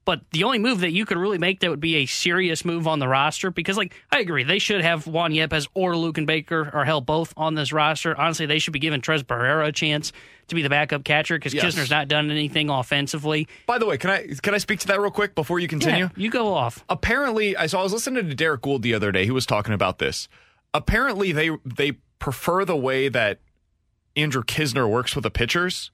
[0.09, 2.89] But the only move that you could really make that would be a serious move
[2.89, 6.71] on the roster, because like I agree, they should have Juan Yepez or Luken Baker
[6.73, 8.19] or hell both on this roster.
[8.19, 10.15] Honestly, they should be giving Tres Barrera a chance
[10.47, 11.63] to be the backup catcher because Yes.
[11.63, 13.49] Knizner's not done anything offensively.
[13.67, 16.05] By the way, can I can I speak to that real quick before you continue?
[16.05, 16.83] Yeah, you go off.
[16.89, 19.27] Apparently, I saw I was listening to Derrick Goold the other day.
[19.27, 20.27] He was talking about this.
[20.73, 23.41] Apparently, they they prefer the way that
[24.17, 25.91] Andrew Knizner works with the pitchers.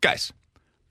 [0.00, 0.32] Guys,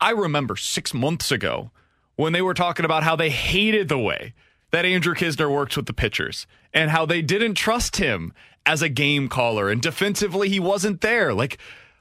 [0.01, 1.71] I remember six months ago
[2.15, 4.33] when they were talking about how they hated the way
[4.71, 8.33] that Andrew Knizner worked with the pitchers and how they didn't trust him
[8.65, 11.33] as a game caller and defensively he wasn't there.
[11.33, 11.57] Like,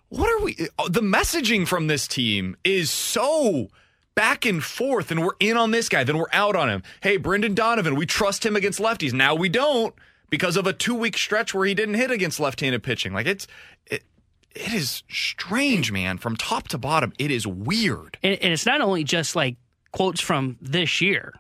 [0.09, 0.55] what are we?
[0.89, 3.69] The messaging from this team is so
[4.15, 6.83] back and forth, and we're in on this guy, then we're out on him.
[7.01, 9.13] Hey, Brendan Donovan, we trust him against lefties.
[9.13, 9.95] Now we don't
[10.31, 13.13] because of a two week stretch where he didn't hit against left handed pitching.
[13.13, 13.47] Like, it's.
[13.87, 14.05] It,
[14.55, 16.17] it is strange, man.
[16.17, 18.19] From top to bottom, it is weird.
[18.23, 19.57] And, and it's not only just like
[19.95, 21.33] quotes from this year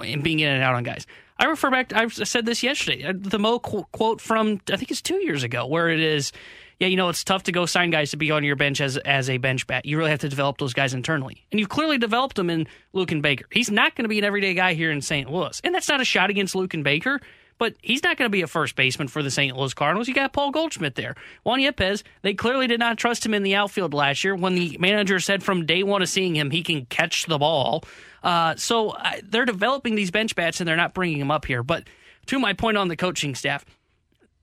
[0.00, 1.06] and being in and out on guys.
[1.38, 1.90] I refer back.
[1.90, 3.04] To, I said this yesterday.
[3.04, 6.32] uh, The Mo quote from I think it's two years ago, where it is,
[6.80, 8.96] yeah, you know, it's tough to go sign guys to be on your bench as
[8.96, 9.84] as a bench bat.
[9.84, 13.20] You really have to develop those guys internally, and you've clearly developed them in Luken
[13.22, 13.44] Baker.
[13.52, 15.30] He's not going to be an everyday guy here in St.
[15.30, 17.20] Louis, and that's not a shot against Luken Baker.
[17.58, 19.56] But he's not going to be a first baseman for the St.
[19.56, 20.06] Louis Cardinals.
[20.06, 21.16] You got Paul Goldschmidt there.
[21.42, 24.76] Juan Yepez, they clearly did not trust him in the outfield last year when the
[24.78, 27.84] manager said from day one of seeing him, he can catch the ball.
[28.22, 31.62] Uh, so uh, they're developing these bench bats and they're not bringing him up here.
[31.62, 31.84] But
[32.26, 33.64] to my point on the coaching staff,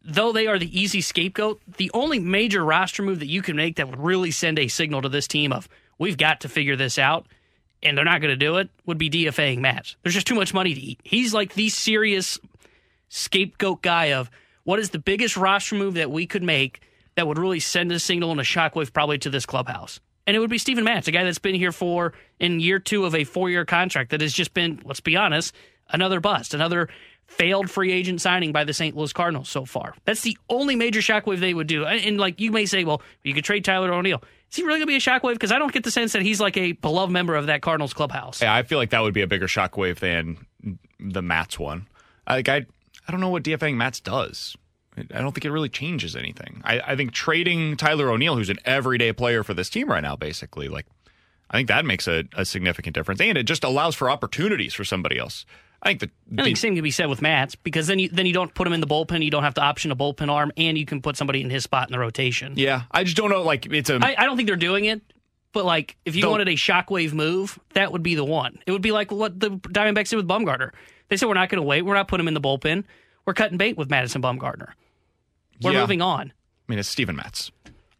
[0.03, 3.77] though they are the easy scapegoat, the only major roster move that you can make
[3.77, 5.67] that would really send a signal to this team of
[5.97, 7.27] we've got to figure this out,
[7.81, 9.95] and they're not going to do it, would be DFAing Matt.
[10.03, 10.99] There's just too much money to eat.
[11.03, 12.39] He's like the serious
[13.15, 14.29] scapegoat guy of
[14.63, 16.81] what is the biggest roster move that we could make
[17.15, 19.99] that would really send a signal and a shockwave probably to this clubhouse.
[20.27, 23.05] And it would be Stephen Matz, a guy that's been here for in year two
[23.05, 25.55] of a four year contract that has just been, let's be honest,
[25.89, 26.89] another bust, another
[27.27, 28.95] failed free agent signing by the St.
[28.95, 29.95] Louis Cardinals so far.
[30.03, 31.85] That's the only major shockwave they would do.
[31.85, 34.21] And, like you may say, well, you could trade Tyler O'Neill.
[34.51, 35.33] Is he really going to be a shockwave?
[35.33, 37.93] Because I don't get the sense that he's like a beloved member of that Cardinals
[37.93, 38.41] clubhouse.
[38.41, 40.45] Yeah, I feel like that would be a bigger shockwave than
[40.99, 41.87] the Matz one.
[42.27, 42.65] Like I,
[43.07, 44.55] I don't know what DFAing Matz does.
[44.97, 46.61] I don't think it really changes anything.
[46.63, 50.15] I, I think trading Tyler O'Neill, who's an everyday player for this team right now,
[50.15, 50.85] basically, like
[51.49, 54.83] I think that makes a, a significant difference, and it just allows for opportunities for
[54.83, 55.45] somebody else.
[55.83, 58.25] I think the, I think same can be said with Matz because then you then
[58.25, 59.23] you don't put him in the bullpen.
[59.23, 61.63] You don't have to option a bullpen arm, and you can put somebody in his
[61.63, 62.53] spot in the rotation.
[62.55, 63.43] yeah, I just don't know.
[63.43, 65.01] Like it's a I, I don't think they're doing it,
[65.51, 68.59] but like if you wanted a shockwave move, that would be the one.
[68.65, 70.71] It would be like what the Diamondbacks did with Bumgarner.
[71.09, 71.83] They said we're not going to wait.
[71.83, 72.83] We're not putting him in the bullpen.
[73.25, 74.69] We're cutting bait with Madison Bumgarner.
[75.61, 75.81] We're Yeah.
[75.81, 76.31] moving on.
[76.31, 77.51] I mean, it's Steven Matz.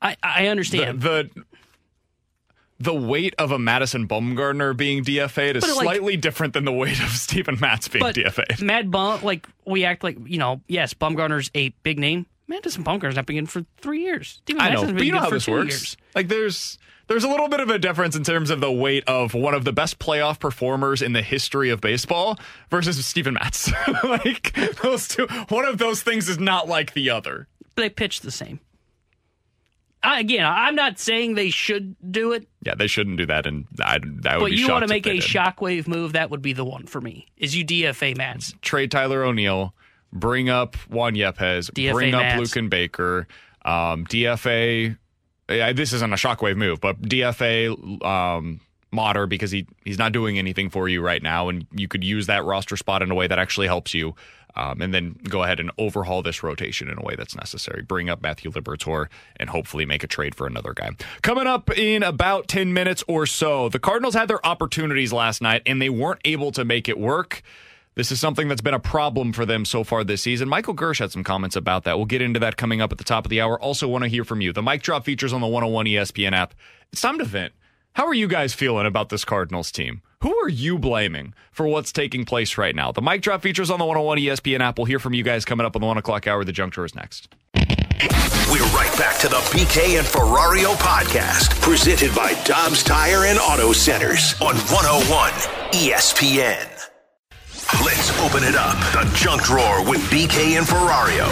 [0.01, 1.01] I I understand.
[1.01, 1.43] The, the
[2.77, 6.99] the weight of a Madison Bumgarner being DFA'd is like- slightly different than the weight
[7.01, 8.61] of Steven Matz being but DFA'd.
[8.61, 12.25] Mad Bum, like we act like you know, yes, Bumgarner's a big name.
[12.47, 14.39] Madison Bumgarner's not been in for three years.
[14.43, 15.69] Steven I know, but been you know how for this works.
[15.71, 15.97] years.
[16.13, 16.77] Like there's
[17.07, 19.63] there's a little bit of a difference in terms of the weight of one of
[19.63, 22.39] the best playoff performers in the history of baseball
[22.69, 23.71] versus Steven Matz.
[24.03, 27.47] like those two, one of those things is not like the other.
[27.75, 28.59] They pitch the same.
[30.01, 33.65] I, again, I'm not saying they should do it, Yeah, they shouldn't do that, and
[33.81, 33.95] I,
[34.27, 35.23] I would but you want to make a did.
[35.23, 36.13] shockwave move.
[36.13, 37.25] That would be the one for me.
[37.37, 38.53] Is you DFA Matz.
[38.61, 39.73] trade Tyler O'Neill,
[40.15, 43.27] bring up Juan Yepez, DFA bring up Luken Baker,
[43.63, 44.97] um, DFA.
[45.49, 48.61] yeah, This isn't a shockwave move, but DFA um,
[48.91, 52.27] Motter because he he's not doing anything for you right now, and you could use
[52.27, 54.15] that roster spot in a way that actually helps you.
[54.57, 57.81] Um, and then go ahead and overhaul this rotation in a way that's necessary.
[57.81, 60.91] Bring up Matthew Liberatore and hopefully make a trade for another guy.
[61.23, 65.61] Coming up in about 10 minutes or so, the Cardinals had their opportunities last night
[65.65, 67.41] and they weren't able to make it work.
[67.95, 70.49] This is something that's been a problem for them so far this season.
[70.49, 71.95] Michael Girsch had some comments about that.
[71.95, 73.57] We'll get into that coming up at the top of the hour.
[73.61, 74.51] Also, want to hear from you.
[74.51, 76.53] The mic drop features on the 101 ESPN app.
[76.91, 77.53] It's time to vent.
[77.93, 80.01] How are you guys feeling about this Cardinals team?
[80.23, 82.91] Who are you blaming for what's taking place right now?
[82.91, 84.77] The mic drop features on the 101 ESPN app.
[84.77, 86.43] We'll hear from you guys coming up on the 1 o'clock hour.
[86.43, 87.29] The junk is next.
[88.51, 93.71] We're right back to the BK and Ferrario podcast, presented by Dobbs Tire and Auto
[93.71, 95.31] Centers on 101
[95.71, 96.74] ESPN.
[97.73, 98.77] Let's open it up.
[98.93, 101.25] The junk drawer with BK and Ferrario.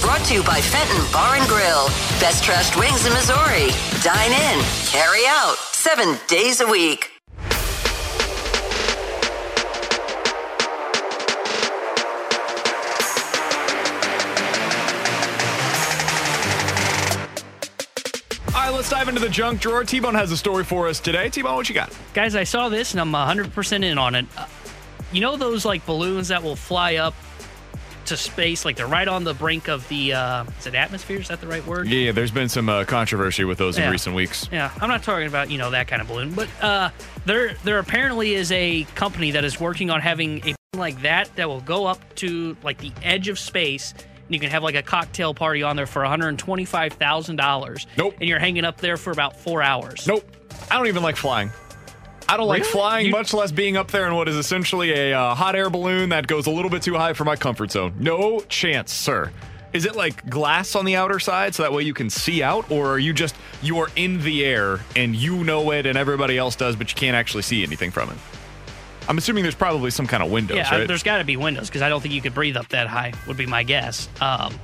[0.00, 1.86] Brought to you by Fenton Bar and Grill.
[2.20, 3.70] Best trashed wings in Missouri.
[4.00, 7.10] Dine in, carry out, seven days a week.
[18.54, 19.82] All right, let's dive into the junk drawer.
[19.82, 21.28] T Bone has a story for us today.
[21.28, 21.92] T Bone, what you got?
[22.14, 24.26] Guys, I saw this and I'm 100% in on it.
[25.12, 27.14] You know those like balloons that will fly up
[28.06, 31.20] to space, like they're right on the brink of the, uh, is it atmosphere?
[31.20, 31.86] Is that the right word?
[31.86, 33.84] Yeah, there's been some uh, controversy with those Yeah.
[33.86, 34.48] in recent weeks.
[34.50, 36.90] Yeah, I'm not talking about you know that kind of balloon, but uh,
[37.26, 41.48] there there apparently is a company that is working on having a like that that
[41.48, 43.92] will go up to like the edge of space.
[44.26, 47.86] And you can have like a cocktail party on there for 125 thousand dollars.
[47.98, 48.14] Nope.
[48.18, 50.06] And you're hanging up there for about four hours.
[50.08, 50.24] Nope.
[50.70, 51.50] I don't even like flying.
[52.32, 52.72] I don't like Really?
[52.72, 55.68] flying, You- much less being up there in what is essentially a uh, hot air
[55.68, 57.92] balloon that goes a little bit too high for my comfort zone.
[57.98, 59.30] No chance, sir.
[59.74, 62.70] Is it like glass on the outer side so that way you can see out,
[62.70, 66.36] or are you just you are in the air and you know it and everybody
[66.38, 68.16] else does, but you can't actually see anything from it?
[69.08, 70.86] I'm assuming there's probably some kind of windows, yeah, right?
[70.88, 73.12] there's got to be windows because I don't think you could breathe up that high.
[73.26, 74.08] Would be my guess.
[74.20, 74.54] Um,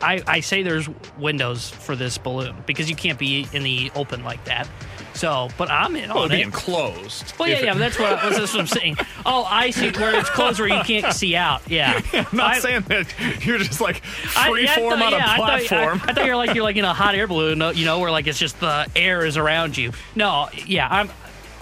[0.00, 0.88] I, I say there's
[1.18, 4.68] windows for this balloon because you can't be in the open like that.
[5.14, 6.40] So, but I'm in well, on it.
[6.40, 7.34] enclosed.
[7.38, 8.96] Well, yeah, it- yeah, but that's what, that's what I'm saying.
[9.26, 11.62] Oh, I see where it's closed where you can't see out.
[11.70, 13.06] Yeah, I'm not I- saying that
[13.46, 14.02] you're just like
[14.36, 16.00] I- free yeah, I form thought- on a yeah, I thought- platform.
[16.04, 18.00] I, I thought you're like you're like in a hot air balloon, uh, you know,
[18.00, 19.92] where like it's just the air is around you.
[20.14, 21.10] No, yeah, I'm.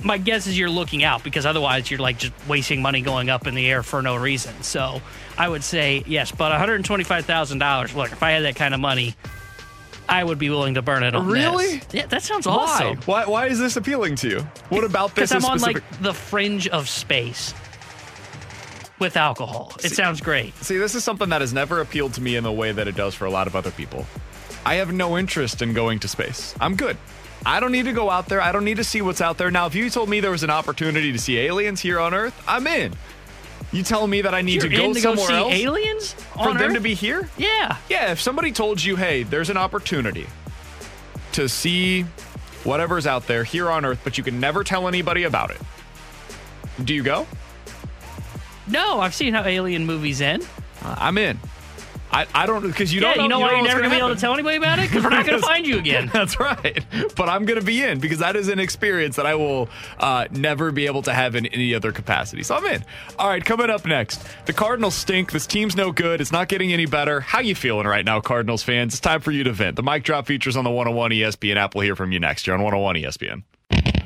[0.05, 3.47] My guess is you're looking out because otherwise you're like just wasting money going up
[3.47, 4.61] in the air for no reason.
[4.65, 5.01] So
[5.39, 7.95] I would say yes, but 125 thousand dollars.
[7.95, 9.15] Look, if I had that kind of money,
[10.09, 11.79] I would be willing to burn it on Really?
[11.79, 11.87] this.
[11.93, 12.99] Yeah, that sounds awesome.
[13.07, 13.25] Why?
[13.27, 14.41] Why is this appealing to you?
[14.69, 15.31] What about this?
[15.31, 15.91] Because I'm is on specific?
[15.93, 17.55] like the fringe of space
[18.99, 19.73] with alcohol.
[19.83, 20.55] It sounds great.
[20.63, 22.95] See, this is something that has never appealed to me in the way that it
[22.97, 24.07] does for a lot of other people.
[24.65, 26.55] I have no interest in going to space.
[26.61, 26.97] I'm good.
[27.45, 28.41] I don't need to go out there.
[28.41, 29.51] I don't need to see what's out there.
[29.51, 32.41] Now, if you told me there was an opportunity to see aliens here on Earth,
[32.47, 32.93] I'm in.
[33.73, 36.13] You telling me that I need You're to go to go somewhere see else aliens
[36.13, 36.75] for them Earth?
[36.75, 37.29] to be here?
[37.39, 37.77] Yeah.
[37.89, 40.27] Yeah, if somebody told you, hey, there's an opportunity
[41.33, 42.03] to see
[42.65, 45.61] whatever's out there here on Earth, but you can never tell anybody about it,
[46.85, 47.27] do you go?
[48.67, 50.47] No, I've seen how alien movies end.
[50.83, 51.39] Uh, I'm in.
[52.13, 53.23] I, I don't because you yeah, don't know.
[53.23, 54.89] you know why don't you're never gonna gonna be able to tell anybody about it
[54.89, 56.11] because we're not gonna find you again.
[56.13, 56.85] That's right.
[57.17, 59.69] But I'm going to be in because that is an experience that I will
[59.99, 62.43] uh, never be able to have in any other capacity.
[62.43, 62.85] So I'm in.
[63.19, 65.33] All right, coming up next, the Cardinals stink.
[65.33, 66.21] This team's no good.
[66.21, 67.21] It's not getting any better.
[67.21, 68.95] How you feeling right now, Cardinals fans?
[68.95, 69.77] It's time for you to vent.
[69.77, 71.75] The mic drop features on the 101 ESPN app.
[71.75, 72.47] We'll hear from you next.
[72.47, 73.43] You're on 101 ESPN.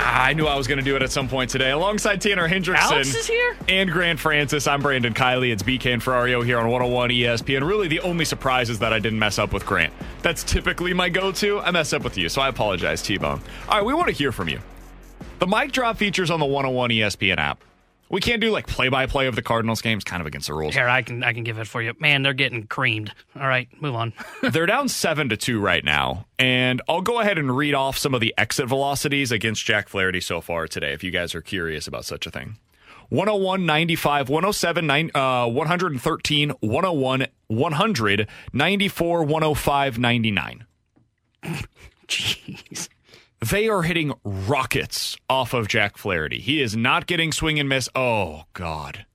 [0.00, 1.70] Ah, I knew I was going to do it at some point today.
[1.72, 2.92] Alongside Tanner Hendrickson.
[2.92, 3.56] Alex is here?
[3.68, 4.68] And Grant Francis.
[4.68, 5.50] I'm Brandon Kiley.
[5.52, 7.66] It's BK and Ferrario here on 101 ESPN.
[7.66, 9.92] Really, the only surprise is that I didn't mess up with Grant.
[10.22, 11.58] That's typically my go to.
[11.58, 13.40] I mess up with you, so I apologize, T Bone.
[13.68, 14.60] All right, we want to hear from you.
[15.40, 17.62] The mic drop features on the 101 ESPN app.
[18.10, 20.54] We can't do like play by play of the Cardinals games, kind of against the
[20.54, 20.74] rules.
[20.74, 21.94] Here, I can I can give it for you.
[21.98, 23.12] Man, they're getting creamed.
[23.38, 24.12] All right, move on.
[24.42, 28.14] They're down seven to two right now, and I'll go ahead and read off some
[28.14, 30.92] of the exit velocities against Jack Flaherty so far today.
[30.92, 32.56] If you guys are curious about such a thing,
[33.10, 40.66] 101, 95, 107, nine, uh, 113, 101, 100, 94, 105, 99.
[42.08, 42.88] Jeez.
[43.40, 46.40] They are hitting rockets off of Jack Flaherty.
[46.40, 47.88] He is not getting swing and miss.
[47.94, 49.06] Oh, God.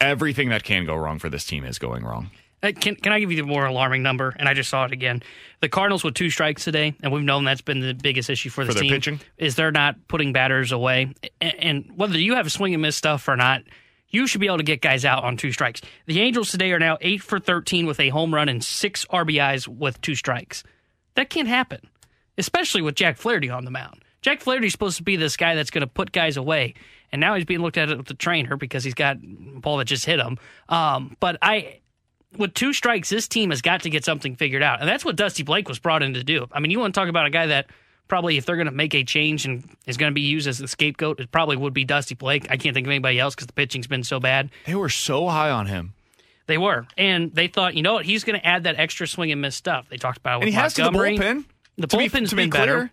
[0.00, 2.30] Everything that can go wrong for this team is going wrong.
[2.62, 4.34] Uh, Can, can I give you the more alarming number?
[4.38, 5.22] And I just saw it again.
[5.60, 8.64] The Cardinals with two strikes today, and we've known that's been the biggest issue for
[8.66, 8.92] this their team.
[8.92, 9.20] pitching?
[9.38, 11.14] Is they're not putting batters away.
[11.40, 13.62] And, and whether you have swing and miss stuff or not,
[14.08, 15.80] you should be able to get guys out on two strikes.
[16.06, 19.66] The Angels today are now 8 for 13 with a home run and six RBIs
[19.66, 20.62] with two strikes.
[21.14, 21.88] That can't happen,
[22.40, 24.02] especially with Jack Flaherty on the mound.
[24.22, 26.74] Jack Flaherty's supposed to be this guy that's going to put guys away,
[27.12, 29.86] and now he's being looked at with the trainer because he's got a ball that
[29.86, 30.36] just hit him.
[30.68, 31.78] Um, but I,
[32.36, 35.16] with two strikes, this team has got to get something figured out, and that's what
[35.16, 36.46] Dusty Blake was brought in to do.
[36.52, 37.70] I mean, you want to talk about a guy that
[38.08, 40.58] probably, if they're going to make a change and is going to be used as
[40.58, 42.46] the scapegoat, it probably would be Dusty Blake.
[42.50, 44.50] I can't think of anybody else because the pitching's been so bad.
[44.66, 45.94] They were so high on him.
[46.46, 49.30] They were, and they thought, you know what, he's going to add that extra swing
[49.30, 49.86] and miss stuff.
[49.88, 51.16] They talked about it with And he has to the Montgomery.
[51.16, 51.44] bullpen.
[51.76, 52.90] The To be- bullpen's be been better.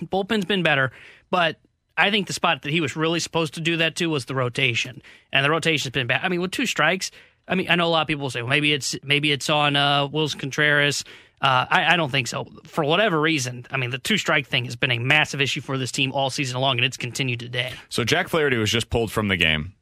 [0.00, 0.92] Bullpen's been better,
[1.30, 1.58] but
[1.96, 4.34] I think the spot that he was really supposed to do that to was the
[4.34, 5.00] rotation,
[5.32, 6.20] and the rotation's been bad.
[6.22, 7.10] I mean, with two strikes,
[7.48, 9.48] I mean, I know a lot of people will say, well, maybe it's maybe it's
[9.48, 11.04] on uh, Willson Contreras.
[11.40, 12.46] Uh, I, I don't think so.
[12.64, 15.76] For whatever reason, I mean, the two strike thing has been a massive issue for
[15.78, 17.72] this team all season long, and it's continued today.
[17.90, 19.74] So Jack Flaherty was just pulled from the game.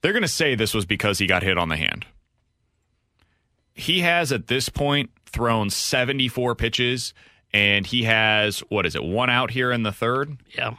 [0.00, 2.06] They're going to say this was because he got hit on the hand.
[3.72, 7.14] He has at this point thrown 74 pitches
[7.52, 9.02] and he has what is it?
[9.02, 10.38] One out here in the third.
[10.56, 10.74] Yeah.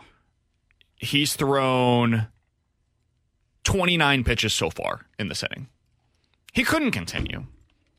[0.97, 2.27] He's thrown
[3.63, 5.67] 29 pitches so far in this inning.
[6.53, 7.45] He couldn't continue.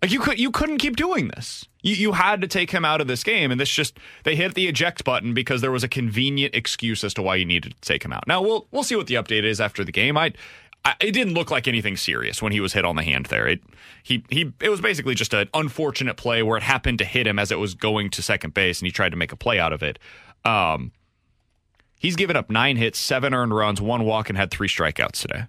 [0.03, 1.67] Like you could you couldn't keep doing this.
[1.83, 4.55] You you had to take him out of this game and this just they hit
[4.55, 7.81] the eject button because there was a convenient excuse as to why you needed to
[7.87, 8.27] take him out.
[8.27, 10.17] Now we'll we'll see what the update is after the game.
[10.17, 10.33] I,
[10.85, 13.47] I it didn't look like anything serious when he was hit on the hand there.
[13.47, 13.61] It
[14.03, 17.39] he he it was basically just an unfortunate play where it happened to hit him
[17.39, 19.73] as it was going to second base and he tried to make a play out
[19.73, 19.99] of it.
[20.45, 20.93] Um
[21.99, 25.47] he's given up 9 hits, 7 earned runs, 1 walk and had 3 strikeouts today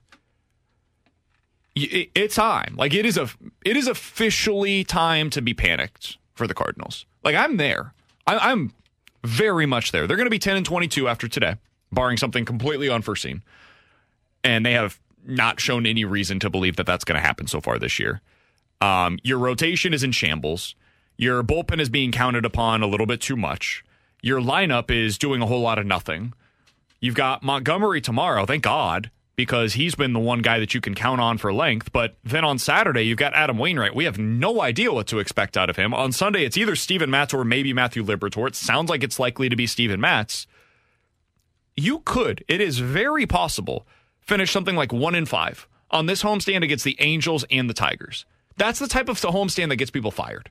[1.75, 2.75] it's time.
[2.77, 3.29] Like it is a
[3.65, 7.05] it is officially time to be panicked for the Cardinals.
[7.23, 7.93] Like I'm there.
[8.27, 8.73] I, I'm
[9.23, 10.07] very much there.
[10.07, 11.55] They're going to be 10 and 22 after today,
[11.91, 13.41] barring something completely unforeseen.
[14.43, 17.61] And they have not shown any reason to believe that that's going to happen so
[17.61, 18.21] far this year.
[18.79, 20.75] Um, your rotation is in shambles.
[21.17, 23.83] Your bullpen is being counted upon a little bit too much.
[24.21, 26.33] Your lineup is doing a whole lot of nothing.
[26.99, 30.93] You've got Montgomery tomorrow, thank God, because he's been the one guy that you can
[30.93, 31.91] count on for length.
[31.91, 33.95] But then on Saturday, you've got Adam Wainwright.
[33.95, 35.93] We have no idea what to expect out of him.
[35.93, 38.47] On Sunday, it's either Steven Matz or maybe Matthew Liberatore.
[38.47, 40.45] It sounds like it's likely to be Steven Matz.
[41.75, 43.87] You could, it is very possible,
[44.21, 48.25] finish something like one in five on this homestand against the Angels and the Tigers.
[48.57, 50.49] That's the type of homestand that gets people fired.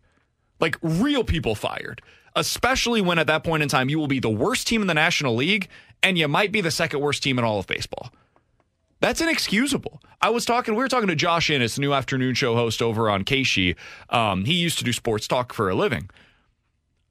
[0.61, 2.03] Like real people fired.
[2.37, 4.95] Especially when at that point in time you will be the worst team in the
[4.95, 5.69] National League
[6.03, 8.13] and you might be the second worst team in all of baseball.
[9.01, 10.01] That's inexcusable.
[10.21, 13.25] I was talking, we were talking to Josh Innes, new afternoon show host over on
[13.25, 13.75] Keishi.
[14.11, 16.11] Um, he used to do sports talk for a living.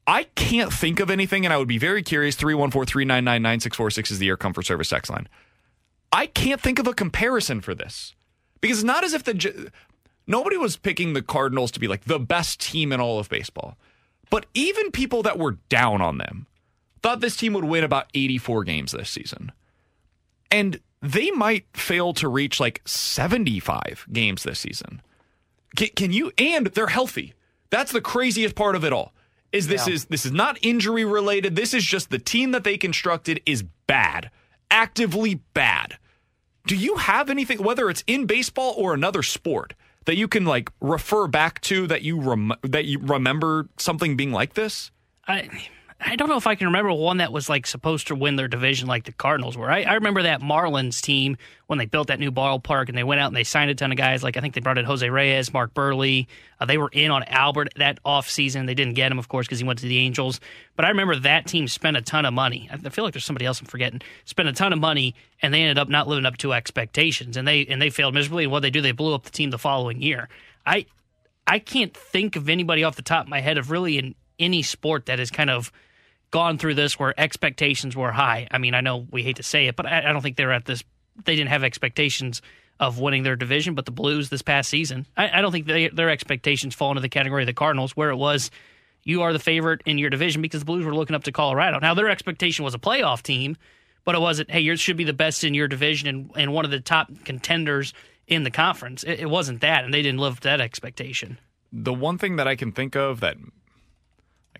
[0.06, 2.36] I can't think of anything, and I would be very curious.
[2.36, 5.27] 314 399 9646 is the Air Comfort Service X line.
[6.11, 8.15] I can't think of a comparison for this
[8.61, 9.72] because it's not as if the.
[10.27, 13.77] Nobody was picking the Cardinals to be like the best team in all of baseball.
[14.30, 16.45] But even people that were down on them
[17.02, 19.52] thought this team would win about 84 games this season.
[20.52, 25.02] And they might fail to reach like 75 games this season.
[25.76, 27.34] Can, can you and they're healthy.
[27.72, 29.14] That's the craziest part of it all.
[29.52, 29.94] Is this Yeah.
[29.94, 31.56] is this is not injury related.
[31.56, 34.30] This is just the team that they constructed is bad.
[34.71, 35.97] Actively bad.
[36.67, 39.73] Do you have anything whether it's in baseball or another sport
[40.05, 44.31] that you can like refer back to that you rem- that you remember something being
[44.31, 44.91] like this?
[45.27, 45.49] I
[46.01, 48.47] I don't know if I can remember one that was like supposed to win their
[48.47, 49.69] division like the Cardinals were.
[49.69, 51.35] I, I remember that Marlins team
[51.67, 53.91] when they built that new ballpark and they went out and they signed a ton
[53.91, 54.23] of guys.
[54.23, 56.26] Like I think they brought in Jose Reyes, Mark Buehrle.
[56.57, 58.65] Uh, they were in on Albert that offseason.
[58.65, 60.39] They didn't get him, of course, because he went to the Angels.
[60.77, 62.69] But I remember that team spent a ton of money.
[62.71, 64.01] I feel like there's somebody else I'm forgetting.
[64.23, 67.45] Spent a ton of money and they ended up not living up to expectations and
[67.45, 68.45] they and they failed miserably.
[68.45, 70.30] And what they do, they blew up the team the following year.
[70.65, 70.85] I
[71.45, 74.61] I can't think of anybody off the top of my head of really in any
[74.61, 75.73] sport that is kind of
[76.31, 78.47] gone through this where expectations were high.
[78.51, 80.51] I mean, I know we hate to say it, but I, I don't think they're
[80.51, 80.84] at this.
[81.26, 82.41] They didn't have expectations
[82.80, 85.89] of winning their division, but the Blues this past season, I, I don't think they,
[85.89, 88.51] their expectations fall into the category of the Cardinals, where it was
[89.03, 91.80] you are the favorite in your division because the Blues were looking up to Colorado.
[91.80, 93.57] Now their expectation was a playoff team,
[94.06, 94.51] but it wasn't.
[94.51, 97.10] Hey, you should be the best in your division and, and one of the top
[97.26, 97.93] contenders
[98.27, 99.03] in the conference.
[99.03, 101.39] It, it wasn't that, and they didn't live up to that expectation.
[101.72, 103.38] The one thing that I can think of that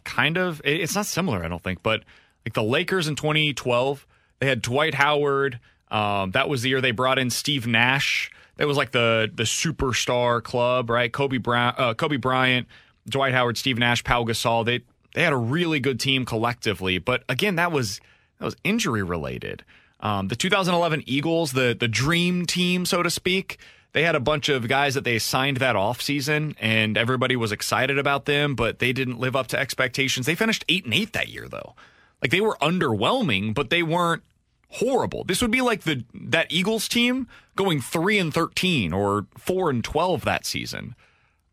[0.04, 2.04] kind of it's not similar, I don't think, but
[2.46, 4.08] like the Lakers in 2012,
[4.40, 5.60] they had Dwight Howard.
[5.90, 8.32] Um, that was the year they brought in Steve Nash.
[8.58, 11.12] That was like the the superstar club, right?
[11.12, 12.68] Kobe Bryant, uh, Kobe Bryant,
[13.08, 14.66] Dwight Howard, Steve Nash, Pau Gasol.
[14.66, 14.82] They
[15.14, 18.00] they had a really good team collectively, but again, that was
[18.40, 19.64] that was injury related.
[20.02, 23.60] Um, the 2011 Eagles, the the dream team, so to speak,
[23.94, 27.98] they had a bunch of guys that they signed that offseason and everybody was excited
[27.98, 30.26] about them, but they didn't live up to expectations.
[30.26, 31.76] They finished 8 and 8 that year though.
[32.22, 34.24] Like they were underwhelming, but they weren't
[34.70, 35.24] horrible.
[35.24, 39.84] This would be like the that Eagles team going 3 and 13 or 4 and
[39.84, 40.96] 12 that season.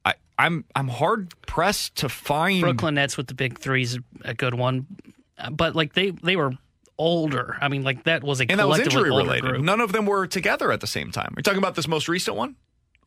[0.05, 4.35] I I'm I'm hard pressed to find Brooklyn Nets with the big 3 is a
[4.35, 4.87] good one.
[5.39, 6.53] Uh, but like they they were
[6.99, 7.57] older.
[7.61, 9.43] I mean, like that was a and that was injury related.
[9.51, 9.63] group.
[9.63, 11.29] None of them were together at the same time.
[11.37, 12.57] Are you talking about this most recent one?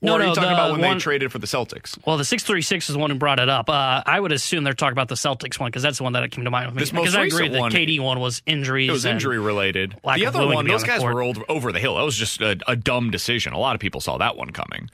[0.02, 1.98] Or No, are no, you talking about when one- they traded for the Celtics?
[2.06, 3.70] Well, the six three six is the one who brought it up.
[3.70, 6.32] Uh, I would assume they're talking about the Celtics one because that's the one that
[6.32, 6.68] came to mind.
[6.68, 6.80] with me.
[6.80, 8.88] This most Because I agree, recent the one- KD one was injuries.
[8.88, 9.95] It was injury related.
[10.03, 11.14] The other one, those on guys court.
[11.16, 11.98] were old, over the hill.
[11.98, 13.52] That was just a, a dumb decision.
[13.52, 14.90] A lot of people saw that one coming.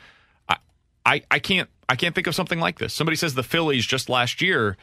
[0.50, 0.56] I,
[1.06, 2.92] I, I can't, I can't think of something like this.
[2.92, 4.76] Somebody says the Phillies just last year.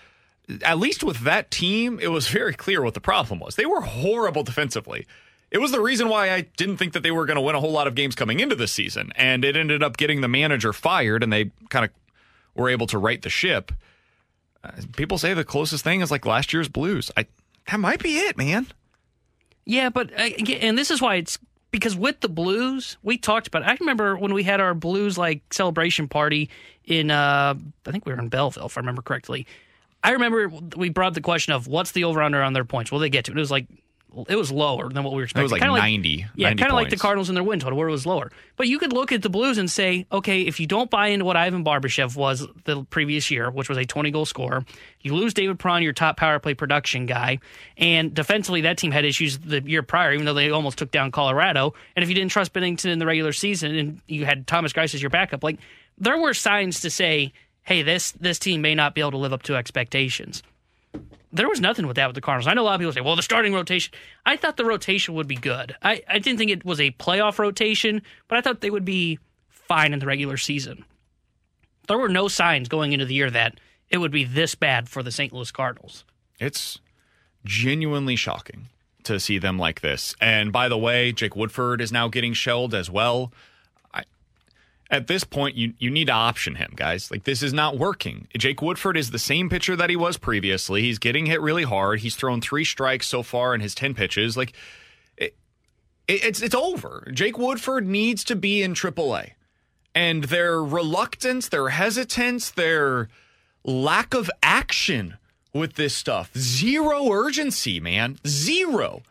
[0.64, 3.55] At least with that team, it was very clear what the problem was.
[3.55, 5.06] They were horrible defensively.
[5.51, 7.60] It was the reason why I didn't think that they were going to win a
[7.60, 10.73] whole lot of games coming into this season, and it ended up getting the manager
[10.73, 11.90] fired, and they kind of
[12.55, 13.70] were able to right the ship.
[14.64, 17.10] Uh, people say the closest thing is like last year's Blues.
[17.16, 17.27] I
[17.70, 18.66] that might be it, man.
[19.64, 20.28] Yeah, but uh,
[20.60, 21.39] and this is why it's
[21.70, 23.62] because with the Blues, we talked about.
[23.62, 23.69] It.
[23.69, 26.51] I remember when we had our Blues like celebration party
[26.85, 27.10] in.
[27.10, 27.55] uh
[27.86, 29.47] I think we were in Belleville, if I remember correctly.
[30.02, 32.90] I remember we brought the question of what's the over under on their points.
[32.90, 33.32] Will they get to?
[33.32, 33.66] It was like
[34.28, 35.42] it was lower than what we were expecting.
[35.42, 36.96] It was like Kinda 90, Yeah, kind of like the.
[36.96, 38.30] Cardinals in their win total, where it was lower.
[38.56, 41.24] But you could look at the Blues and say, okay, if you don't buy into
[41.24, 44.64] what Ivan Barbashev was the previous year, which was a 20 goal scorer,
[45.00, 47.38] you lose David Perron, your top power play production guy,
[47.76, 51.10] and defensively that team had issues the year prior, even though they almost took down
[51.10, 51.74] Colorado.
[51.96, 54.94] And if you didn't trust Binnington in the regular season and you had Thomas Greiss
[54.94, 55.58] as your backup, like
[55.98, 57.32] there were signs to say,
[57.62, 60.43] hey, this this team may not be able to live up to expectations
[61.32, 62.47] there was nothing with that with the Cardinals.
[62.47, 63.93] I know a lot of people say, well, the starting rotation.
[64.26, 65.74] I thought the rotation would be good.
[65.82, 69.18] I, I didn't think it was a playoff rotation, but I thought they would be
[69.48, 70.84] fine in the regular season.
[71.89, 73.59] There were no signs going into the year that
[73.89, 75.32] it would be this bad for the St.
[75.32, 76.05] Louis Cardinals.
[76.39, 76.78] It's
[77.44, 78.68] genuinely shocking
[79.05, 80.14] to see them like this.
[80.20, 83.32] And by the way, Jake Woodford is now getting shelled as well.
[84.93, 87.10] At this point, you you need to option him, guys.
[87.10, 88.28] Like this is not working.
[88.36, 90.82] Jake Woodford is the same pitcher that he was previously.
[90.82, 92.01] He's getting hit really hard.
[92.01, 94.36] He's thrown three strikes so far in his ten pitches.
[94.36, 94.52] Like
[95.16, 95.35] it,
[96.06, 97.09] it- it's it's over.
[97.12, 99.31] Jake Woodford needs to be in AAA,
[99.94, 103.09] and their reluctance, their hesitance, their
[103.64, 105.16] lack of action
[105.55, 106.31] with this stuff.
[106.36, 108.19] Zero urgency, man.
[108.27, 109.02] Zero.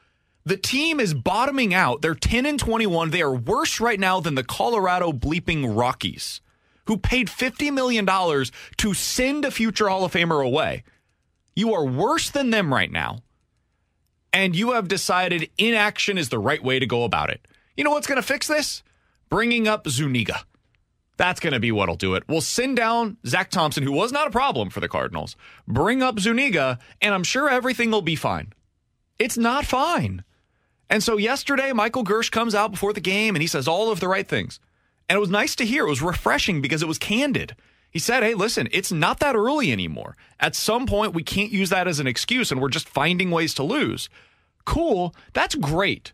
[0.44, 2.02] The team is bottoming out.
[2.02, 3.12] They're 10 and 21.
[3.12, 6.42] They are worse right now than the Colorado bleeping Rockies,
[6.88, 8.06] who paid $50 million
[8.78, 10.84] to send a future Hall of Famer away.
[11.56, 13.20] You are worse than them right now.
[14.34, 17.48] And you have decided inaction is the right way to go about it.
[17.76, 18.82] You know what's going to fix this?
[19.30, 20.46] Bringing up Zuniga.
[21.18, 22.24] That's going to be what'll do it.
[22.28, 25.36] We'll send down Zach Thompson, who was not a problem for the Cardinals,
[25.68, 28.54] bring up Zuniga, and I'm sure everything will be fine.
[29.20, 30.24] It's not fine.
[30.92, 34.02] And so yesterday, Michael Girsch comes out before the game and he says all of
[34.02, 34.60] the right things.
[35.08, 35.86] And it was nice to hear.
[35.86, 37.56] It was refreshing because it was candid.
[37.90, 40.18] He said, Hey, listen, it's not that early anymore.
[40.38, 43.54] At some point, we can't use that as an excuse and we're just finding ways
[43.54, 44.10] to lose.
[44.66, 45.16] Cool.
[45.32, 46.12] That's great.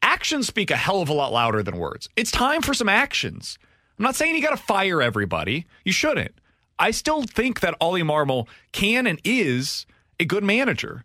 [0.00, 2.08] Actions speak a hell of a lot louder than words.
[2.16, 3.58] It's time for some actions.
[3.98, 5.66] I'm not saying you got to fire everybody.
[5.84, 6.34] You shouldn't.
[6.78, 9.84] I still think that Oli Marmol can and is
[10.18, 11.04] a good manager.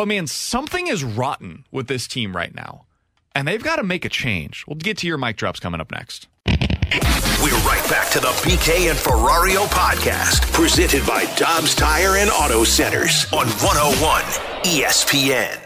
[0.00, 2.86] But man, something is rotten with this team right now.
[3.34, 4.64] And they've got to make a change.
[4.66, 6.26] We'll get to your mic drops coming up next.
[6.46, 12.64] We're right back to the BK and Ferrario podcast, presented by Dobbs Tire and Auto
[12.64, 14.22] Centers on 101
[14.62, 15.60] ESPN.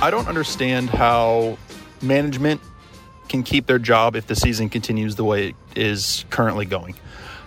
[0.00, 1.58] I don't understand how
[2.00, 2.60] management
[3.28, 6.94] can keep their job if the season continues the way it is currently going.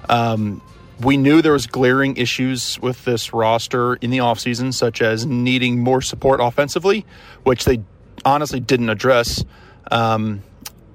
[0.07, 0.61] Um,
[0.99, 5.79] we knew there was glaring issues with this roster in the offseason, such as needing
[5.79, 7.05] more support offensively,
[7.43, 7.81] which they
[8.25, 9.45] honestly didn't address
[9.91, 10.43] um,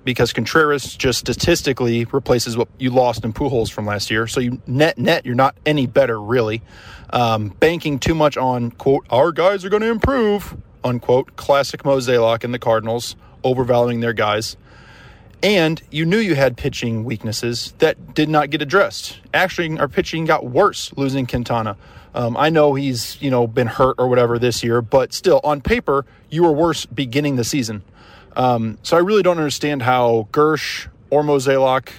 [0.05, 4.27] because Contreras just statistically replaces what you lost in Pujols from last year.
[4.27, 6.63] So you net net, you're not any better really.
[7.11, 12.45] Um, banking too much on quote our guys are going to improve unquote classic Mozeliak
[12.45, 14.57] and the Cardinals overvaluing their guys.
[15.43, 19.19] And you knew you had pitching weaknesses that did not get addressed.
[19.33, 21.77] Actually, our pitching got worse losing Quintana.
[22.15, 25.61] Um, I know he's you know been hurt or whatever this year, but still, on
[25.61, 27.83] paper, you were worse beginning the season.
[28.37, 31.91] Um, so I really don't understand how Girsch or Mozeliak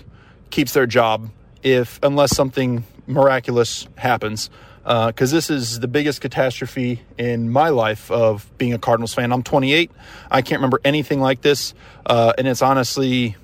[0.50, 1.30] keeps their job
[1.64, 4.50] if unless something miraculous happens.
[4.86, 9.32] Because uh, this is the biggest catastrophe in my life of being a Cardinals fan.
[9.32, 9.90] I'm 28.
[10.30, 11.74] I can't remember anything like this.
[12.06, 13.36] Uh, and it's honestly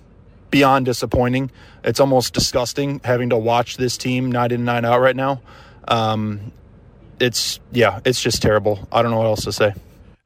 [0.52, 1.50] beyond disappointing.
[1.84, 5.42] It's almost disgusting having to watch this team night in, night out right now.
[5.88, 6.52] Um,
[7.20, 8.88] it's, yeah, it's just terrible.
[8.92, 9.74] I don't know what else to say.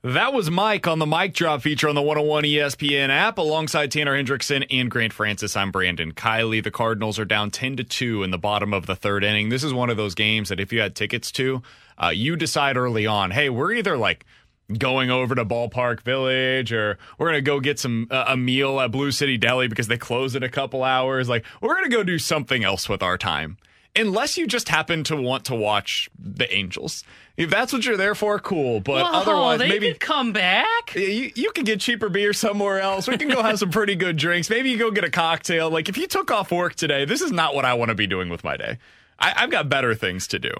[0.05, 4.15] That was Mike on the mic drop feature on the 101 ESPN app alongside Tanner
[4.15, 5.55] Hendrickson and Grant Francis.
[5.55, 6.63] I'm Brandon Kiley.
[6.63, 9.49] The Cardinals are down 10 to 2 in the bottom of the third inning.
[9.49, 11.63] This is one of those games that if you had tickets to,
[11.97, 14.27] uh, you decide early on, hey, we're either like
[14.77, 18.79] going over to Ballpark Village or we're going to go get some uh, a meal
[18.81, 21.27] at Blue City Deli because they close in a couple hours.
[21.27, 23.57] Like we're going to go do something else with our time.
[23.95, 27.03] Unless you just happen to want to watch the Angels.
[27.37, 28.79] If that's what you're there for, cool.
[28.79, 30.95] But Whoa, otherwise, maybe could come back.
[30.95, 33.07] you, you can get cheaper beer somewhere else.
[33.07, 34.49] We can go have some pretty good drinks.
[34.49, 35.69] Maybe you go get a cocktail.
[35.69, 38.07] Like if you took off work today, this is not what I want to be
[38.07, 38.77] doing with my day.
[39.19, 40.51] I, have got better things to do.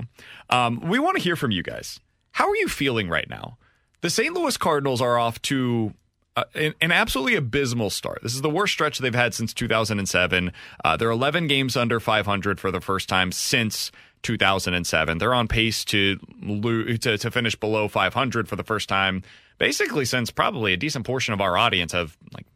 [0.50, 2.00] Um, we want to hear from you guys.
[2.32, 3.58] How are you feeling right now?
[4.02, 4.34] The St.
[4.34, 5.94] Louis Cardinals are off to
[6.36, 8.20] uh, an, an, absolutely abysmal start.
[8.22, 10.52] This is the worst stretch they've had since 2007.
[10.84, 13.92] Uh, they're 11 games under 500 for the first time since
[14.26, 15.20] 2007.
[15.20, 19.22] They're on pace to, to to finish below 500 for the first time,
[19.60, 22.48] basically since probably a decent portion of our audience have like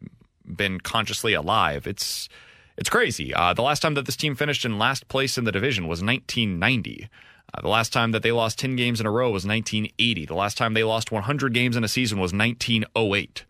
[0.44, 1.86] been consciously alive.
[1.86, 2.28] It's
[2.76, 3.32] it's crazy.
[3.32, 6.02] Uh, the last time that this team finished in last place in the division was
[6.02, 7.08] 1990.
[7.52, 10.26] Uh, the last time that they lost 10 games in a row was 1980.
[10.26, 13.44] The last time they lost 100 games in a season was 1908.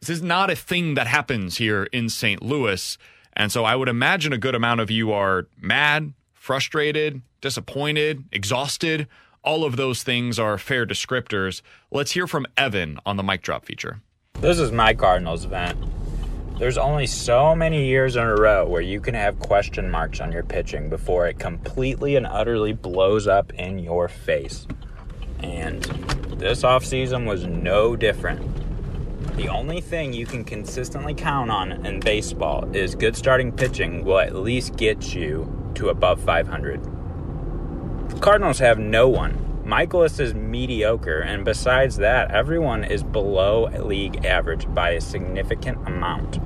[0.00, 2.42] This is not a thing that happens here in St.
[2.42, 2.96] Louis.
[3.32, 6.12] And so I would imagine a good amount of you are mad,
[6.46, 9.08] frustrated, disappointed, exhausted.
[9.42, 11.60] All of those things are fair descriptors.
[11.90, 14.00] Let's hear from Evan on the mic drop feature.
[14.34, 15.76] This is my Cardinals event.
[16.56, 20.30] There's only so many years in a row where you can have question marks on
[20.30, 24.68] your pitching before it completely and utterly blows up in your face.
[25.40, 25.82] And
[26.38, 28.40] this offseason was no different.
[29.36, 34.18] The only thing you can consistently count on in baseball is good starting pitching will
[34.18, 36.82] at least get you to above 500.
[38.08, 39.62] The Cardinals have no one.
[39.66, 46.40] Mikolas is mediocre, and besides that, everyone is below league average by a significant amount.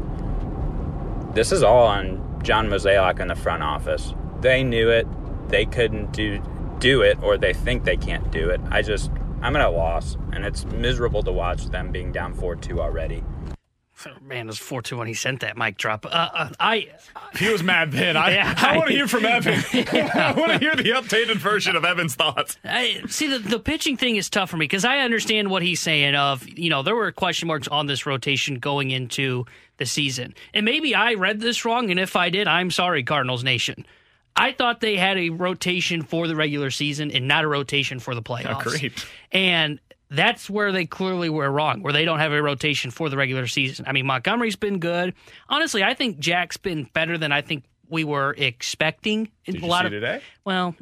[1.32, 4.14] This is all on John Mozeliak in the front office.
[4.40, 5.06] They knew it.
[5.48, 6.42] They couldn't do
[6.80, 8.60] do it, or they think they can't do it.
[8.70, 9.12] I just
[9.42, 13.24] I'm at a loss, and it's miserable to watch them being down 4 2 already.
[14.22, 16.06] Man, it was 4 2 when he sent that mic drop.
[16.06, 16.88] Uh, uh, I.
[17.36, 18.16] He was mad then.
[18.16, 19.62] I, yeah, I, I want to hear from Evan.
[19.72, 20.10] Yeah.
[20.36, 22.56] I want to hear the updated version of Evan's thoughts.
[22.64, 25.80] I, see, the, the pitching thing is tough for me because I understand what he's
[25.80, 26.14] saying.
[26.14, 29.46] Of you know, there were question marks on this rotation going into
[29.78, 31.90] the season, and maybe I read this wrong.
[31.90, 33.86] And if I did, I'm sorry, Cardinals Nation.
[34.36, 38.14] I thought they had a rotation for the regular season and not a rotation for
[38.14, 38.66] the playoffs.
[38.66, 38.92] Agreed.
[39.32, 39.80] And
[40.10, 43.46] that's where they clearly were wrong, where they don't have a rotation for the regular
[43.46, 43.84] season.
[43.88, 45.14] I mean, Montgomery's been good.
[45.48, 49.30] Honestly, I think Jack's been better than I think we were expecting.
[49.44, 50.20] Did a you lot of today?
[50.44, 50.74] well,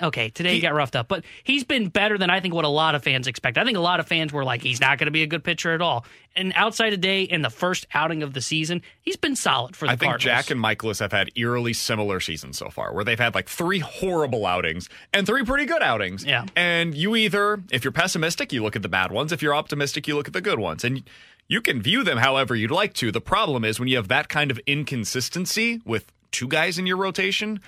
[0.00, 2.68] okay, today he got roughed up, but he's been better than I think what a
[2.68, 3.58] lot of fans expect.
[3.58, 5.44] I think a lot of fans were like, he's not going to be a good
[5.44, 6.04] pitcher at all.
[6.34, 9.92] And outside today, in the first outing of the season, he's been solid for the
[9.92, 10.24] I think Cardinals.
[10.24, 13.80] Jack and Mikolas have had eerily similar seasons so far, where they've had like three
[13.80, 16.24] horrible outings and three pretty good outings.
[16.24, 16.46] Yeah.
[16.56, 19.32] And you either, if you're pessimistic, you look at the bad ones.
[19.32, 20.84] If you're optimistic, you look at the good ones.
[20.84, 21.02] And
[21.48, 23.12] you can view them however you'd like to.
[23.12, 26.96] The problem is when you have that kind of inconsistency with two guys in your
[26.96, 27.60] rotation,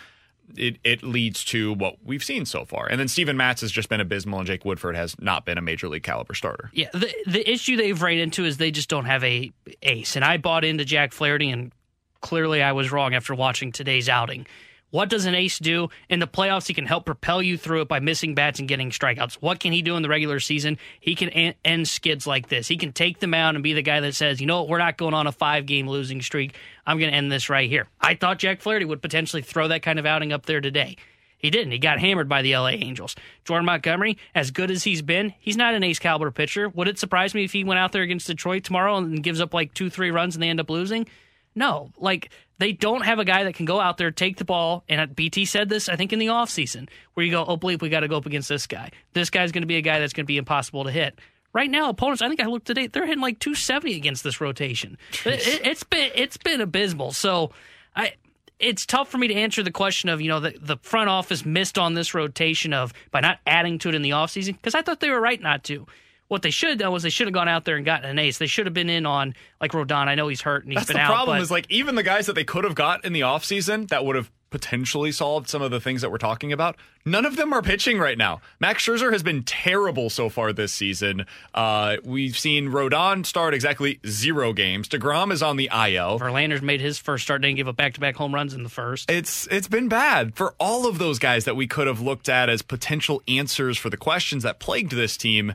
[0.57, 2.86] it, it leads to what we've seen so far.
[2.86, 5.62] And then Steven Matz has just been abysmal, and Jake Woodford has not been a
[5.62, 6.70] major league caliber starter.
[6.73, 10.16] Yeah, the the issue they've ran into is they just don't have a ace.
[10.16, 11.73] And I bought into Jack Flaherty, and
[12.20, 14.47] clearly I was wrong after watching today's outing.
[14.94, 16.68] What does an ace do in the playoffs?
[16.68, 19.34] He can help propel you through it by missing bats and getting strikeouts.
[19.40, 20.78] What can he do in the regular season?
[21.00, 22.68] He can en- end skids like this.
[22.68, 24.78] He can take them out and be the guy that says, you know what, we're
[24.78, 26.54] not going on a five game losing streak.
[26.86, 27.88] I'm going to end this right here.
[28.00, 30.96] I thought Jack Flaherty would potentially throw that kind of outing up there today.
[31.38, 31.72] He didn't.
[31.72, 33.16] He got hammered by the LA Angels.
[33.44, 36.68] Jordan Montgomery, as good as he's been, he's not an ace caliber pitcher.
[36.68, 39.52] Would it surprise me if he went out there against Detroit tomorrow and gives up
[39.52, 41.08] like two, three runs and they end up losing?
[41.54, 41.90] No.
[41.98, 45.14] Like, they don't have a guy that can go out there, take the ball, and
[45.14, 48.01] BT said this, I think, in the offseason, where you go, oh, bleep, we got
[48.01, 48.90] to go up against this guy.
[49.12, 51.18] This guy's going to be a guy that's going to be impossible to hit.
[51.52, 54.98] Right now, opponents, I think I looked today, they're hitting like 270 against this rotation.
[55.24, 57.12] It, it, it's been it's been abysmal.
[57.12, 57.52] So
[57.94, 58.14] I
[58.59, 61.44] it's tough for me to answer the question of, you know, the, the front office
[61.44, 64.82] missed on this rotation of by not adding to it in the offseason, because I
[64.82, 65.86] thought they were right not to.
[66.35, 68.19] What they should have done was they should have gone out there and gotten an
[68.19, 68.39] ace.
[68.39, 70.09] They should have been in on like Rodon.
[70.09, 71.12] I know he's hurt and he's That's been the out.
[71.15, 73.86] problem but is like even the guys that they could have got in the offseason
[73.90, 76.74] that would have potentially solved some of the things that we're talking about,
[77.05, 78.40] none of them are pitching right now.
[78.59, 81.24] Max Scherzer has been terrible so far this season.
[81.55, 84.89] Uh, we've seen Rodon start exactly zero games.
[84.89, 86.19] DeGrom is on the IL.
[86.19, 88.69] Verlander's made his first start, didn't give up back to back home runs in the
[88.69, 89.09] first.
[89.09, 92.48] It's it's been bad for all of those guys that we could have looked at
[92.48, 95.55] as potential answers for the questions that plagued this team.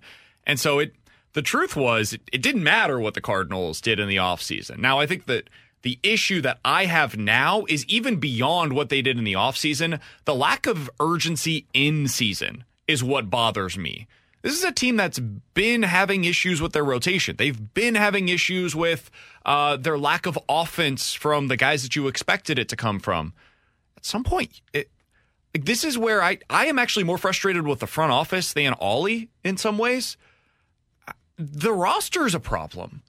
[0.50, 0.96] And so it
[1.34, 4.80] the truth was it, it didn't matter what the Cardinals did in the offseason.
[4.80, 5.48] Now I think that
[5.84, 10.00] the issue that I have now is even beyond what they did in the offseason.
[10.26, 14.08] The lack of urgency in season is what bothers me.
[14.42, 17.36] This is a team that's been having issues with their rotation.
[17.38, 19.12] They've been having issues with
[19.46, 23.34] uh, their lack of offense from the guys that you expected it to come from.
[23.98, 24.90] At some point, it,
[25.54, 28.76] like, this is where I, I am actually more frustrated with the front office than
[28.80, 30.18] Oli in some ways.
[31.40, 33.02] The roster is a problem.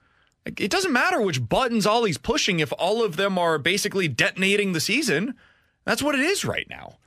[0.45, 4.79] It doesn't matter which buttons Oli's pushing if all of them are basically detonating the
[4.79, 5.35] season.
[5.83, 6.97] That's what it is right now.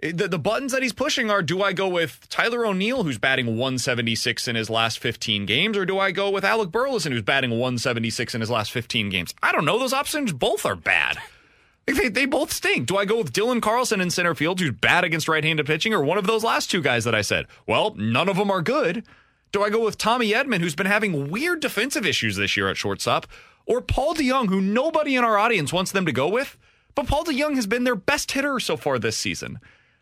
[0.00, 3.46] The, the buttons that he's pushing are do I go with Tyler O'Neill, who's batting
[3.46, 7.50] 176 in his last 15 games, or do I go with Alec Burleson, who's batting
[7.50, 9.34] 176 in his last 15 games?
[9.42, 9.78] I don't know.
[9.78, 11.18] Those options both are bad.
[11.86, 12.86] They, they both stink.
[12.86, 15.94] Do I go with Dylan Carlson in center field, who's bad against right handed pitching,
[15.94, 17.46] or one of those last two guys that I said?
[17.66, 19.04] Well, none of them are good.
[19.50, 22.76] Do I go with Tommy Edman, who's been having weird defensive issues this year at
[22.76, 23.26] shortstop,
[23.66, 26.56] or Paul DeJong, who nobody in our audience wants them to go with?
[26.94, 29.58] But Paul DeJong has been their best hitter so far this season.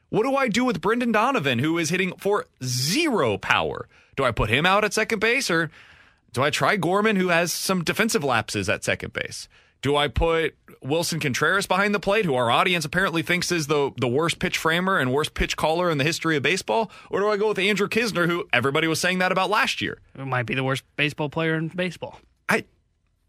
[0.09, 3.89] What do I do with Brendan Donovan, who is hitting for zero power?
[4.16, 5.70] Do I put him out at second base, or
[6.32, 9.48] do I try Gorman, who has some defensive lapses at second base?
[9.82, 13.93] Do I put Willson Contreras behind the plate, who our audience apparently thinks is the,
[13.98, 16.90] the worst pitch framer and worst pitch caller in the history of baseball?
[17.11, 19.98] Or do I go with Andrew Knizner, who everybody was saying that about last year?
[20.19, 22.20] It might be the worst baseball player in baseball.
[22.48, 22.65] I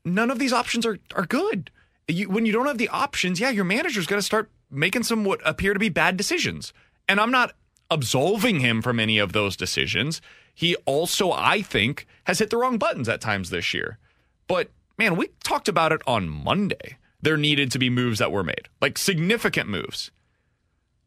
[0.06, 1.72] none of these options are are good.
[2.08, 5.26] You, when you don't have the options, yeah, your manager's going to start making some
[5.26, 6.74] what appear to be bad decisions.
[7.08, 7.54] And I'm not
[7.90, 10.22] absolving him from any of those decisions.
[10.54, 13.98] He also, I think, has hit the wrong buttons at times this year.
[14.48, 16.98] But man, we talked about it on Monday.
[17.22, 20.12] There needed to be moves that were made, like significant moves.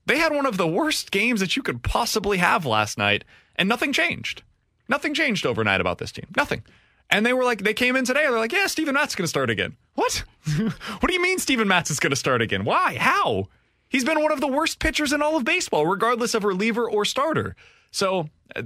[0.06, 3.24] They had one of the worst games that you could possibly have last night,
[3.56, 4.42] and nothing changed.
[4.88, 6.26] Nothing changed overnight about this team.
[6.36, 6.64] Nothing.
[7.10, 8.22] And they were like, they came in today.
[8.22, 9.76] They're like, yeah, Steven Matz is going to start again.
[9.94, 10.24] What?
[10.56, 12.64] what do you mean Steven Matz is going to start again?
[12.64, 12.96] Why?
[12.96, 13.48] How?
[13.88, 17.04] He's been one of the worst pitchers in all of baseball, regardless of reliever or
[17.04, 17.56] starter.
[17.90, 18.62] So uh,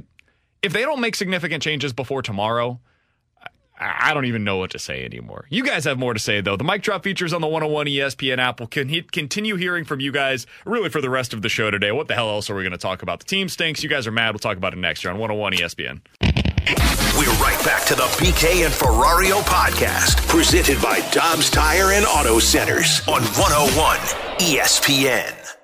[0.62, 2.80] if they don't make significant changes before tomorrow,
[3.78, 5.46] I don't even know what to say anymore.
[5.50, 6.56] You guys have more to say, though.
[6.56, 8.60] The mic drop features on the 101 ESPN app.
[8.60, 11.90] We'll con- continue hearing from you guys really for the rest of the show today.
[11.90, 13.18] What the hell else are we going to talk about?
[13.18, 13.82] The team stinks.
[13.82, 14.30] You guys are mad.
[14.30, 16.00] We'll talk about it next year on 101 ESPN.
[17.18, 22.38] We're right back to the BK and Ferrario podcast, presented by Dobbs Tire and Auto
[22.38, 23.98] Centers on 101
[24.38, 25.63] ESPN.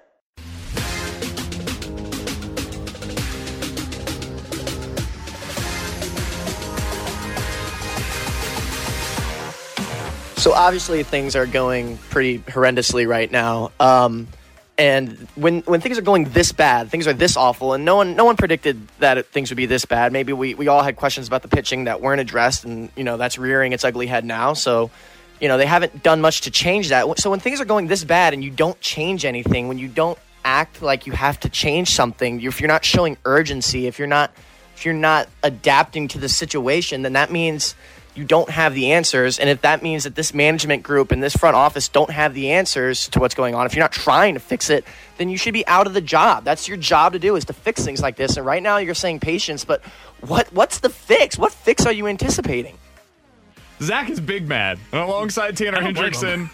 [10.41, 13.73] So obviously things are going pretty horrendously right now.
[13.79, 14.27] Um,
[14.79, 18.17] and when when things are going this bad, things are this awful, and no one
[18.17, 20.15] no one predicted that things would be this bad.
[20.15, 23.19] Maybe we, we all had questions about the pitching that weren't addressed, and you know
[23.19, 24.55] that's rearing its ugly head now.
[24.55, 24.91] So,
[25.43, 27.19] you know they haven't done much to change that.
[27.19, 30.19] So when things are going this bad and you don't change anything, when you don't
[30.43, 34.33] act like you have to change something, if you're not showing urgency, if you're not
[34.75, 37.75] if you're not adapting to the situation, then that means
[38.15, 39.39] you don't have the answers.
[39.39, 42.51] And if that means that this management group and this front office don't have the
[42.51, 44.85] answers to what's going on, if you're not trying to fix it,
[45.19, 46.45] then you should be out of the job.
[46.45, 48.37] That's your job to do is to fix things like this.
[48.37, 49.83] And right now you're saying patience, but
[50.21, 51.39] what what's the fix?
[51.39, 52.77] What fix are you anticipating?
[53.81, 54.79] Zach is big mad.
[54.93, 56.51] And alongside Tanner Hendrickson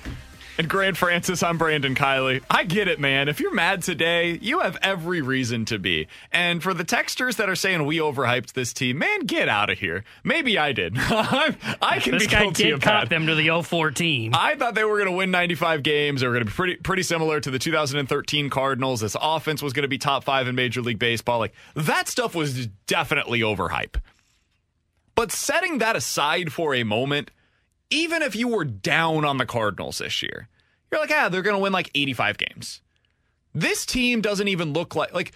[0.59, 2.43] and Grant Francis, I'm Brandon Kiley.
[2.51, 3.29] I get it, man.
[3.29, 6.09] If you're mad today, you have every reason to be.
[6.33, 9.79] And for the texters that are saying we overhyped this team, man, get out of
[9.79, 10.05] here.
[10.25, 10.95] Maybe I did.
[10.99, 14.35] I can this be guy did cop them to the 04 team.
[14.35, 16.21] I thought they were going to win 95 games.
[16.21, 19.01] They were going to be pretty pretty similar to the 2013 Cardinals.
[19.01, 21.39] This offense was going to be top five in Major League Baseball.
[21.39, 23.97] Like that stuff was definitely overhype.
[25.15, 27.31] But setting that aside for a moment,
[27.91, 30.49] even if you were down on the Cardinals this year,
[30.91, 32.81] you're like, ah, they're going to win like 85 games.
[33.55, 35.33] This team doesn't even look like like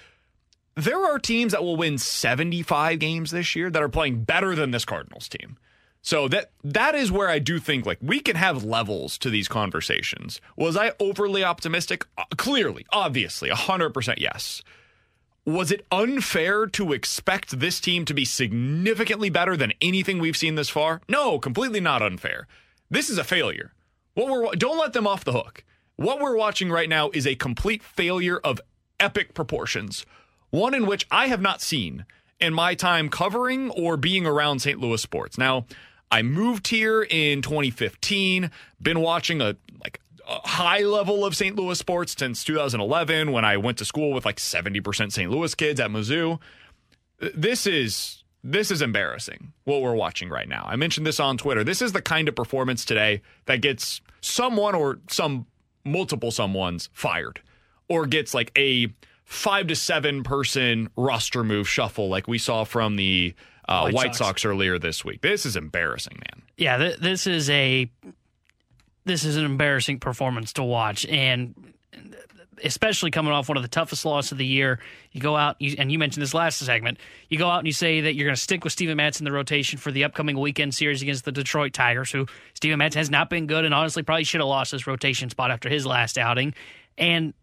[0.74, 4.70] there are teams that will win 75 games this year that are playing better than
[4.70, 5.59] this Cardinals team.
[6.02, 9.48] So that that is where I do think like we can have levels to these
[9.48, 10.40] conversations.
[10.56, 12.06] Was I overly optimistic?
[12.16, 14.62] Uh, clearly, obviously, 100% yes.
[15.51, 20.55] Was it unfair to expect this team to be significantly better than anything we've seen
[20.55, 21.01] this far?
[21.09, 22.47] No, completely not unfair.
[22.89, 23.72] This is a failure.
[24.14, 25.64] What we're don't let them off the hook.
[25.97, 28.60] What we're watching right now is a complete failure of
[29.01, 30.06] epic proportions.
[30.51, 32.06] One in which I have not seen
[32.39, 34.78] in my time covering or being around St.
[34.78, 35.36] Louis sports.
[35.36, 35.66] Now,
[36.12, 40.01] I moved here in 2015, been watching a like
[40.44, 41.57] high level of St.
[41.57, 45.31] Louis sports since 2011 when I went to school with like 70% St.
[45.31, 46.39] Louis kids at Mizzou.
[47.35, 50.65] This is this is embarrassing what we're watching right now.
[50.66, 51.62] I mentioned this on Twitter.
[51.62, 55.47] This is the kind of performance today that gets someone or some
[55.85, 57.40] multiple someones fired
[57.89, 58.89] or gets like a
[59.24, 63.35] 5 to 7 person roster move shuffle like we saw from the
[63.69, 64.19] uh, White, White Sox.
[64.19, 64.44] Sox.
[64.44, 65.20] earlier this week.
[65.20, 66.43] This is embarrassing, man.
[66.57, 67.90] Yeah, th- this is a
[69.10, 71.74] this is an embarrassing performance to watch, and
[72.62, 74.78] especially coming off one of the toughest losses of the year.
[75.10, 76.98] You go out, you, and you mentioned this last segment.
[77.28, 79.24] You go out and you say that you're going to stick with Steven Matz in
[79.24, 83.10] the rotation for the upcoming weekend series against the Detroit Tigers, who Steven Matz has
[83.10, 86.16] not been good, and honestly probably should have lost his rotation spot after his last
[86.16, 86.54] outing.
[86.96, 87.34] And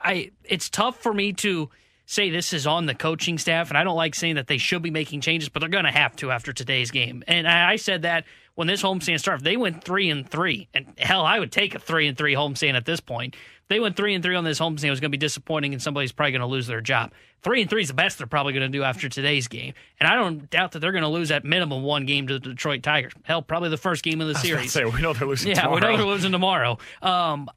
[0.00, 1.70] I, it's tough for me to
[2.06, 4.82] say this is on the coaching staff, and I don't like saying that they should
[4.82, 7.24] be making changes, but they're going to have to after today's game.
[7.26, 8.24] And I, I said that
[8.54, 11.78] when this homestand started, they went three and three, and hell, I would take a
[11.78, 13.34] three and three homestand at this point.
[13.34, 15.72] If they went three and three on this homestand, it was going to be disappointing,
[15.72, 17.12] and somebody's probably going to lose their job.
[17.42, 20.06] Three and three is the best they're probably going to do after today's game, and
[20.08, 22.82] I don't doubt that they're going to lose at minimum one game to the Detroit
[22.82, 23.12] Tigers.
[23.22, 24.72] Hell, probably the first game of the I was series.
[24.72, 25.96] say, we know they're losing Yeah, we know tomorrow.
[25.96, 26.78] they're losing tomorrow.
[27.00, 27.48] Um,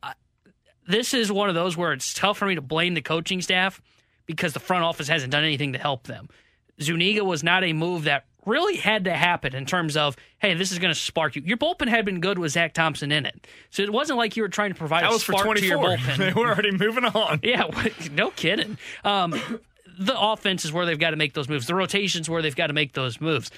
[0.87, 3.81] this is one of those where it's tough for me to blame the coaching staff
[4.25, 6.29] because the front office hasn't done anything to help them.
[6.81, 10.71] Zuniga was not a move that really had to happen in terms of, hey, this
[10.71, 11.41] is going to spark you.
[11.45, 14.43] Your bullpen had been good with Zach Thompson in it, so it wasn't like you
[14.43, 15.77] were trying to provide That a was for your 24.
[15.77, 16.17] bullpen.
[16.17, 17.39] They were already moving on.
[17.43, 17.69] Yeah,
[18.11, 18.77] no kidding.
[19.03, 19.39] Um,
[19.99, 21.67] the offense is where they've got to make those moves.
[21.67, 23.51] The rotations where they've got to make those moves.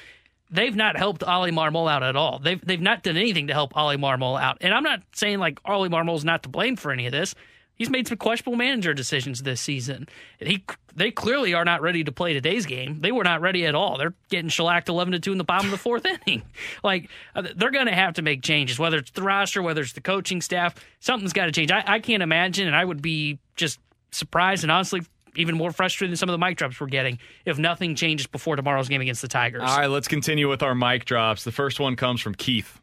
[0.52, 2.40] They've not helped Oli Marmol out at all.
[2.40, 4.57] They've they've not done anything to help Oli Marmol out.
[4.62, 7.34] And I'm not saying like Oli Marmol's not to blame for any of this.
[7.76, 10.07] He's made some questionable manager decisions this season.
[10.39, 10.64] He
[10.95, 13.02] they clearly are not ready to play today's game.
[13.02, 13.97] They were not ready at all.
[13.97, 16.43] They're getting shellacked eleven to two in the bottom of the fourth inning.
[16.84, 19.93] Like uh, they're going to have to make changes, whether it's the roster, whether it's
[19.93, 20.76] the coaching staff.
[21.02, 21.72] Something's got to change.
[21.72, 23.80] I, I can't imagine, and I would be just
[24.11, 25.02] surprised and honestly
[25.38, 28.56] even more frustrated than some of the mic drops we're getting if nothing changes before
[28.56, 29.64] tomorrow's game against the Tigers.
[29.65, 31.43] All right, let's continue with our mic drops.
[31.43, 32.80] The first one comes from Keith.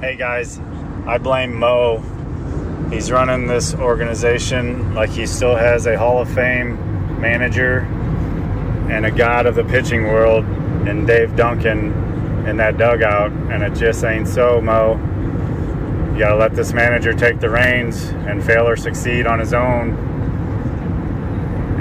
[0.00, 0.58] Hey guys,
[1.06, 2.04] I blame Mo.
[2.90, 7.80] He's running this organization like he still has a Hall of Fame manager
[8.90, 11.92] and a god of the pitching world and Dave Duncan
[12.48, 14.96] in that dugout, and it just ain't so, Mo.
[16.12, 19.94] You gotta let this manager take the reins and fail or succeed on his own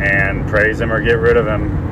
[0.02, 1.88] and praise him or get rid of him.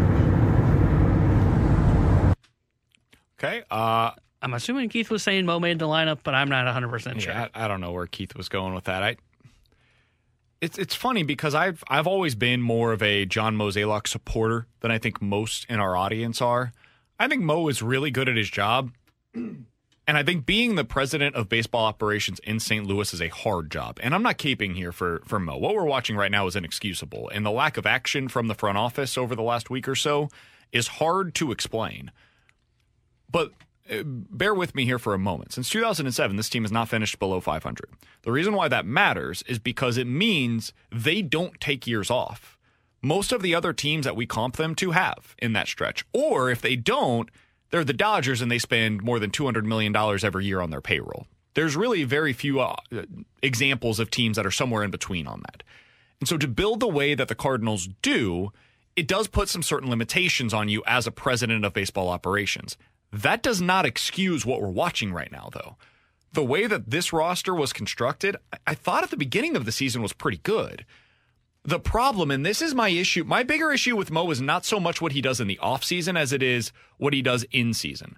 [3.40, 3.64] Okay.
[3.70, 4.12] Uh,
[4.48, 7.34] I'm assuming Keith was saying Mo made the lineup, but I'm not 100% sure.
[7.34, 9.04] Yeah, I, I don't know where Keith was going with that.
[9.04, 9.18] I
[10.62, 14.90] it's it's funny because I've I've always been more of a John Mozeliak supporter than
[14.90, 16.72] I think most in our audience are.
[17.20, 18.94] I think Mo is really good at his job.
[19.36, 22.86] And I think being the president of baseball operations in St.
[22.86, 24.00] Louis is a hard job.
[24.02, 25.58] And I'm not caping here for, for Mo.
[25.58, 27.30] What we're watching right now is inexcusable.
[27.34, 30.30] And the lack of action from the front office over the last week or so
[30.72, 32.12] is hard to explain.
[33.30, 33.52] But
[34.04, 35.54] bear with me here for a moment.
[35.54, 37.90] Since 2007, this team has not finished below 500.
[38.24, 42.58] The reason why that matters is because it means they don't take years off.
[43.02, 46.06] Most of the other teams that we comp them to have in that stretch.
[46.14, 47.30] Or if they don't,
[47.70, 51.28] they're the Dodgers and they spend more than $200 million every year on their payroll.
[51.54, 52.76] There's really very few uh,
[53.42, 55.64] examples of teams that are somewhere in between on that.
[56.20, 58.52] And so to build the way that the Cardinals do,
[58.96, 62.78] it does put some certain limitations on you as a president of baseball operations.
[63.12, 65.78] That does not excuse what we're watching right now, though.
[66.34, 68.36] The way that this roster was constructed,
[68.66, 70.86] I thought at the beginning of the season was pretty good.
[71.64, 74.80] The problem, and this is my issue, my bigger issue with Mo is not so
[74.80, 78.18] much what he does in the offseason as it is what he does in season.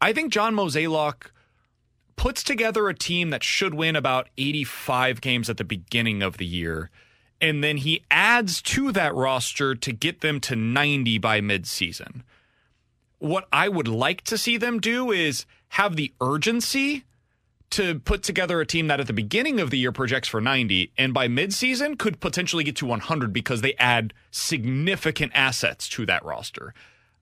[0.00, 1.30] I think John Mozeliak
[2.16, 6.46] puts together a team that should win about 85 games at the beginning of the
[6.46, 6.90] year.
[7.40, 12.22] And then he adds to that roster to get them to 90 by midseason.
[13.20, 17.04] What I would like to see them do is have the urgency
[17.70, 20.90] to put together a team that at the beginning of the year projects for 90
[20.96, 26.24] and by midseason could potentially get to 100 because they add significant assets to that
[26.24, 26.74] roster.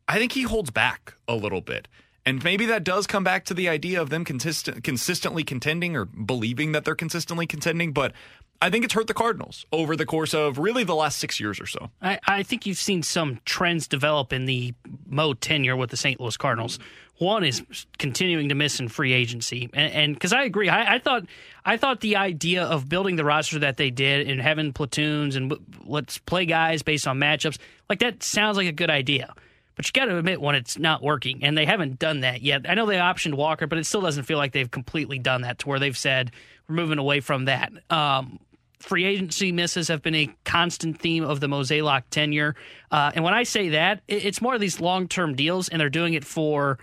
[0.07, 1.89] I think he holds back a little bit.
[2.28, 6.05] And maybe that does come back to the idea of them consistent, consistently contending or
[6.05, 7.92] believing that they're consistently contending.
[7.92, 8.12] But
[8.60, 11.59] I think it's hurt the Cardinals over the course of really the last six years
[11.59, 11.90] or so.
[12.02, 14.74] I, I think you've seen some trends develop in the
[15.06, 16.20] Mo tenure with the St.
[16.20, 16.78] Louis Cardinals.
[17.16, 17.62] One is
[17.98, 21.24] continuing to miss in free agency, and because I agree, I, I, thought
[21.64, 25.52] I thought the idea of building the roster that they did and having platoons and
[25.84, 29.34] let's play guys based on matchups like that sounds like a good idea.
[29.78, 32.68] But you got to admit when it's not working, and they haven't done that yet.
[32.68, 35.60] I know they optioned Walker, but it still doesn't feel like they've completely done that
[35.60, 36.32] to where they've said
[36.68, 37.70] we're moving away from that.
[37.88, 38.40] Um,
[38.80, 42.56] free agency misses have been a constant theme of the Mozeliak tenure.
[42.90, 45.88] Uh, and when I say that, it's more of these long term deals, and they're
[45.88, 46.80] doing it for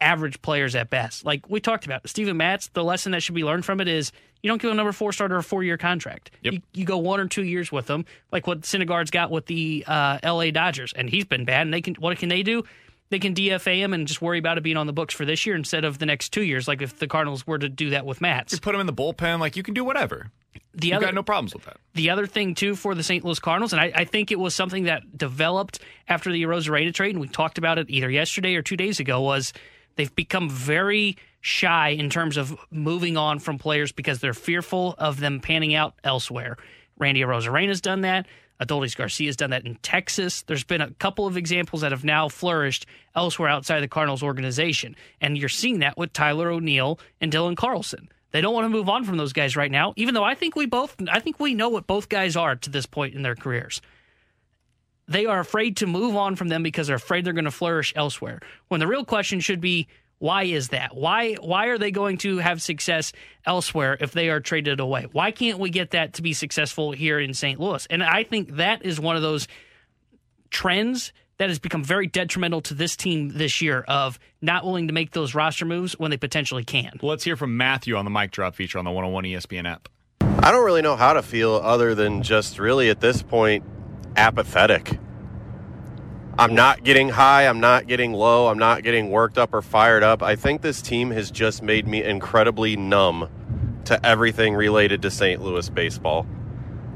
[0.00, 1.24] average players at best.
[1.24, 4.12] Like we talked about, Steven Matz, the lesson that should be learned from it is
[4.42, 6.30] you don't give a number four starter a four year contract.
[6.42, 6.52] Yep.
[6.52, 9.84] You, you, go one or two years with them, like what Syndergaard's got with the
[9.86, 10.50] uh, L.A.
[10.50, 11.62] Dodgers, and he's been bad.
[11.62, 12.64] And they can what can they do?
[13.10, 15.46] They can DFA him and just worry about it being on the books for this
[15.46, 16.66] year instead of the next two years.
[16.66, 18.92] Like if the Cardinals were to do that with Matz, you put him in the
[18.92, 19.40] bullpen.
[19.40, 20.30] Like you can do whatever.
[20.74, 21.76] The You've other, got no problems with that.
[21.94, 23.24] The other thing too for the St.
[23.24, 27.12] Louis Cardinals, and I, I think it was something that developed after the Arozarena trade,
[27.12, 29.52] and we talked about it either yesterday or two days ago, was
[29.96, 35.20] they've become very shy in terms of moving on from players because they're fearful of
[35.20, 36.56] them panning out elsewhere.
[36.98, 38.26] Randy Arozarena's done that.
[38.60, 40.42] Adolis Garcia's done that in Texas.
[40.42, 44.94] There's been a couple of examples that have now flourished elsewhere outside the Cardinals organization.
[45.20, 48.08] And you're seeing that with Tyler O'Neill and Dylan Carlson.
[48.30, 50.56] They don't want to move on from those guys right now, even though I think
[50.56, 53.36] we both I think we know what both guys are to this point in their
[53.36, 53.80] careers.
[55.06, 57.92] They are afraid to move on from them because they're afraid they're going to flourish
[57.94, 58.40] elsewhere.
[58.68, 59.86] When the real question should be
[60.18, 60.96] why is that?
[60.96, 63.12] Why why are they going to have success
[63.44, 65.06] elsewhere if they are traded away?
[65.12, 67.60] Why can't we get that to be successful here in St.
[67.60, 67.86] Louis?
[67.90, 69.46] And I think that is one of those
[70.50, 74.94] trends that has become very detrimental to this team this year of not willing to
[74.94, 76.92] make those roster moves when they potentially can.
[77.02, 79.88] Let's hear from Matthew on the mic drop feature on the 101 ESPN app.
[80.20, 83.64] I don't really know how to feel other than just really at this point
[84.16, 84.98] apathetic.
[86.36, 90.02] I'm not getting high, I'm not getting low, I'm not getting worked up or fired
[90.02, 90.22] up.
[90.22, 93.28] I think this team has just made me incredibly numb
[93.84, 95.40] to everything related to St.
[95.40, 96.26] Louis baseball.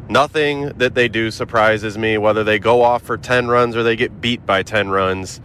[0.08, 3.94] Nothing that they do surprises me, whether they go off for 10 runs or they
[3.94, 5.40] get beat by 10 runs.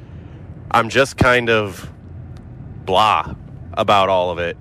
[0.72, 1.91] I'm just kind of
[2.86, 3.36] blah
[3.74, 4.58] about all of it.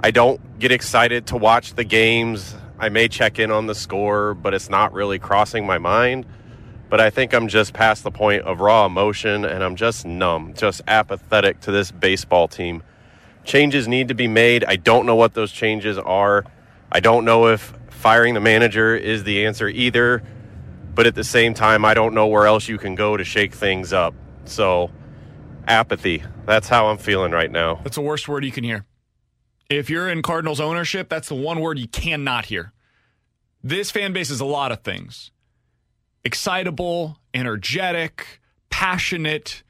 [0.00, 2.54] I don't get excited to watch the games.
[2.78, 6.26] I may check in on the score, but it's not really crossing my mind
[6.88, 10.54] but I think I'm just past the point of raw emotion and I'm just numb,
[10.54, 12.82] just apathetic to this baseball team.
[13.44, 14.64] Changes need to be made.
[14.64, 16.44] I don't know what those changes are.
[16.90, 20.22] I don't know if firing the manager is the answer either,
[20.94, 23.54] but at the same time, I don't know where else you can go to shake
[23.54, 24.14] things up.
[24.44, 24.90] So,
[25.66, 26.22] apathy.
[26.46, 27.80] That's how I'm feeling right now.
[27.82, 28.84] That's the worst word you can hear.
[29.68, 32.72] If you're in Cardinals ownership, that's the one word you cannot hear.
[33.62, 35.30] This fan base is a lot of things
[36.24, 39.62] excitable, energetic, passionate,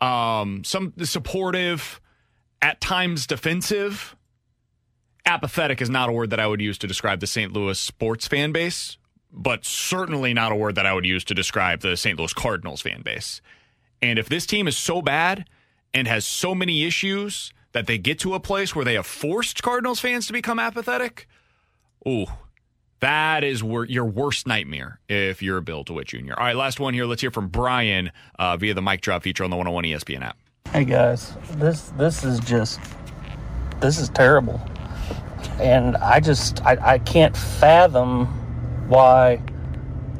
[0.00, 2.00] um, some supportive,
[2.62, 4.16] at times defensive.
[5.26, 7.52] Apathetic is not a word that I would use to describe the St.
[7.52, 8.96] Louis sports fan base,
[9.30, 12.18] but certainly not a word that I would use to describe the St.
[12.18, 13.42] Louis Cardinals fan base.
[14.00, 15.46] And if this team is so bad
[15.92, 19.62] and has so many issues that they get to a place where they have forced
[19.62, 21.28] Cardinals fans to become apathetic,
[22.06, 22.26] ooh,
[23.00, 26.34] that is wor- your worst nightmare if you're a Bill DeWitt Jr.
[26.36, 27.06] All right, last one here.
[27.06, 30.36] Let's hear from Brian uh, via the mic drop feature on the 101 ESPN app.
[30.72, 32.78] Hey guys, this this is just
[33.80, 34.60] this is terrible,
[35.58, 38.26] and I just I, I can't fathom
[38.88, 39.40] why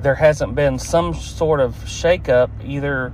[0.00, 3.12] there hasn't been some sort of shakeup either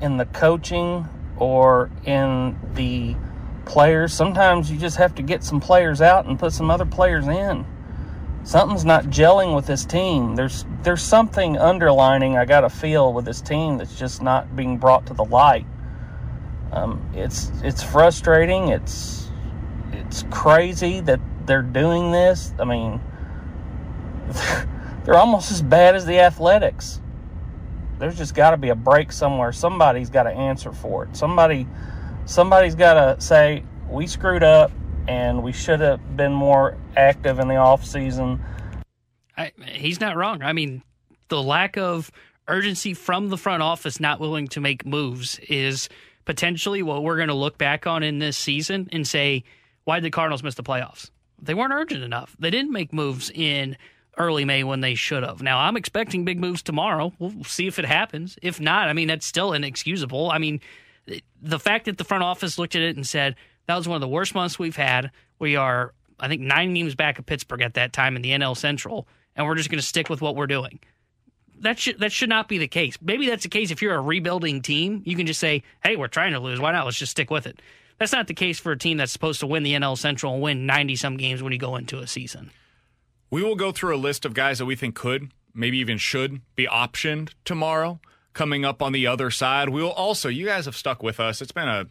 [0.00, 1.06] in the coaching
[1.36, 3.14] or in the
[3.70, 4.12] players.
[4.12, 7.64] Sometimes you just have to get some players out and put some other players in.
[8.42, 10.34] Something's not gelling with this team.
[10.34, 14.76] There's there's something underlining I got to feel with this team that's just not being
[14.76, 15.66] brought to the light.
[16.72, 18.70] Um, it's it's frustrating.
[18.70, 19.30] It's
[19.92, 22.52] it's crazy that they're doing this.
[22.58, 23.00] I mean,
[25.04, 27.00] they're almost as bad as the Athletics.
[28.00, 29.52] There's just got to be a break somewhere.
[29.52, 31.16] Somebody's got to answer for it.
[31.16, 31.68] Somebody
[32.30, 34.70] somebody's got to say we screwed up
[35.08, 38.40] and we should have been more active in the off season.
[39.36, 40.42] I, he's not wrong.
[40.42, 40.82] I mean,
[41.28, 42.10] the lack of
[42.46, 45.88] urgency from the front office not willing to make moves is
[46.24, 49.42] potentially what we're going to look back on in this season and say,
[49.84, 51.10] why did the Cardinals miss the playoffs?
[51.42, 52.36] They weren't urgent enough.
[52.38, 53.76] They didn't make moves in
[54.18, 55.42] early May when they should have.
[55.42, 57.12] Now, I'm expecting big moves tomorrow.
[57.18, 58.38] We'll see if it happens.
[58.40, 60.30] If not, I mean, that's still inexcusable.
[60.30, 60.60] I mean,
[61.40, 63.36] the fact that the front office looked at it and said,
[63.66, 65.10] that was one of the worst months we've had.
[65.38, 68.56] We are, I think, nine games back of Pittsburgh at that time in the NL
[68.56, 69.06] Central,
[69.36, 70.80] and we're just going to stick with what we're doing.
[71.60, 72.96] That should that should not be the case.
[73.02, 75.02] Maybe that's the case if you're a rebuilding team.
[75.04, 76.58] You can just say, "Hey, we're trying to lose.
[76.58, 76.86] Why not?
[76.86, 77.60] Let's just stick with it."
[77.98, 80.42] That's not the case for a team that's supposed to win the NL Central and
[80.42, 82.50] win 90 some games when you go into a season.
[83.30, 86.40] We will go through a list of guys that we think could, maybe even should,
[86.56, 88.00] be optioned tomorrow.
[88.32, 91.42] Coming up on the other side, we will also, you guys have stuck with us.
[91.42, 91.86] It's been a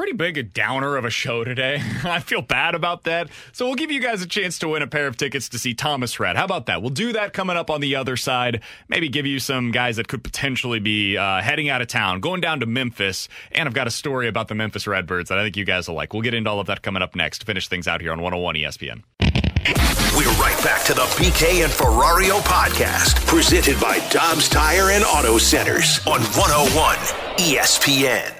[0.00, 1.78] pretty big downer of a show today.
[2.04, 3.28] I feel bad about that.
[3.52, 5.74] So we'll give you guys a chance to win a pair of tickets to see
[5.74, 6.36] Thomas Rhett.
[6.36, 6.80] How about that?
[6.80, 8.62] We'll do that coming up on the other side.
[8.88, 12.40] Maybe give you some guys that could potentially be uh, heading out of town, going
[12.40, 13.28] down to Memphis.
[13.52, 15.96] And I've got a story about the Memphis Redbirds that I think you guys will
[15.96, 16.14] like.
[16.14, 18.54] We'll get into all of that coming up next finish things out here on 101
[18.54, 19.29] ESPN.
[20.16, 25.36] We're right back to the BK and Ferrario podcast, presented by Dobbs Tire and Auto
[25.36, 26.96] Centers on 101
[27.36, 28.32] ESPN.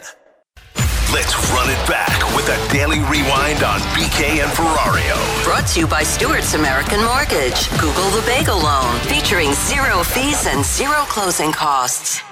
[1.12, 5.44] Let's run it back with a daily rewind on BK and Ferrario.
[5.44, 7.68] Brought to you by Stewart's American Mortgage.
[7.72, 12.22] Google the Bagel Loan, featuring zero fees and zero closing costs.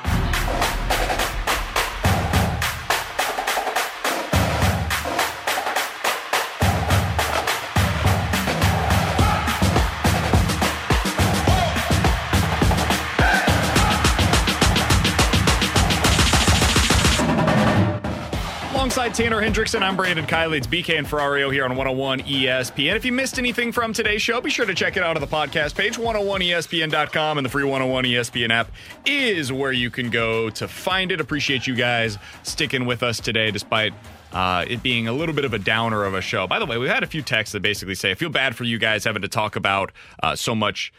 [19.09, 20.59] Alongside Tanner Hendrickson, I'm Brandon Kiley.
[20.59, 22.94] It's BK and Ferrario here on 101 ESPN.
[22.94, 25.26] If you missed anything from today's show, be sure to check it out on the
[25.26, 25.97] podcast page.
[25.97, 28.70] 101ESPN.com and the free 101 ESPN app
[29.06, 31.22] is where you can go to find it.
[31.22, 33.94] Appreciate you guys sticking with us today despite
[34.35, 36.47] uh, it being a little bit of a downer of a show.
[36.47, 38.64] By the way, we've had a few texts that basically say, I feel bad for
[38.64, 39.90] you guys having to talk about
[40.22, 40.93] uh, so much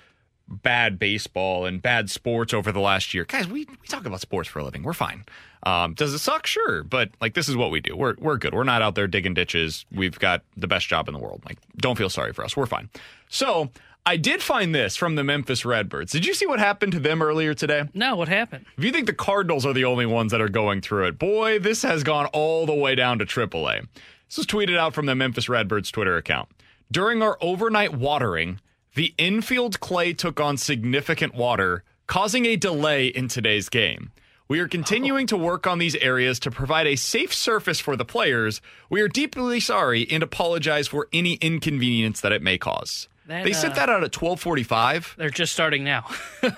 [0.48, 3.26] bad baseball and bad sports over the last year.
[3.26, 4.81] Guys, we, we talk about sports for a living.
[4.81, 5.26] We're fine.
[5.64, 6.48] Um, does it suck?
[6.48, 7.95] Sure, but like this is what we do.
[7.95, 8.53] We're we're good.
[8.53, 9.86] We're not out there digging ditches.
[9.91, 11.44] We've got the best job in the world.
[11.45, 12.56] Like, don't feel sorry for us.
[12.56, 12.90] We're fine.
[13.27, 13.69] So
[14.06, 16.11] I did find this from the Memphis Redbirds.
[16.11, 17.84] Did you see what happened to them earlier today?
[17.94, 18.65] No, what happened?
[18.77, 21.60] If you think the Cardinals are the only ones that are going through it, boy,
[21.60, 23.88] this has gone all the way down to AAA.
[24.27, 26.49] This was tweeted out from the Memphis Redbirds Twitter account.
[26.91, 28.60] During our overnight watering,
[28.95, 34.11] the infield clay took on significant water, causing a delay in today's game.
[34.50, 38.04] We are continuing to work on these areas to provide a safe surface for the
[38.04, 38.62] players.
[38.90, 43.08] We are deeply sorry and apologize for any inconvenience that it may cause.
[43.28, 45.18] That, they sent uh, that out at 12:45.
[45.18, 46.08] They're just starting now.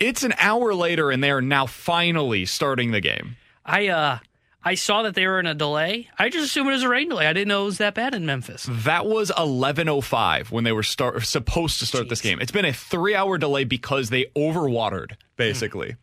[0.00, 3.36] It's an hour later and they are now finally starting the game.
[3.66, 4.18] I uh
[4.64, 6.08] I saw that they were in a delay.
[6.18, 7.26] I just assumed it was a rain delay.
[7.26, 8.66] I didn't know it was that bad in Memphis.
[8.70, 12.40] That was 11:05 when they were start supposed to start this game.
[12.40, 15.96] It's been a 3-hour delay because they overwatered basically.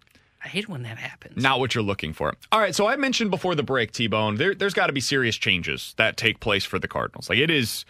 [0.48, 1.44] I hate when that happens.
[1.44, 2.34] Not what you're looking for.
[2.54, 5.02] All right, so I mentioned before the break, T Bone, there, there's got to be
[5.02, 7.30] serious changes that take place for the Cardinals.
[7.30, 7.84] Like it is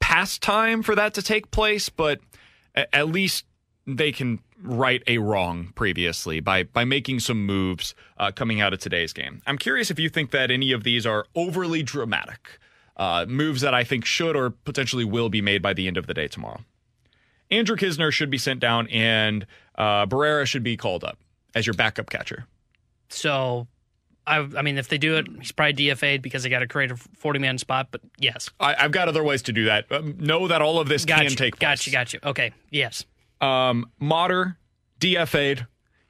[0.00, 2.18] past time for that to take place, but
[2.74, 3.44] at least
[3.86, 8.80] they can right a wrong previously by by making some moves uh, coming out of
[8.80, 9.40] today's game.
[9.46, 12.58] I'm curious if you think that any of these are overly dramatic
[12.96, 16.08] uh, moves that I think should or potentially will be made by the end of
[16.08, 16.62] the day tomorrow.
[17.48, 19.46] Andrew Knizner should be sent down, and
[19.76, 21.18] uh, Barrera should be called up
[21.54, 22.46] as your backup catcher.
[23.08, 23.66] So
[24.26, 26.90] I, I mean, if they do it, he's probably DFA'd because they got to create
[26.90, 27.88] a 40 man spot.
[27.90, 29.90] But yes, I, I've got other ways to do that.
[29.90, 31.60] Um, know that all of this got can you, take place.
[31.60, 32.20] got you, got you.
[32.24, 33.04] Okay, yes,
[33.40, 34.56] Um, Motter,
[35.00, 35.66] DFA'd,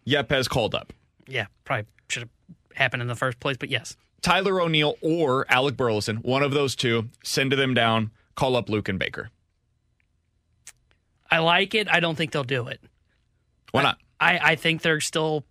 [0.07, 0.93] Yepez called up.
[1.27, 2.31] yeah, probably should have
[2.77, 3.57] happened in the first place.
[3.57, 8.55] But yes, Tyler O'Neill or Alec Burleson, one of those two, send them down, call
[8.57, 9.31] up Luken Baker.
[11.31, 11.89] I like it.
[11.91, 12.81] I don't think they'll do it.
[13.71, 13.97] Why not?
[13.97, 14.03] I,
[14.43, 15.45] I think they're still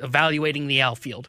[0.00, 1.28] evaluating the outfield.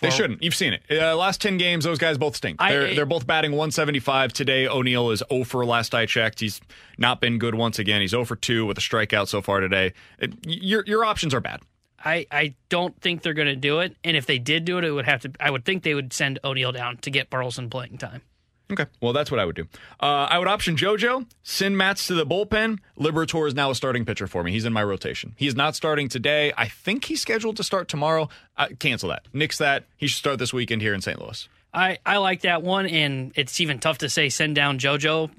[0.00, 0.42] They shouldn't.
[0.42, 0.82] You've seen it.
[0.90, 2.56] Uh, last 10 games, those guys both stink.
[2.58, 4.66] I- They're, they're both batting 175 today.
[4.66, 6.40] O'Neill is 0 for last I checked.
[6.40, 6.58] He's
[6.96, 8.00] not been good once again.
[8.00, 9.92] He's 0 for 2 with a strikeout so far today.
[10.18, 11.60] It, your, your options are bad.
[12.02, 13.94] I, I don't think they're going to do it.
[14.02, 15.32] And if they did do it, it would have to.
[15.38, 18.22] I would think they would send O'Neill down to get Burleson playing time.
[18.70, 18.86] Okay.
[19.00, 19.66] Well, that's what I would do.
[20.00, 22.78] Uh, I would option JoJo, send Matz to the bullpen.
[22.98, 24.52] Liberatore is now a starting pitcher for me.
[24.52, 25.34] He's in my rotation.
[25.36, 26.52] He's not starting today.
[26.56, 28.28] I think he's scheduled to start tomorrow.
[28.56, 29.26] Uh, cancel that.
[29.32, 29.84] Nix that.
[29.96, 31.20] He should start this weekend here in St.
[31.20, 31.48] Louis.
[31.72, 35.30] I, I like that one, and it's even tough to say send down JoJo,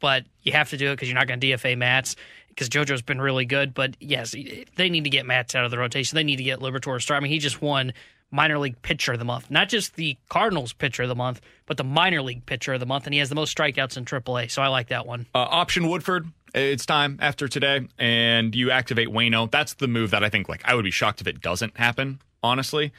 [0.00, 2.16] but you have to do it because you're not going to DFA Matz
[2.48, 3.72] because JoJo's been really good.
[3.72, 4.34] But yes,
[4.76, 6.16] they need to get Matz out of the rotation.
[6.16, 7.20] They need to get Liberatore start.
[7.20, 7.92] I mean, he just won
[8.36, 11.76] minor league pitcher of the month, not just the Cardinals pitcher of the month, but
[11.76, 14.50] the minor league pitcher of the month, and he has the most strikeouts in AAA.
[14.50, 15.26] So I like that one.
[15.34, 16.26] Uh, option Woodford.
[16.54, 19.50] It's time after today, and you activate Waino.
[19.50, 20.48] That's the move that I think.
[20.48, 22.92] Like I would be shocked if it doesn't happen, honestly.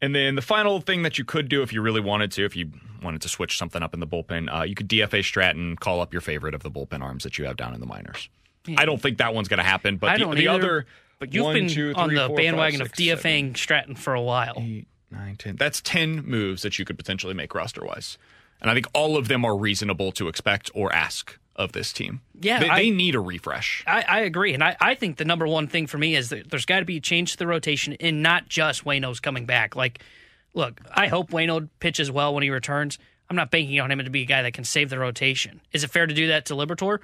[0.00, 2.56] And then the final thing that you could do if you really wanted to, if
[2.56, 2.70] you
[3.02, 6.12] wanted to switch something up in the bullpen, uh, you could DFA Stratton, call up
[6.12, 8.28] your favorite of the bullpen arms that you have down in the minors.
[8.76, 10.86] I don't think that one's going to happen, but the, the other.
[11.22, 13.22] But you've one, been two, on the four, bandwagon five, of six, seven,
[13.52, 14.56] DFAing Stratton for a while.
[15.08, 15.54] nine, 10.
[15.54, 18.18] That's 10 moves that you could potentially make roster wise.
[18.60, 22.22] And I think all of them are reasonable to expect or ask of this team.
[22.40, 23.84] Yeah, They, I- they need a refresh.
[23.86, 26.50] I, I agree, and I, I think the number one thing for me is that
[26.50, 29.76] there's got to be a change to the rotation, and not just Waino's coming back.
[29.76, 30.02] Like,
[30.54, 32.98] look, I hope Waino pitches well when he returns.
[33.30, 35.60] I'm not banking on him to be a guy that can save the rotation.
[35.72, 36.98] Is it fair to do that to Liberatore?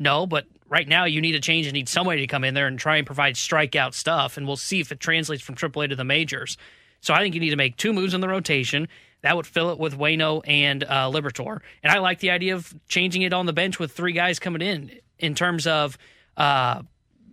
[0.00, 2.66] No, but right now you need a change and need somebody to come in there
[2.66, 5.96] and try and provide strikeout stuff, and we'll see if it translates from AAA to
[5.96, 6.56] the majors.
[7.00, 8.88] So I think you need to make two moves in the rotation.
[9.22, 11.60] That would fill it with Waino and uh, Liberatore.
[11.82, 14.62] And I like the idea of changing it on the bench with three guys coming
[14.62, 15.98] in in terms of
[16.36, 16.82] uh,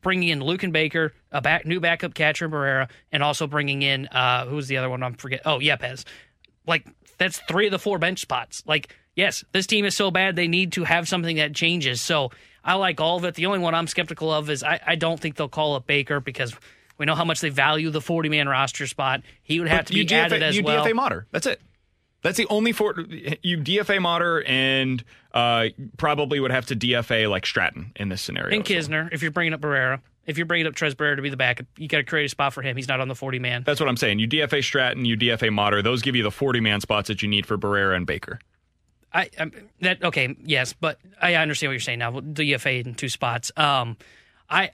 [0.01, 4.45] bringing in Luken Baker, a back, new backup catcher Barrera, and also bringing in uh,
[4.45, 5.03] who's the other one?
[5.03, 5.41] I'm forget.
[5.45, 6.03] Oh, Yepez.
[6.65, 6.85] Like
[7.17, 8.63] that's three of the four bench spots.
[8.65, 11.99] Like yes, this team is so bad they need to have something that changes.
[11.99, 12.31] So
[12.63, 13.35] I like all of it.
[13.35, 16.21] The only one I'm skeptical of is I, I don't think they'll call up Baker
[16.21, 16.55] because
[16.97, 19.23] we know how much they value the 40 man roster spot.
[19.43, 20.85] He would have But to be DFA, added as you well.
[20.85, 21.27] You DFA Motter.
[21.31, 21.59] That's it.
[22.23, 22.95] That's the only for
[23.41, 25.03] you DFA Motter and
[25.33, 25.65] uh,
[25.97, 28.55] probably would have to DFA like Stratton in this scenario.
[28.55, 31.29] and Knizner, if you're bringing up Barrera, if you're bringing up Tres Barrera to be
[31.29, 32.75] the backup, you got to create a spot for him.
[32.75, 33.63] He's not on the 40 man.
[33.65, 34.19] That's what I'm saying.
[34.19, 35.81] You DFA Stratton, you DFA Motter.
[35.83, 38.39] Those give you the 40 man spots that you need for Barrera and Baker.
[39.13, 39.51] I um,
[39.81, 42.11] that okay, yes, but I understand what you're saying now.
[42.11, 43.51] DFA in two spots.
[43.55, 43.97] Um,
[44.49, 44.71] I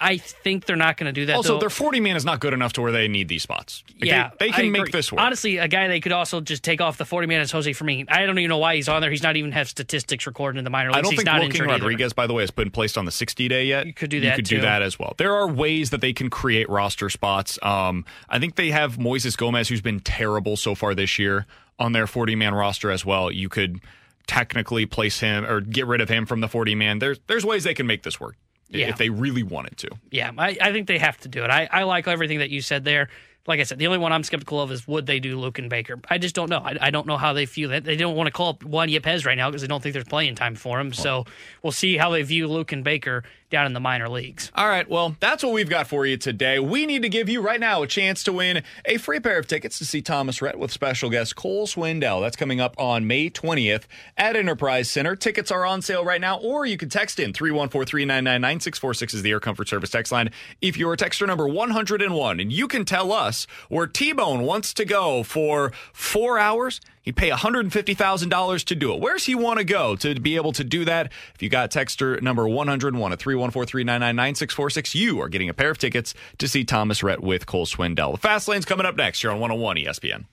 [0.00, 1.36] I think they're not going to do that.
[1.36, 1.60] also, though.
[1.60, 3.84] their 40 man is not good enough to where they need these spots.
[4.00, 4.92] Like, yeah, they, they I can make agree.
[4.92, 5.20] this work.
[5.20, 8.06] Honestly, a guy they could also just take off the 40 man is Jose Fermin.
[8.08, 9.10] I don't even know why he's on there.
[9.10, 10.98] He's not even have statistics recorded in the minor leagues.
[10.98, 11.84] I don't he's think not injured either.
[11.84, 13.86] Rodriguez, by the way, has been placed on the 60 day yet.
[13.86, 14.26] You could do that.
[14.26, 15.14] You could do that as well.
[15.18, 17.58] There are ways that they can create roster spots.
[17.62, 21.46] Um, I think they have Moises Gomez, who's been terrible so far this year,
[21.78, 23.30] on their 40 man roster as well.
[23.30, 23.80] You could
[24.26, 26.98] technically place him or get rid of him from the 40 man.
[27.00, 28.36] There's there's ways they can make this work
[28.68, 28.88] Yeah.
[28.88, 29.88] if they really wanted to.
[30.10, 31.50] Yeah, I, I think they have to do it.
[31.50, 33.08] I, I like everything that you said there.
[33.46, 35.98] Like I said, the only one I'm skeptical of is would they do Luken Baker?
[36.08, 36.58] I just don't know.
[36.58, 37.84] I, I don't know how they feel that.
[37.84, 40.04] They don't want to call up Juan Yepez right now because they don't think there's
[40.04, 40.92] playing time for him.
[40.92, 41.24] So
[41.62, 44.50] we'll see how they view Luken Baker down in the minor leagues.
[44.54, 46.58] All right, well, that's what we've got for you today.
[46.58, 49.46] We need to give you right now a chance to win a free pair of
[49.46, 52.22] tickets to see Thomas Rhett with special guest Cole Swindell.
[52.22, 53.84] That's coming up on May 20th
[54.16, 55.14] at Enterprise Center.
[55.14, 59.22] Tickets are on sale right now, or you can text in 314 399 9646 is
[59.22, 60.30] the Air Comfort Service text line.
[60.62, 63.31] If you're texter number 101, and you can tell us
[63.68, 69.00] where T Bone wants to go for four hours, he'd pay $150,000 to do it.
[69.00, 71.12] Where's he want to go to be able to do that?
[71.34, 75.70] If you got texter number 101 at 314 399 9646, you are getting a pair
[75.70, 78.12] of tickets to see Thomas Rhett with Cole Swindell.
[78.12, 80.24] The Fast Lane's coming up next here on 101 ESPN.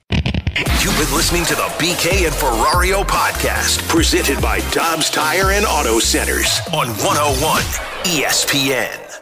[0.82, 6.00] You've been listening to the BK and Ferrario podcast, presented by Dobbs Tire and Auto
[6.00, 7.62] Centers on 101
[8.04, 9.19] ESPN.